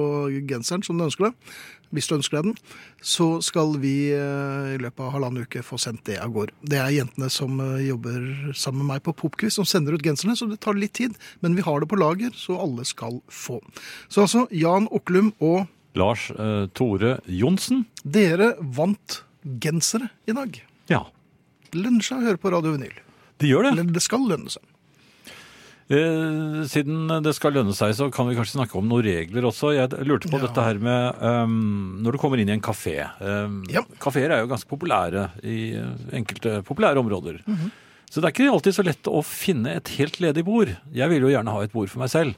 genseren 0.51 0.83
som 0.83 0.99
du 0.99 1.07
ønsker 1.07 1.29
deg. 1.29 1.55
Hvis 1.95 2.11
du 2.11 2.17
ønsker 2.17 2.41
deg 2.41 2.51
den, 2.51 2.59
så 2.99 3.31
skal 3.47 3.79
vi 3.83 4.11
øh, 4.15 4.75
i 4.75 4.83
løpet 4.83 5.07
av 5.07 5.15
halvannen 5.15 5.47
uke 5.47 5.63
få 5.67 5.79
sendt 5.79 6.09
det 6.11 6.19
av 6.19 6.35
gårde. 6.35 6.59
Det 6.67 6.83
er 6.83 6.99
jentene 6.99 7.31
som 7.31 7.63
øh, 7.63 7.79
jobber 7.87 8.23
sammen 8.59 8.83
med 8.83 8.97
meg 8.97 9.07
på 9.07 9.15
Popquiz 9.23 9.55
som 9.59 9.67
sender 9.71 9.95
ut 9.95 10.07
genserne, 10.07 10.35
så 10.35 10.51
det 10.51 10.59
tar 10.67 10.75
litt 10.75 10.99
tid. 10.99 11.15
Men 11.47 11.55
vi 11.55 11.63
har 11.67 11.79
det 11.79 11.91
på 11.91 11.99
lager, 11.99 12.35
så 12.35 12.59
alle 12.59 12.87
skal 12.91 13.23
få. 13.31 13.63
Så 14.11 14.27
altså, 14.27 14.49
Jan 14.51 14.91
Oklum 14.91 15.31
og 15.39 15.69
Lars 15.99 16.31
eh, 16.31 16.67
Tore 16.75 17.19
Johnsen. 17.27 17.85
dere 18.05 18.55
vant 18.61 19.23
gensere 19.61 20.11
i 20.29 20.33
dag. 20.37 20.61
Ja, 20.89 21.05
Det 21.71 21.79
lønner 21.83 22.03
seg 22.03 22.19
å 22.19 22.27
høre 22.29 22.39
på 22.43 22.51
Radio 22.53 22.73
Vinyl. 22.77 22.93
de 23.39 23.49
gjør 23.49 23.63
det. 23.63 23.73
Eller 23.79 23.85
det 23.95 24.03
skal 24.03 24.21
lønne 24.29 24.51
seg. 24.51 24.63
Eh, 25.91 26.61
siden 26.71 27.09
det 27.25 27.33
skal 27.35 27.53
lønne 27.57 27.75
seg, 27.75 27.91
så 27.99 28.07
kan 28.15 28.29
vi 28.29 28.37
kanskje 28.39 28.55
snakke 28.61 28.77
om 28.79 28.87
noen 28.87 29.03
regler 29.03 29.43
også. 29.49 29.73
Jeg 29.75 29.91
lurte 30.07 30.31
på 30.31 30.39
Ja. 30.39 30.47
dette 30.47 30.63
her 30.63 30.79
med 30.79 31.17
ehm, 31.21 32.03
Når 32.03 32.13
du 32.13 32.19
kommer 32.19 32.39
inn 32.39 32.49
i 32.49 32.53
en 32.53 32.61
kafé. 32.61 33.11
Um, 33.21 33.65
Ja. 33.69 33.83
Kafeer 33.99 34.31
er 34.31 34.41
jo 34.47 34.47
ganske 34.55 34.69
populære 34.71 35.31
i 35.43 35.75
eh, 35.75 35.97
enkelte 36.13 36.63
populære 36.63 36.99
områder. 37.03 37.41
Mhm. 37.47 37.73
Så 38.11 38.21
det 38.21 38.25
er 38.25 38.33
ikke 38.35 38.53
alltid 38.53 38.75
så 38.75 38.85
lett 38.85 39.03
å 39.07 39.23
finne 39.25 39.75
et 39.77 39.89
helt 39.99 40.19
ledig 40.21 40.45
bord. 40.45 40.69
Jeg 40.93 41.09
vil 41.09 41.23
jo 41.23 41.29
gjerne 41.29 41.51
ha 41.51 41.61
et 41.63 41.73
bord 41.73 41.89
for 41.89 41.99
meg 42.01 42.09
selv. 42.11 42.35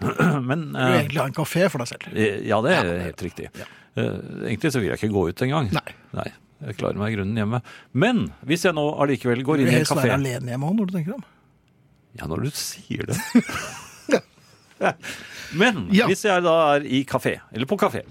Men 0.48 0.66
Du 0.72 0.78
vil 0.78 0.86
eh, 0.86 0.98
egentlig 1.02 1.20
ha 1.20 1.26
en 1.30 1.36
kafé 1.36 1.66
for 1.70 1.82
deg 1.82 1.88
selv. 1.92 2.06
eh, 2.16 2.40
Ja, 2.48 2.60
det 2.64 2.72
er 2.78 2.90
helt 3.08 3.22
riktig. 3.26 3.50
Ja. 3.58 3.66
Egentlig 4.00 4.70
så 4.72 4.80
vil 4.80 4.88
jeg 4.92 5.00
ikke 5.00 5.12
gå 5.12 5.26
ut 5.28 5.42
engang. 5.44 5.68
Nei. 5.74 5.94
Nei. 6.16 6.28
Jeg 6.60 6.76
klarer 6.76 6.98
meg 7.00 7.12
i 7.12 7.16
grunnen 7.16 7.36
hjemme. 7.40 7.62
Men 7.96 8.26
hvis 8.46 8.64
jeg 8.68 8.76
nå 8.76 8.84
allikevel 9.02 9.42
går 9.44 9.62
inn 9.62 9.70
i 9.70 9.72
en 9.74 9.78
helst 9.80 9.92
kafé 9.94 10.06
være 10.10 10.18
alene 10.20 10.52
hjemme 10.54 10.68
òg, 10.68 10.74
når 10.78 10.90
du 10.90 10.92
tenker 10.96 11.14
deg 11.14 11.18
om. 11.20 11.24
Ja, 12.20 12.26
når 12.30 12.44
du 12.44 12.50
sier 12.60 13.06
det. 13.10 13.16
Men 15.60 15.88
Ja. 15.92 16.06
hvis 16.08 16.22
jeg 16.24 16.42
da 16.46 16.54
er 16.76 16.84
i 16.86 17.02
kafé, 17.08 17.38
eller 17.52 17.66
på 17.68 17.76
kafé, 17.80 18.04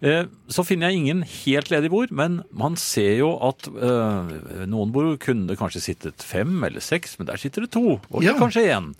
eh, 0.00 0.24
så 0.48 0.64
finner 0.64 0.90
jeg 0.92 1.00
ingen 1.02 1.22
helt 1.26 1.70
ledig 1.72 1.90
bord, 1.92 2.12
men 2.14 2.38
man 2.54 2.76
ser 2.80 3.16
jo 3.18 3.32
at 3.48 3.66
eh, 3.68 4.64
noen 4.70 4.92
bord 4.94 5.18
kunne 5.22 5.48
det 5.50 5.58
kanskje 5.60 5.82
sittet 5.90 6.22
fem 6.24 6.62
eller 6.64 6.80
seks, 6.84 7.18
men 7.18 7.26
der 7.28 7.36
sitter 7.42 7.66
det 7.66 7.72
to, 7.74 7.98
og 8.10 8.22
Ja. 8.24 8.36
Kanskje 8.38 8.64
én. 8.70 8.92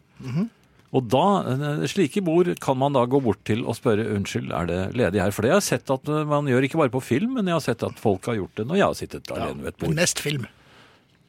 Og 0.97 1.09
da, 1.13 1.27
eh, 1.53 1.87
slike 1.93 2.23
bord 2.25 2.49
kan 2.63 2.79
man 2.81 2.97
da 2.97 3.05
gå 3.05 3.21
bort 3.21 3.43
til 3.49 3.65
og 3.67 3.77
spørre 3.77 4.07
unnskyld, 4.17 4.53
er 4.57 4.69
det 4.71 4.83
ledig 4.97 5.21
her? 5.21 5.35
For 5.35 5.45
det 5.45 5.53
har 5.53 5.61
jeg 5.61 5.71
sett 5.71 5.93
at 5.93 6.09
eh, 6.09 6.29
man 6.29 6.49
gjør 6.49 6.69
ikke 6.69 6.81
bare 6.81 6.95
på 6.95 7.05
film, 7.05 7.37
men 7.37 7.51
jeg 7.51 7.59
har 7.59 7.65
sett 7.65 7.85
at 7.85 8.01
folk 8.01 8.31
har 8.31 8.39
gjort 8.41 8.57
det 8.57 8.69
når 8.71 8.81
jeg 8.81 8.87
har 8.87 9.01
sittet 9.03 9.35
alene 9.35 9.67
ved 9.67 9.75
et 9.75 9.83
bord. 9.83 9.93
Men 9.93 10.01
mest 10.07 10.23
film. 10.25 10.47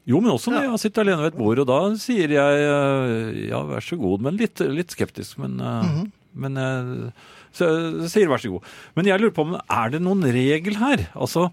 Jo, 0.08 0.22
men 0.24 0.32
også 0.32 0.52
når 0.52 0.64
jeg 0.64 0.72
har 0.72 0.80
sittet 0.80 1.02
alene 1.02 1.20
ved 1.20 1.34
et 1.34 1.40
bord, 1.40 1.60
og 1.60 1.66
da 1.68 1.80
sier 2.00 2.32
jeg 2.32 2.60
eh, 2.64 3.40
ja, 3.50 3.60
vær 3.68 3.84
så 3.84 3.98
god, 4.00 4.22
men 4.24 4.38
litt, 4.40 4.62
litt 4.72 4.94
skeptisk, 4.94 5.36
men, 5.42 5.58
eh, 5.60 5.98
men 6.44 6.60
eh, 6.62 7.26
så, 7.52 7.68
sier 8.08 8.30
vær 8.30 8.40
så 8.40 8.54
god. 8.54 8.70
Men 8.96 9.10
jeg 9.10 9.20
lurer 9.20 9.34
på 9.36 9.44
om 9.44 9.58
er 9.60 9.92
det 9.92 10.00
noen 10.04 10.24
regel 10.32 10.80
her? 10.80 11.04
Altså, 11.12 11.50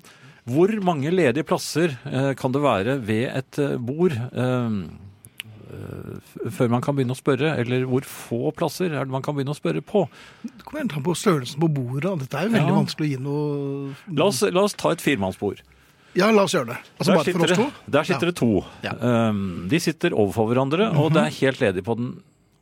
hvor 0.48 0.72
mange 0.88 1.12
ledige 1.12 1.48
plasser 1.48 1.98
kan 2.38 2.54
det 2.54 2.62
være 2.62 3.00
ved 3.02 3.32
et 3.34 3.60
bord 3.82 4.14
før 6.56 6.70
man 6.72 6.84
kan 6.86 6.96
begynne 6.98 7.16
å 7.16 7.20
spørre, 7.20 7.54
eller 7.62 7.86
hvor 7.90 8.06
få 8.08 8.52
plasser 8.56 8.92
er 8.94 9.06
det 9.08 9.14
man 9.14 9.24
kan 9.26 9.36
begynne 9.38 9.54
å 9.56 9.58
spørre 9.58 9.82
på? 9.86 10.06
Det 10.44 10.66
kommer 10.66 10.86
an 10.86 11.06
på 11.06 11.16
størrelsen 11.18 11.62
på 11.62 11.70
bordet. 11.74 12.14
Dette 12.26 12.42
er 12.42 12.50
jo 12.50 12.56
veldig 12.56 12.74
Ja. 12.74 12.82
vanskelig 12.82 13.08
å 13.08 13.12
gi 13.12 13.22
noe 13.24 13.96
La 14.16 14.26
oss, 14.26 14.42
la 14.42 14.62
oss 14.62 14.74
ta 14.74 14.92
et 14.92 15.02
firmannsbord. 15.02 15.62
Ja, 16.16 16.32
la 16.32 16.44
oss 16.44 16.54
gjøre 16.54 16.68
det. 16.68 16.78
Altså 17.00 17.12
der 17.12 17.16
bare 17.16 17.26
for 17.26 17.32
sitter, 17.32 17.44
oss 17.44 17.50
det, 17.50 17.58
to. 17.58 17.92
der 17.92 18.04
sitter 18.04 18.26
det 18.32 18.36
to. 18.36 18.66
Ja. 18.84 18.94
Mhm. 18.94 19.36
Um, 19.36 19.68
de 19.70 19.80
sitter 19.80 20.10
overfor 20.16 20.48
hverandre, 20.54 20.96
og 20.96 21.12
det 21.14 21.24
er 21.26 21.30
helt 21.42 21.60
ledig 21.60 21.84
på 21.84 21.98
den 21.98 22.22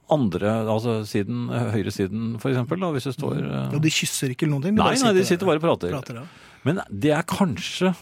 andre, 0.09 0.65
altså 0.67 1.05
siden, 1.07 1.47
høyresiden 1.49 2.35
eksempel, 2.39 2.81
hvis 2.93 3.03
det 3.07 3.13
står 3.15 3.37
uh, 3.45 3.73
Og 3.73 3.81
de 3.81 3.89
kysser 3.89 4.29
ikke 4.33 4.43
eller 4.43 4.57
noen 4.59 4.63
ting. 4.63 4.75
Nei, 4.75 4.95
nei, 4.99 5.13
de 5.13 5.23
sitter 5.23 5.45
bare 5.45 5.61
og 5.61 5.63
prater. 5.63 5.93
prater 5.95 6.15
ja. 6.15 6.25
Men 6.63 6.81
det 6.89 7.11
er 7.11 7.23
kanskje 7.23 7.93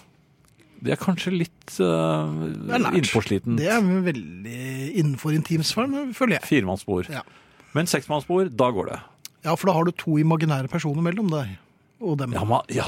det 0.81 0.95
er 0.95 0.99
kanskje 1.01 1.31
litt 1.35 1.75
uh, 1.77 2.25
Det 2.65 2.79
innpåsliten 2.97 3.59
Det 3.59 3.67
er 3.69 3.83
veldig 3.85 4.61
innenfor 4.97 5.35
intimsfæren, 5.37 6.13
føler 6.17 6.39
jeg. 6.39 6.47
firemannsbord. 6.49 7.11
Ja. 7.13 7.21
Men 7.77 7.87
seksmannsbord, 7.87 8.49
da 8.57 8.71
går 8.73 8.89
det. 8.91 8.99
ja, 9.45 9.53
for 9.55 9.69
da 9.69 9.75
har 9.77 9.85
du 9.87 9.91
to 9.95 10.17
imaginære 10.19 10.67
personer 10.71 11.05
mellom 11.05 11.29
deg 11.31 11.53
og 12.01 12.17
dem. 12.19 12.33
Ja, 12.33 12.43
ma, 12.49 12.63
ja. 12.73 12.87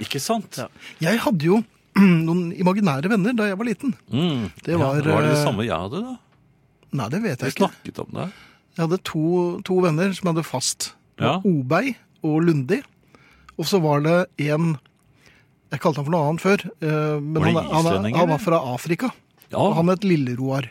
ikke 0.00 0.22
sant? 0.22 0.56
Ja. 0.60 0.68
Jeg 1.02 1.20
hadde 1.24 1.48
jo 1.48 1.60
noen 2.28 2.52
imaginære 2.54 3.10
venner 3.12 3.34
da 3.36 3.50
jeg 3.50 3.58
var 3.58 3.68
liten. 3.68 3.94
Mm. 4.08 4.46
Det 4.62 4.78
var, 4.78 5.00
ja, 5.00 5.10
var 5.10 5.26
det 5.26 5.34
det 5.34 5.38
eh, 5.40 5.44
samme 5.44 5.66
jeg 5.66 5.74
hadde, 5.86 6.02
da? 6.06 6.16
Nei, 6.96 7.08
det 7.12 7.20
vet 7.24 7.32
jeg, 7.34 7.42
jeg 7.42 7.56
ikke. 7.56 7.66
snakket 7.66 8.02
om 8.06 8.12
det. 8.16 8.26
Jeg 8.76 8.84
hadde 8.84 8.98
to, 9.08 9.24
to 9.66 9.78
venner 9.82 10.12
som 10.16 10.30
hadde 10.30 10.44
fast. 10.46 10.92
Ja. 11.20 11.38
Obei 11.48 11.96
og 12.24 12.44
Lundi. 12.46 12.82
Og 13.56 13.68
så 13.68 13.80
var 13.82 14.02
det 14.04 14.18
en 14.46 14.76
Jeg 15.74 15.80
kalte 15.82 15.98
han 16.00 16.06
for 16.06 16.14
noe 16.14 16.28
annet 16.30 16.42
før. 16.44 16.62
eh, 16.80 17.20
Men 17.20 17.40
Var 17.42 17.46
det 17.46 17.54
han, 17.54 17.70
han, 17.72 17.84
islending, 17.86 18.14
han 18.16 18.22
eller? 18.28 18.36
var 18.36 18.42
fra 18.44 18.58
Afrika. 18.74 19.10
Ja, 19.50 19.58
Og 19.62 19.74
han 19.78 19.88
het 19.92 20.04
Lille-Roar. 20.06 20.68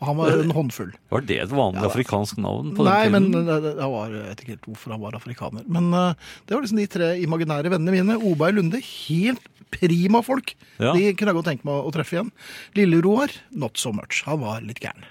Og 0.00 0.08
han 0.10 0.16
var 0.18 0.32
en 0.36 0.50
håndfull. 0.52 0.90
Var 1.12 1.20
det 1.24 1.38
et 1.44 1.52
vanlig 1.54 1.80
Ja, 1.80 1.88
afrikansk 1.88 2.36
navn 2.42 2.74
på 2.76 2.84
Nei, 2.84 3.04
den 3.08 3.12
men 3.14 3.28
tiden? 3.30 3.46
det, 3.46 3.56
det 3.64 3.72
jeg 3.78 3.90
var, 3.94 4.10
jeg 4.12 4.24
vet 4.28 4.40
ikke 4.42 4.52
helt 4.56 4.66
hvorfor 4.68 4.92
han 4.92 5.00
var 5.00 5.16
afrikaner. 5.16 5.64
Men 5.70 5.86
eh, 5.94 6.14
det 6.44 6.56
var 6.56 6.64
liksom 6.66 6.80
de 6.82 6.86
tre 6.92 7.08
imaginære 7.24 7.70
vennene 7.72 7.94
mine. 7.94 8.16
Obei 8.20 8.50
Lunde, 8.52 8.80
helt 8.84 9.46
prima 9.74 10.20
folk. 10.22 10.52
Ja. 10.78 10.92
De 10.92 11.14
kunne 11.16 11.32
jeg 11.32 11.38
godt 11.40 11.48
tenke 11.48 11.64
meg 11.70 11.88
å 11.88 11.92
treffe 11.94 12.18
igjen. 12.18 12.32
Lille-Roar, 12.76 13.32
not 13.56 13.78
so 13.80 13.92
much. 13.96 14.20
Han 14.28 14.42
var 14.44 14.60
litt 14.66 14.82
gæren. 14.84 15.06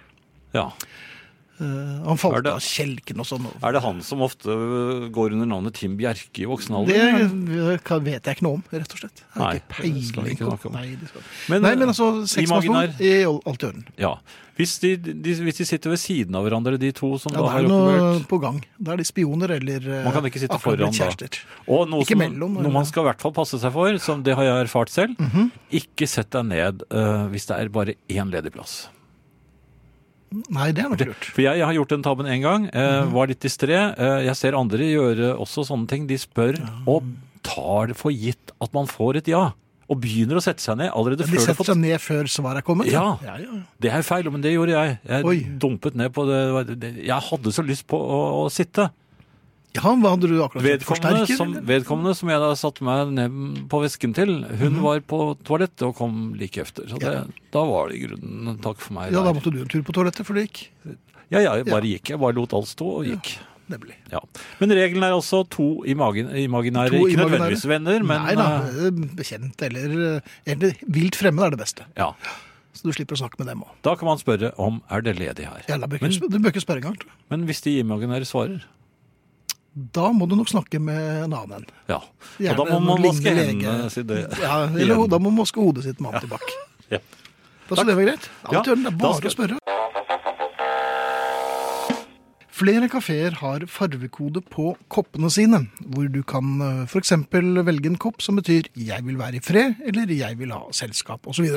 Ja. 0.53 0.67
Eh, 1.61 2.05
han 2.07 2.17
falt 2.17 2.43
det- 2.43 2.51
av 2.53 2.59
kjelken 2.59 3.19
og 3.19 3.25
sånn. 3.29 3.45
Er 3.61 3.71
det 3.73 3.81
han 3.83 4.01
som 4.01 4.19
ofte 4.25 4.49
går 5.13 5.33
under 5.33 5.45
navnet 5.45 5.73
Tim 5.73 5.95
Bjerke 5.97 6.41
i 6.41 6.45
voksen 6.49 6.73
alder? 6.75 6.93
Det 6.93 7.83
kan- 7.83 8.03
vet 8.03 8.23
jeg 8.23 8.37
ikke 8.37 8.41
noe 8.41 8.53
om, 8.55 8.63
rett 8.71 8.91
og 8.91 8.99
slett. 8.99 9.21
Nei, 9.35 9.53
det 9.53 10.03
skal 10.05 10.23
vi 10.23 10.31
ikke 10.33 10.47
snakke 10.49 10.65
om. 10.65 10.73
Nei, 10.73 10.97
skal. 11.05 11.21
Men, 11.49 11.61
Nei, 11.61 11.75
men 11.75 11.87
altså, 11.89 12.25
seksmannsbord 12.25 12.63
imaginær- 12.65 13.01
er 13.01 13.25
alt 13.45 13.63
i 13.63 13.67
orden. 13.67 13.85
Ja. 13.97 14.15
Hvis 14.57 14.79
de, 14.79 14.95
de, 14.97 15.13
hvis 15.41 15.57
de 15.57 15.65
sitter 15.65 15.89
ved 15.89 15.97
siden 15.97 16.35
av 16.35 16.45
hverandre, 16.45 16.77
de 16.77 16.91
to 16.91 17.17
som 17.17 17.33
Ja, 17.33 17.41
da 17.41 17.57
det 17.57 17.65
er 17.65 17.67
noe 17.69 18.19
på 18.29 18.39
gang. 18.41 18.63
Da 18.81 18.93
er 18.93 18.97
de 18.97 19.03
spioner 19.03 19.49
eller 19.49 19.77
eh, 19.81 20.03
Man 20.03 20.13
kan 20.13 20.23
ikke 20.23 20.41
sitte 20.43 20.59
foran 20.61 20.93
da. 20.93 21.27
Og 21.67 21.89
noe, 21.89 22.05
som, 22.05 22.17
mellom, 22.19 22.61
noe 22.61 22.71
man 22.71 22.85
skal 22.85 23.03
i 23.05 23.07
hvert 23.11 23.19
fall 23.21 23.31
passe 23.31 23.59
seg 23.59 23.73
for, 23.73 23.97
som 23.97 24.21
det 24.21 24.35
har 24.35 24.43
jeg 24.43 24.67
erfart 24.67 24.89
selv. 24.89 25.17
Mhm. 25.17 25.51
Ikke 25.71 26.07
sett 26.07 26.29
deg 26.29 26.45
ned 26.45 26.83
uh, 26.91 27.27
hvis 27.29 27.47
det 27.47 27.57
er 27.59 27.69
bare 27.69 27.95
én 28.09 28.29
ledig 28.29 28.53
plass. 28.53 28.89
Nei, 30.49 30.71
det 30.71 30.83
er 30.85 30.89
nok 30.89 31.03
lurt. 31.05 31.25
For 31.35 31.41
jeg, 31.45 31.57
jeg 31.59 31.65
har 31.67 31.73
gjort 31.77 31.89
den 31.95 32.03
tabben 32.05 32.25
en 32.29 32.41
gang. 32.41 32.65
Eh, 32.73 33.01
Mhm. 33.03 33.11
Var 33.13 33.27
litt 33.27 33.39
distré. 33.43 33.77
Eh, 33.97 34.23
jeg 34.25 34.35
ser 34.39 34.55
andre 34.57 34.77
gjøre 34.87 35.33
også 35.37 35.65
sånne 35.67 35.87
ting. 35.87 36.07
De 36.07 36.15
spør 36.17 36.57
og 36.87 37.03
tar 37.43 37.87
det 37.87 37.97
for 37.99 38.11
gitt 38.11 38.51
at 38.61 38.73
man 38.73 38.85
får 38.87 39.17
et 39.17 39.27
ja. 39.27 39.51
Og 39.91 39.99
begynner 39.99 40.39
å 40.39 40.41
sette 40.41 40.63
seg 40.63 40.77
ned 40.79 40.91
allerede 40.95 41.25
De 41.25 41.27
før 41.27 41.37
de 41.37 41.45
setter 41.45 41.67
seg 41.67 41.77
ned 41.77 41.99
før 41.99 42.23
svaret 42.31 42.57
er 42.63 42.65
kommet? 42.65 42.87
Ja. 42.89 43.17
ja, 43.21 43.35
ja. 43.37 43.57
Det 43.83 43.91
er 43.91 44.01
feil, 44.01 44.29
men 44.31 44.41
det 44.41 44.53
gjorde 44.55 44.71
jeg. 44.71 44.97
Jeg 45.05 45.25
Oi. 45.27 45.37
dumpet 45.59 45.93
ned 45.99 46.13
på 46.15 46.23
det. 46.25 46.79
det- 46.79 47.05
Jeg 47.05 47.19
hadde 47.21 47.51
så 47.51 47.61
lyst 47.67 47.85
på 47.85 47.99
å, 47.99 48.45
å 48.45 48.49
sitte. 48.49 48.89
Ja, 49.73 49.81
hva 49.97 50.11
hadde 50.13 50.27
du 50.29 50.35
akkurat? 50.43 50.61
Vedkommende 50.63 51.23
Forsterker? 51.25 51.37
som, 51.39 51.53
vedkommende 51.65 52.13
som 52.15 52.29
jeg 52.29 52.39
da 52.43 52.49
satte 52.59 52.85
meg 52.85 53.13
ned 53.15 53.69
på 53.71 53.79
vesken 53.81 54.13
til, 54.13 54.35
hun 54.59 54.75
var 54.83 54.99
på 55.01 55.21
toalettet 55.43 55.81
og 55.87 55.95
kom 55.97 56.33
like 56.37 56.61
efter. 56.61 56.85
Så 56.91 56.99
det. 57.01 57.13
Ja. 57.15 57.23
da 57.55 57.63
var 57.65 57.89
det 57.89 57.97
i 57.97 58.03
grunnen 58.07 58.59
takk 58.61 58.77
for 58.83 58.93
meg. 58.99 59.11
Ja, 59.15 59.23
da 59.25 59.33
måtte 59.33 59.49
du 59.51 59.57
en 59.63 59.71
tur 59.71 59.81
på 59.87 59.95
toalettet 59.97 60.27
før 60.29 60.37
det 60.37 60.45
gikk. 60.49 60.61
Ja, 61.33 61.39
ja, 61.41 61.55
jeg 61.57 61.65
bare 61.71 61.89
gikk. 61.89 62.13
Jeg 62.13 62.21
bare 62.21 62.37
lot 62.37 62.53
alt 62.53 62.69
stå 62.69 62.85
og 62.99 63.05
gikk. 63.09 63.33
nemlig. 63.73 63.95
Ja. 64.11 64.19
Men 64.59 64.69
regelen 64.77 65.01
er 65.07 65.15
altså 65.15 65.41
to 65.49 65.83
imagin 65.89 66.27
imaginære, 66.29 66.91
To 66.93 67.07
ikke 67.07 67.15
imaginære. 67.17 67.29
nødvendigvis 67.31 67.65
venner, 67.71 68.03
men 68.05 68.21
Nei 68.27 68.35
da, 68.37 68.47
eh, 68.69 68.91
bekjent 69.17 69.61
eller 69.65 69.95
eh, 70.19 70.33
egentlig 70.45 70.75
vilt 70.85 71.15
fremmed 71.17 71.47
er 71.47 71.49
det 71.57 71.59
beste. 71.65 71.85
ja. 71.97 72.11
Så 72.73 72.87
du 72.89 72.91
slipper 72.91 73.13
å 73.13 73.19
snakke 73.21 73.37
med 73.37 73.45
dem 73.51 73.59
òg. 73.61 73.69
Da 73.85 73.91
kan 73.95 74.07
man 74.09 74.17
spørre 74.17 74.49
om 74.57 74.79
er 74.89 75.01
det 75.05 75.11
ledig 75.19 75.45
her. 75.45 75.61
Ja, 75.69 75.77
da 75.77 75.85
bør 75.85 76.01
Men, 76.01 76.09
ikke- 76.11 76.29
du 76.29 76.39
bør 76.41 76.49
ikke 76.51 76.63
spørre 76.65 76.81
engang. 76.81 76.97
men 77.29 77.45
hvis 77.45 77.61
de 77.61 77.79
imaginære 77.83 78.25
svarer, 78.25 78.63
Da 79.73 80.11
må 80.13 80.27
du 80.29 80.35
nok 80.37 80.49
snakke 80.51 80.77
med 80.79 80.99
en 81.23 81.33
annen 81.33 81.55
en. 81.57 81.65
ja. 81.89 81.97
Og 81.97 82.43
Gjerne 82.43 82.57
da 82.59 82.77
må 82.77 82.79
man 82.85 83.05
vaske 83.07 83.31
hendene 83.33 83.89
sine. 83.89 84.19
Ja, 84.41 84.57
eller 84.69 84.83
igjen. 84.85 85.09
da 85.09 85.17
må 85.17 85.31
man 85.31 85.41
vaske 85.41 85.61
hodet 85.61 85.85
sitt 85.87 86.01
med 86.03 86.13
antibac. 86.13 86.45
Ja. 86.93 86.99
Da 87.69 87.75
skal 87.79 87.89
det 87.89 87.95
være 87.97 88.11
greit. 88.11 88.29
Ja, 88.51 88.61
den, 88.67 88.83
det 88.85 88.91
er 88.93 88.99
bare 89.01 89.31
å 89.31 89.33
spørre. 89.33 89.57
Flere 92.53 92.85
kafeer 92.85 93.33
har 93.39 93.63
farvekode 93.65 94.43
på 94.45 94.75
koppene 94.93 95.29
sine, 95.33 95.63
hvor 95.89 96.05
du 96.13 96.19
kan 96.21 96.59
f.eks. 96.61 96.91
for 96.91 97.01
eksempel 97.01 97.63
velge 97.65 97.89
en 97.89 97.97
kopp 97.97 98.21
som 98.21 98.37
betyr 98.37 98.69
'jeg 98.77 99.05
vil 99.05 99.17
være 99.17 99.37
i 99.37 99.39
fred' 99.39 99.81
eller 99.87 100.05
'jeg 100.05 100.37
vil 100.37 100.51
ha 100.51 100.61
selskap' 100.69 101.25
osv. 101.25 101.49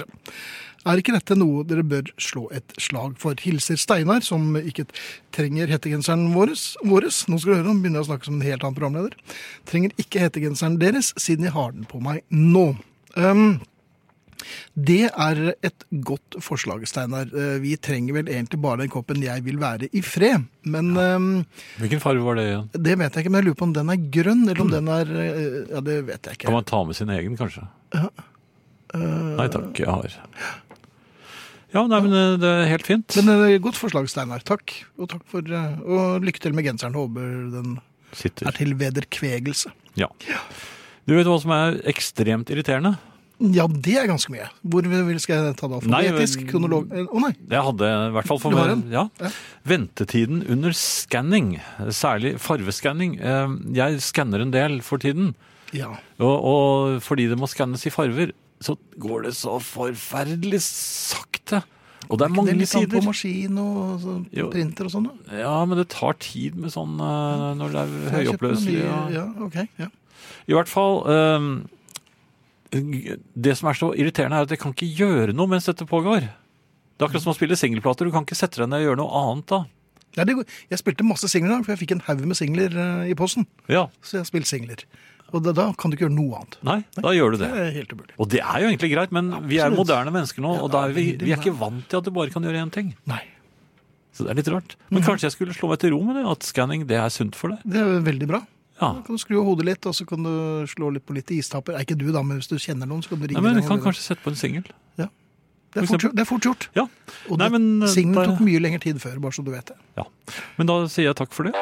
Er 0.87 0.97
ikke 0.97 1.13
dette 1.13 1.37
noe 1.37 1.65
dere 1.65 1.83
bør 1.83 2.09
slå 2.17 2.47
et 2.55 2.73
slag 2.79 3.19
for? 3.19 3.35
Hilser 3.35 3.77
Steinar, 3.77 4.23
som 4.23 4.55
ikke 4.57 4.87
trenger 5.33 5.67
hettegenseren 5.67 6.33
våres. 6.33 6.77
Nå 6.83 7.39
skal 7.39 7.53
du 7.53 7.57
høre, 7.59 7.67
han 7.67 7.83
begynner 7.83 8.01
å 8.01 8.09
snakke 8.09 8.25
som 8.25 8.35
en 8.35 8.47
helt 8.47 8.63
annen 8.63 8.79
programleder. 8.79 9.17
Trenger 9.67 9.91
ikke 9.99 10.21
hettegenseren 10.21 10.79
deres, 10.79 11.13
siden 11.19 11.45
jeg 11.45 11.53
har 11.53 11.73
den 11.73 11.85
på 11.85 12.01
meg 12.01 12.23
nå. 12.31 12.77
Um, 13.17 13.61
det 14.77 15.09
er 15.11 15.41
et 15.65 15.85
godt 16.05 16.37
forslag, 16.45 16.85
Steinar. 16.89 17.31
Eh, 17.33 17.59
Vi 17.63 17.77
trenger 17.77 18.19
vel 18.19 18.29
egentlig 18.29 18.61
bare 18.61 18.83
den 18.83 18.91
koppen 18.93 19.23
'Jeg 19.23 19.45
vil 19.45 19.59
være 19.59 19.89
i 19.93 20.01
fred'. 20.03 20.45
Men 20.65 20.97
eh, 20.97 21.45
Hvilken 21.81 22.01
farge 22.01 22.23
var 22.25 22.35
det 22.37 22.45
igjen? 22.51 22.69
det 22.73 22.99
vet 22.99 23.15
jeg 23.15 23.25
ikke. 23.25 23.31
Men 23.31 23.43
jeg 23.43 23.49
lurer 23.49 23.61
på 23.61 23.69
om 23.69 23.73
den 23.73 23.91
er 23.91 23.97
grønn, 24.11 24.49
eller 24.49 24.61
om 24.63 24.71
den 24.71 24.89
er 24.89 25.07
eh, 25.07 25.75
Ja, 25.75 25.81
det 25.81 26.07
vet 26.07 26.23
jeg 26.23 26.33
ikke. 26.39 26.45
Kan 26.47 26.53
man 26.55 26.65
ta 26.65 26.85
med 26.85 26.97
sin 26.97 27.09
egen, 27.09 27.37
kanskje? 27.37 27.67
Nei 28.95 29.49
takk, 29.49 29.73
jeg 29.79 29.89
har. 29.89 30.11
Ja, 31.75 31.83
nei, 31.87 31.99
men 32.01 32.13
eh, 32.15 32.37
det 32.41 32.49
er 32.49 32.69
helt 32.71 32.87
fint. 32.87 33.17
Men 33.27 33.61
godt 33.61 33.77
forslag, 33.77 34.07
Steinar. 34.09 34.41
Takk. 34.47 34.73
Og 34.99 35.09
takk 35.11 35.25
for 35.29 35.43
Og 35.85 36.23
lykke 36.25 36.41
til 36.41 36.55
med 36.55 36.65
genseren. 36.65 36.95
Håper 36.95 37.51
den 37.53 37.79
Sitter. 38.17 38.47
er 38.49 38.53
til 38.57 38.73
vederkvegelse. 38.79 39.73
Ja. 39.99 40.07
Du 41.07 41.15
vet 41.15 41.27
hva 41.27 41.37
som 41.43 41.53
er 41.53 41.77
ekstremt 41.91 42.49
irriterende? 42.51 42.97
Ja, 43.37 43.67
det 43.69 43.97
er 44.01 44.07
ganske 44.09 44.33
mye. 44.33 44.47
Hvor 44.65 44.87
skal 45.21 45.43
jeg 45.45 45.57
ta 45.61 45.69
det? 45.69 45.81
Alfabetisk? 45.85 46.47
Kronolog... 46.49 46.89
Å 46.89 47.03
oh, 47.11 47.21
nei. 47.21 47.35
Jeg 47.53 47.65
hadde 47.67 47.91
i 47.91 48.15
hvert 48.15 48.31
fall 48.31 48.41
for 48.41 48.57
meg 48.57 48.87
ja. 48.95 49.03
Ja. 49.21 49.31
Ventetiden 49.69 50.41
under 50.55 50.73
skanning, 50.77 51.59
særlig 51.93 52.37
farveskanning. 52.41 53.19
Eh, 53.21 53.53
Jeg 53.77 54.01
skanner 54.07 54.41
en 54.47 54.55
del 54.55 54.81
for 54.87 55.03
tiden, 55.03 55.35
Ja. 55.77 55.91
og, 56.17 56.37
og 56.49 57.03
fordi 57.05 57.29
det 57.29 57.37
må 57.37 57.49
skannes 57.51 57.85
i 57.85 57.93
farver, 57.93 58.33
så 58.65 58.79
går 58.97 59.29
det 59.29 59.35
så 59.37 59.59
forferdelig 59.61 60.63
sakte. 60.65 61.61
Og 62.09 62.17
det 62.17 62.25
er 62.25 62.31
det 62.31 62.37
mange 62.39 62.53
er 62.55 62.61
litt 62.63 62.71
sider. 62.73 63.01
på 63.03 63.05
maskin 63.11 63.57
og 63.61 64.51
printer 64.55 64.89
og 64.89 64.93
sånn. 64.95 65.09
Ja, 65.35 65.59
men 65.69 65.77
det 65.81 65.89
tar 65.93 66.17
tid 66.23 66.57
med 66.57 66.73
sånn 66.73 66.97
eh, 67.03 67.47
når 67.61 67.77
det 67.77 67.85
er 67.85 68.13
høyoppløselig. 68.17 68.83
Ja, 69.13 69.29
ok. 69.45 69.61
Ja. 69.83 69.93
I 70.49 70.55
hvert 70.57 70.71
fall 70.71 71.03
eh, 71.11 71.49
Det 72.71 73.55
som 73.59 73.69
er 73.71 73.79
så 73.79 73.93
irriterende, 73.95 74.41
er 74.41 74.47
at 74.49 74.53
jeg 74.55 74.61
kan 74.63 74.75
ikke 74.75 74.89
gjøre 74.99 75.35
noe 75.37 75.51
mens 75.51 75.69
dette 75.69 75.87
pågår. 75.89 76.27
Det 76.27 77.05
er 77.05 77.09
akkurat 77.09 77.25
som 77.27 77.33
å 77.35 77.37
spille 77.37 77.57
singelplater. 77.59 78.09
Du 78.09 78.15
kan 78.15 78.25
ikke 78.27 78.39
sette 78.39 78.63
deg 78.63 78.71
ned 78.73 78.83
og 78.83 78.89
gjøre 78.91 79.01
noe 79.03 79.23
annet 79.23 79.51
da. 79.53 79.63
Ja, 80.17 80.25
det, 80.25 80.35
jeg 80.73 80.81
spilte 80.81 81.05
masse 81.05 81.29
singler, 81.29 81.61
for 81.63 81.75
jeg 81.75 81.83
fikk 81.83 81.93
en 81.93 82.01
haug 82.07 82.23
med 82.25 82.39
singler 82.39 82.73
eh, 82.73 83.11
i 83.13 83.17
posten. 83.19 83.45
Ja, 83.69 83.87
Så 84.01 84.17
jeg 84.17 84.23
har 84.25 84.31
spilt 84.31 84.49
singler. 84.49 84.85
Og 85.35 85.43
da, 85.45 85.53
da 85.53 85.67
kan 85.77 85.91
du 85.93 85.97
ikke 85.99 86.07
gjøre 86.07 86.17
noe 86.17 86.39
annet. 86.41 86.57
Nei, 86.65 86.77
da 86.97 87.13
gjør 87.13 87.35
du 87.35 87.39
Det 87.43 87.51
det. 87.51 87.63
er 87.67 87.73
helt 87.75 87.93
umulig. 87.93 88.15
Og 88.17 88.31
det 88.33 88.41
er 88.41 88.63
jo 88.63 88.71
egentlig 88.71 88.91
greit, 88.95 89.13
men 89.13 89.29
vi 89.51 89.59
er 89.61 89.75
moderne 89.75 90.15
mennesker 90.15 90.41
nå, 90.45 90.55
og 90.63 90.71
da 90.73 90.87
er 90.87 90.95
vi, 90.97 91.05
vi 91.21 91.35
er 91.35 91.43
ikke 91.43 91.53
vant 91.59 91.85
til 91.91 92.01
at 92.01 92.07
du 92.09 92.13
bare 92.17 92.33
kan 92.33 92.47
gjøre 92.47 92.63
én 92.65 92.73
ting. 92.73 92.95
Nei. 93.11 93.21
Så 94.17 94.25
det 94.25 94.33
er 94.33 94.39
litt 94.41 94.49
rart. 94.55 94.77
Men 94.89 95.05
kanskje 95.05 95.27
jeg 95.29 95.35
skulle 95.37 95.53
slå 95.59 95.69
meg 95.75 95.83
til 95.83 95.93
ro 95.93 96.01
med 96.07 96.17
det, 96.17 96.25
at 96.31 96.47
skanning 96.49 96.87
det 96.89 96.97
er 96.97 97.13
sunt 97.13 97.37
for 97.37 97.53
deg? 97.53 97.67
Det 97.69 97.83
er 97.83 97.99
veldig 98.07 98.31
bra. 98.31 98.41
Ja. 98.77 98.91
Da 98.93 99.03
kan 99.07 99.17
du 99.17 99.21
skru 99.23 99.39
av 99.41 99.47
hodet 99.49 99.67
litt, 99.71 99.87
og 99.89 99.95
så 99.97 100.05
kan 100.09 100.27
du 100.27 100.67
slå 100.69 100.91
litt 100.93 101.07
på 101.09 101.15
litt 101.17 101.31
istapper. 101.33 101.79
Er 101.79 101.87
ikke 101.87 101.97
du 101.97 102.11
da, 102.13 102.21
men 102.23 102.41
hvis 102.43 102.51
du 102.51 102.59
kjenner 102.61 102.89
noen, 102.89 103.01
så 103.05 103.15
kan 103.15 103.23
du 103.23 103.29
ringe 103.31 103.41
Nei, 103.41 103.47
men 103.49 103.57
du 103.57 103.63
jeg 103.65 103.71
kan 103.71 103.81
kanskje 103.85 104.05
sette 104.11 104.25
på 104.25 104.35
en 104.35 104.39
singel. 104.39 104.67
Det 105.77 105.83
er, 105.83 105.89
fort, 105.91 106.05
det 106.17 106.23
er 106.23 106.29
fort 106.29 106.47
gjort. 106.47 106.65
Ja. 106.73 106.87
Og 107.29 107.43
eh, 107.43 107.57
singelen 107.93 108.31
tok 108.31 108.39
mye 108.47 108.61
lengre 108.65 108.81
tid 108.81 109.01
før, 109.03 109.19
bare 109.21 109.37
så 109.37 109.43
du 109.45 109.51
vet 109.53 109.69
det. 109.69 109.77
Ja. 109.99 110.07
Men 110.57 110.71
da 110.71 110.77
sier 110.89 111.11
jeg 111.11 111.19
takk 111.19 111.35
for 111.37 111.51
det. 111.51 111.53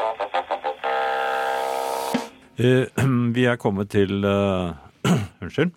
Eh, 2.62 3.06
Vi 3.34 3.46
er 3.50 3.58
kommet 3.58 3.90
til 3.94 4.22
eh, 4.22 5.08
Unnskyld. 5.42 5.74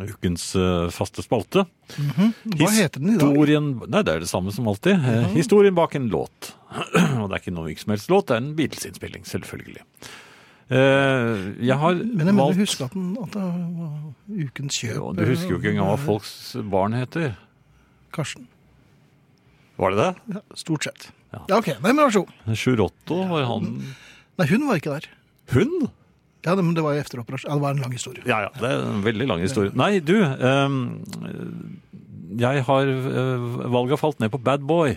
Ukens 0.00 0.48
eh, 0.58 0.88
faste 0.96 1.22
spalte. 1.22 1.66
Hva 1.94 2.70
heter 2.72 3.02
den 3.02 3.12
i 3.12 3.18
dag? 3.20 3.28
Historien 3.28 3.68
Nei, 3.84 4.00
det 4.00 4.16
er 4.16 4.24
det 4.24 4.30
samme 4.32 4.54
som 4.56 4.72
alltid. 4.72 4.96
Eh, 4.96 5.28
Historien 5.36 5.76
bak 5.76 5.94
en 6.00 6.08
låt. 6.12 6.54
Og 7.20 7.28
det 7.28 7.36
er 7.36 7.42
ikke 7.42 7.54
noe 7.54 7.68
hvilken 7.68 7.84
som 7.84 7.94
helst 7.98 8.12
låt, 8.12 8.30
det 8.30 8.38
er 8.38 8.42
en 8.46 8.54
Beatles-innspilling, 8.56 9.28
selvfølgelig. 9.28 9.84
Eh, 10.66 11.62
Jeg 11.62 11.76
har 11.78 11.94
Men 11.94 12.26
jeg 12.26 12.26
mener 12.26 12.40
valgt 12.42 12.58
husk 12.58 12.80
at, 12.82 12.94
den, 12.96 13.12
at 13.22 13.30
det 13.36 13.42
var 13.78 14.46
ukens 14.46 14.78
kjøp. 14.80 14.96
Jo, 14.96 15.12
Du 15.14 15.24
husker 15.28 15.50
jo 15.54 15.58
ikke 15.60 15.70
engang 15.76 15.92
hva 15.92 15.98
folks 16.02 16.32
barn 16.72 16.96
heter. 16.98 17.36
Karsten. 18.16 18.48
Var 19.78 19.92
det 19.94 19.98
det? 20.00 20.34
Ja, 20.34 20.42
stort 20.56 20.88
sett. 20.88 21.10
Ja. 21.32 21.44
Ja, 21.50 21.58
ok. 21.60 21.68
Nei, 21.84 21.92
men 21.92 22.00
vær 22.06 22.14
så 22.16 22.24
god. 22.24 22.56
Sjurotto, 22.56 23.20
var 23.30 23.44
han 23.50 23.70
Nei, 24.36 24.46
hun 24.50 24.66
var 24.68 24.80
ikke 24.80 24.96
der. 24.98 25.06
Hun? 25.54 25.86
Ja, 26.46 26.54
det, 26.54 26.62
men 26.64 26.74
det 26.76 26.82
var 26.84 26.94
jo 26.96 27.00
etter 27.02 27.20
operasjon. 27.22 27.48
Ja, 27.50 27.54
det 27.58 27.62
var 27.62 27.74
en 27.76 27.82
lang 27.82 27.92
historie. 27.94 28.22
Ja, 28.28 28.40
ja, 28.46 28.50
det 28.58 28.68
er 28.68 28.82
en 28.90 29.02
veldig 29.06 29.26
lang 29.30 29.40
historie. 29.42 29.72
Nei, 29.74 29.98
du, 30.00 30.16
Um, 30.20 30.76
jeg 32.36 32.64
har 32.66 32.90
uh, 32.90 33.70
Valget 33.72 33.94
har 33.96 34.00
falt 34.02 34.18
ned 34.20 34.30
på 34.34 34.40
Bad 34.42 34.66
Boy. 34.66 34.96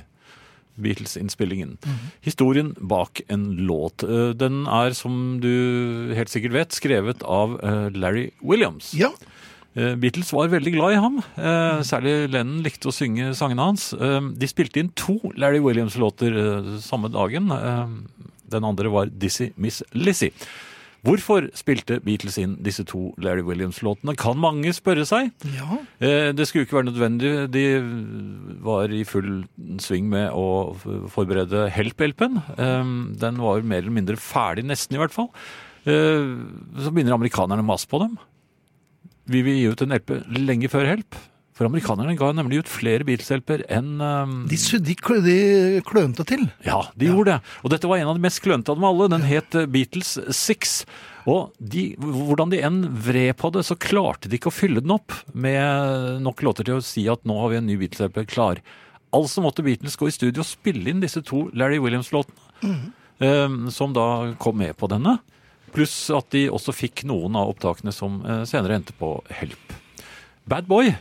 Beatles-innspillingen. 0.84 1.78
Historien 2.26 2.74
bak 2.80 3.22
en 3.30 3.46
låt. 3.68 4.04
Eh, 4.04 4.32
den 4.38 4.64
er, 4.68 4.96
som 4.98 5.40
du 5.44 6.14
helt 6.18 6.32
sikkert 6.32 6.56
vet, 6.56 6.76
skrevet 6.78 7.24
av 7.24 7.60
eh, 7.64 7.90
Larry 7.96 8.30
Williams. 8.42 8.94
Ja, 8.98 9.14
Eh, 9.78 9.94
Beatles 10.02 10.32
var 10.34 10.50
veldig 10.50 10.72
glad 10.74 10.96
i 10.96 11.00
ham. 11.00 11.20
Eh, 11.38 11.82
særlig 11.86 12.14
Lennon 12.34 12.64
likte 12.66 12.90
å 12.90 12.94
synge 12.96 13.36
sangene 13.38 13.68
hans. 13.68 13.92
De 13.94 14.50
spilte 14.50 14.82
inn 14.82 14.90
to 14.98 15.20
Larry 15.38 15.62
Williams-låter 15.62 16.34
samme 16.82 17.12
dagen. 17.14 17.52
Den 18.50 18.66
andre 18.66 18.90
var 18.90 19.12
Dizzie 19.14 19.54
Miss 19.62 19.84
Lizzie. 19.94 20.34
Hvorfor 21.06 21.46
spilte 21.56 22.00
Beatles 22.04 22.38
inn 22.42 22.58
disse 22.66 22.84
to 22.84 23.14
Larry 23.24 23.42
Williams-låtene, 23.48 24.18
kan 24.20 24.36
mange 24.38 24.74
spørre 24.76 25.06
seg. 25.08 25.32
ja. 25.56 25.78
Eh, 26.02 26.32
Det 26.36 26.48
skulle 26.48 26.66
ikke 26.66 26.76
være 26.82 26.90
nødvendig. 26.92 27.32
De 27.52 27.64
var 28.62 28.92
i 28.92 29.04
full 29.08 29.46
sving 29.80 30.10
med 30.12 30.30
å 30.36 30.76
forberede 31.10 31.70
Help-hjelpen. 31.72 32.42
Eh, 32.58 32.84
Den 33.20 33.38
var 33.40 33.62
mer 33.62 33.78
eller 33.84 33.96
mindre 33.96 34.18
ferdig, 34.20 34.66
nesten 34.68 34.96
i 34.96 35.00
hvert 35.00 35.12
fall. 35.16 35.30
Eh, 35.86 36.36
Så 36.84 36.92
begynner 36.92 37.16
amerikanerne 37.16 37.64
å 37.64 37.66
mase 37.72 37.88
på 37.88 38.00
dem. 38.00 38.18
Vi 39.30 39.42
vil 39.42 39.56
gi 39.62 39.68
ut 39.72 39.82
en 39.82 39.92
LP 39.94 40.24
lenge 40.36 40.68
før 40.70 40.86
Help. 40.86 41.16
For 41.60 41.68
amerikanerne 41.68 42.14
ga 42.16 42.30
nemlig 42.32 42.62
ut 42.62 42.70
flere 42.72 43.04
Beatles-LP-er 43.04 43.66
enn 43.76 43.98
um... 44.00 44.36
De, 44.48 44.56
de, 44.80 44.94
de 45.26 45.34
klønte 45.84 46.24
til. 46.24 46.46
ja, 46.64 46.78
de 46.96 47.10
gjorde 47.10 47.34
det. 47.34 47.56
Og 47.68 47.74
dette 47.74 47.90
var 47.92 48.00
en 48.00 48.14
av 48.14 48.16
de 48.16 48.24
mest 48.24 48.40
klønte 48.46 48.72
av 48.72 48.78
dem 48.80 48.86
alle. 48.88 49.10
Den 49.12 49.26
het 49.28 49.58
eh, 49.60 49.68
Beatles 49.68 50.14
Six. 50.32 50.86
Og 51.28 51.50
de, 51.60 51.90
hvordan 52.00 52.54
de 52.54 52.62
enn 52.64 52.78
vred 53.04 53.36
på 53.42 53.52
det, 53.52 53.66
så 53.68 53.76
klarte 53.76 54.32
de 54.32 54.40
ikke 54.40 54.48
å 54.48 54.56
fylle 54.56 54.80
den 54.86 54.94
opp 54.96 55.12
med 55.36 56.24
nok 56.24 56.46
låter 56.48 56.70
til 56.70 56.80
å 56.80 56.86
si 56.86 57.04
at 57.12 57.28
nå 57.28 57.36
har 57.42 57.52
vi 57.52 57.60
en 57.60 57.68
ny 57.68 57.76
Beatles-LP 57.82 58.22
klar. 58.32 58.64
Altså 59.12 59.44
måtte 59.44 59.68
Beatles 59.68 60.00
gå 60.00 60.08
i 60.08 60.16
studio 60.16 60.46
og 60.46 60.48
spille 60.48 60.94
inn 60.94 61.04
disse 61.04 61.20
to 61.28 61.50
Larry 61.60 61.82
Williams-låtene, 61.84 62.72
eh, 63.20 63.60
som 63.76 63.92
da 64.00 64.08
kom 64.40 64.62
med 64.64 64.80
på 64.80 64.88
denne. 64.96 65.18
Pluss 65.76 65.98
at 66.16 66.32
de 66.32 66.48
også 66.48 66.72
fikk 66.72 67.04
noen 67.12 67.36
av 67.36 67.52
opptakene 67.52 67.92
som 67.92 68.24
eh, 68.24 68.46
senere 68.48 68.80
endte 68.80 68.96
på 68.96 69.18
Help. 69.42 69.76
Bad 70.50 70.72
Boy, 70.72 70.96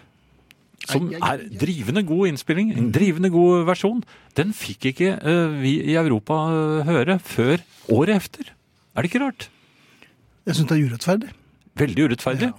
som 0.88 1.10
er 1.14 1.44
drivende 1.60 2.02
god 2.08 2.30
innspilling, 2.32 2.72
en 2.76 2.90
drivende 2.94 3.30
god 3.34 3.66
versjon, 3.68 4.02
den 4.38 4.54
fikk 4.56 4.90
ikke 4.92 5.12
eh, 5.18 5.54
vi 5.60 5.76
i 5.92 5.96
Europa 6.00 6.40
eh, 6.48 6.88
høre 6.88 7.18
før 7.22 7.62
året 7.94 8.16
efter. 8.16 8.52
Er 8.96 9.04
det 9.04 9.12
ikke 9.12 9.22
rart? 9.26 9.48
Jeg 10.48 10.56
syns 10.56 10.70
det 10.70 10.78
er 10.78 10.86
urettferdig. 10.88 11.32
Veldig 11.78 12.06
urettferdig. 12.08 12.52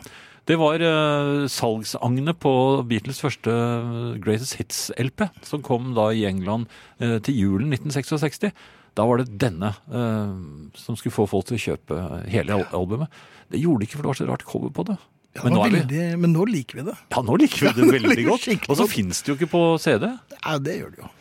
Det 0.50 0.56
var 0.58 0.82
uh, 0.82 1.44
salgsagnet 1.52 2.38
på 2.42 2.52
Beatles 2.90 3.20
første 3.22 3.54
eh, 3.54 4.16
Greatest 4.24 4.56
Hits-LP, 4.58 5.28
som 5.46 5.62
kom 5.66 5.92
da 5.98 6.08
i 6.16 6.24
England 6.26 6.66
uh, 7.04 7.20
til 7.26 7.38
julen 7.38 7.74
1966. 7.76 8.50
Da 8.98 9.06
var 9.06 9.22
det 9.22 9.36
denne 9.42 9.70
uh, 9.94 10.32
som 10.80 10.98
skulle 10.98 11.14
få 11.14 11.28
folk 11.30 11.46
til 11.50 11.60
å 11.60 11.64
kjøpe 11.68 12.00
hele 12.34 12.58
al- 12.58 12.66
albumet. 12.80 13.14
Det 13.54 13.62
gjorde 13.62 13.84
de 13.84 13.90
ikke, 13.90 14.00
for 14.00 14.08
det 14.08 14.14
var 14.14 14.20
så 14.22 14.30
rart 14.32 14.48
cover 14.50 14.74
på 14.74 14.88
det. 14.90 14.98
Ja, 15.40 15.46
Men 15.48 15.56
nå 15.56 15.62
er 15.66 15.76
vi 15.88 16.08
men 16.20 16.34
nå 16.36 16.46
liker 16.50 16.82
vi 16.82 16.84
det. 16.90 16.96
Ja, 17.16 17.22
nå 17.24 17.38
liker 17.40 17.62
vi 17.64 17.72
det 17.78 17.86
ja, 17.88 17.92
veldig 17.96 18.26
godt. 18.28 18.48
Og 18.70 18.80
så 18.82 18.88
fins 18.92 19.22
det 19.24 19.32
jo 19.32 19.38
ikke 19.40 19.50
på 19.54 19.62
CD. 19.82 20.10
Ja, 20.36 20.58
det 20.60 20.76
gjør 20.82 20.90
det 20.96 21.04
jo. 21.06 21.12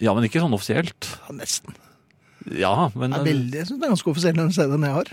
Ja, 0.00 0.14
men 0.16 0.24
ikke 0.28 0.40
sånn 0.40 0.54
offisielt. 0.56 1.08
Ja, 1.26 1.34
nesten. 1.36 1.74
Ja, 2.54 2.74
men 2.94 3.14
er 3.16 3.24
veldig, 3.24 3.56
jeg 3.56 3.66
synes 3.70 3.80
det 3.80 3.86
er 3.88 3.92
ganske 3.94 4.10
offisielle 4.12 4.42
den 4.44 4.52
CD-en 4.52 4.84
jeg 4.84 4.94
har. 4.98 5.10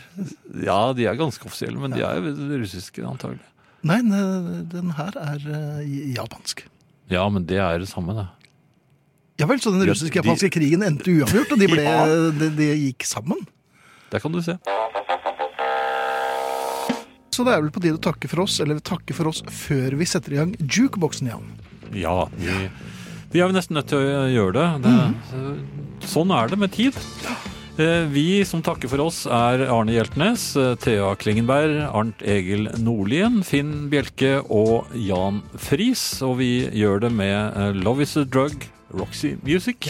Ja, 0.68 0.80
de 0.96 1.06
er 1.08 1.18
ganske 1.20 1.48
offisielle, 1.48 1.80
men 1.80 1.96
de 1.96 2.04
er 2.04 2.20
russiske 2.60 3.04
antagelig. 3.08 3.44
Nei, 3.88 3.98
den 4.72 4.92
her 4.94 5.16
er 5.18 5.46
eh, 5.48 5.94
japansk. 6.14 6.66
Ja, 7.12 7.24
men 7.34 7.48
det 7.50 7.58
er 7.64 7.80
det 7.82 7.88
samme, 7.90 8.14
det. 8.20 8.28
Ja 9.42 9.48
vel, 9.50 9.58
så 9.64 9.72
den 9.74 9.82
Ja, 9.88 9.94
russisk-japanske 9.96 10.52
krigen 10.54 10.84
endte 10.86 11.10
uavgjort, 11.16 11.56
og 11.56 11.64
de, 11.64 11.72
ble, 11.72 11.84
Ja. 11.88 12.04
de, 12.36 12.52
de 12.60 12.68
gikk 12.92 13.08
sammen? 13.10 13.42
Der 14.12 14.20
kan 14.22 14.36
du 14.36 14.42
se. 14.44 14.58
Så 17.32 17.46
det 17.48 17.54
er 17.56 17.62
vel 17.64 17.72
på 17.72 17.80
tide 17.80 17.96
å 17.96 18.04
takke 18.04 18.28
for 18.28 18.44
oss, 18.44 18.58
eller 18.60 18.82
takke 18.84 19.16
for 19.16 19.30
oss 19.32 19.40
før 19.48 19.96
vi 20.00 20.08
setter 20.10 20.34
i 20.36 20.40
gang 20.42 20.52
jukeboksen, 20.60 21.30
Jan. 21.32 21.46
Ja, 21.96 22.26
vi, 22.36 22.68
vi 23.32 23.40
er 23.40 23.48
jo 23.48 23.56
nesten 23.56 23.78
nødt 23.80 23.88
til 23.92 24.04
å 24.04 24.26
gjøre 24.28 24.52
det. 24.58 24.68
det 24.84 26.10
Sånn 26.12 26.34
er 26.36 26.52
det 26.52 26.60
med 26.60 26.74
tid. 26.76 26.98
Eh, 27.80 28.04
Vi 28.12 28.44
som 28.44 28.60
takker 28.62 28.92
for 28.92 29.00
oss 29.06 29.24
er 29.32 29.64
Arne 29.72 29.96
Hjeltnes, 29.96 30.50
eh, 30.60 30.74
Thea 30.84 31.14
Klingenberg, 31.16 31.78
Arnt 31.88 32.20
Egil 32.28 32.68
Nordlien, 32.84 33.40
Finn 33.48 33.88
Bjelke 33.92 34.42
og 34.52 34.92
Jan 35.00 35.40
Friis. 35.56 36.04
Og 36.28 36.36
vi 36.44 36.52
gjør 36.68 37.06
det 37.08 37.14
med 37.16 37.56
eh, 37.56 37.72
Love 37.80 38.04
Is 38.04 38.18
A 38.20 38.26
Drug, 38.28 38.68
Roxy 38.92 39.38
Music. 39.48 39.88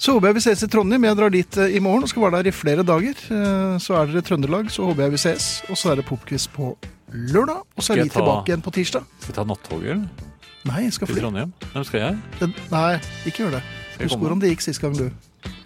Så 0.00 0.14
håper 0.16 0.30
jeg 0.30 0.38
vi 0.38 0.42
ses 0.46 0.62
i 0.64 0.68
Trondheim. 0.72 1.04
Jeg 1.04 1.16
drar 1.18 1.32
dit 1.34 1.56
eh, 1.60 1.74
i 1.76 1.80
morgen 1.84 2.06
og 2.06 2.08
skal 2.08 2.22
være 2.24 2.38
der 2.40 2.48
i 2.48 2.54
flere 2.56 2.84
dager. 2.88 3.18
Eh, 3.36 3.74
Så 3.84 3.96
er 3.98 4.08
dere 4.08 4.22
i 4.22 4.26
Trøndelag, 4.26 4.70
så 4.72 4.86
håper 4.88 5.02
jeg 5.06 5.12
vi 5.12 5.20
ses. 5.20 5.48
Og 5.68 5.76
så 5.76 5.92
er 5.92 6.00
det 6.00 6.06
popquiz 6.08 6.46
på 6.48 6.72
lørdag, 7.12 7.60
og 7.76 7.82
så 7.84 7.92
er 7.92 8.02
vi 8.04 8.08
ta- 8.08 8.20
tilbake 8.20 8.48
igjen 8.52 8.62
på 8.64 8.72
tirsdag. 8.72 9.04
Skal 9.20 9.32
vi 9.32 9.36
ta 9.36 9.44
nattoget 9.44 9.90
eller? 9.90 10.28
Nei, 10.70 10.82
jeg 10.86 10.92
skal 10.96 11.06
til 11.08 11.14
fly. 11.16 11.22
Trondheim? 11.24 11.52
Hvem 11.72 11.84
skal 11.88 12.00
jeg? 12.00 12.18
Den- 12.40 12.54
Nei, 12.70 13.00
ikke 13.26 13.36
gjør 13.44 13.50
det. 13.58 13.62
jeg 13.98 14.08
Husk 14.08 14.18
hvordan 14.20 14.40
det 14.40 14.50
gikk 14.54 14.60
sist 14.64 14.80
gang, 14.80 14.96
du. 14.96 15.10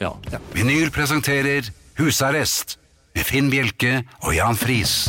Ja. 0.00 0.10
Vinyl 0.54 0.90
presenterer 0.90 1.70
Husarrest 1.98 2.76
med 3.14 3.24
Finn 3.26 3.50
Bjelke 3.50 4.02
og 4.22 4.34
Jan 4.34 4.56
Friis. 4.58 5.08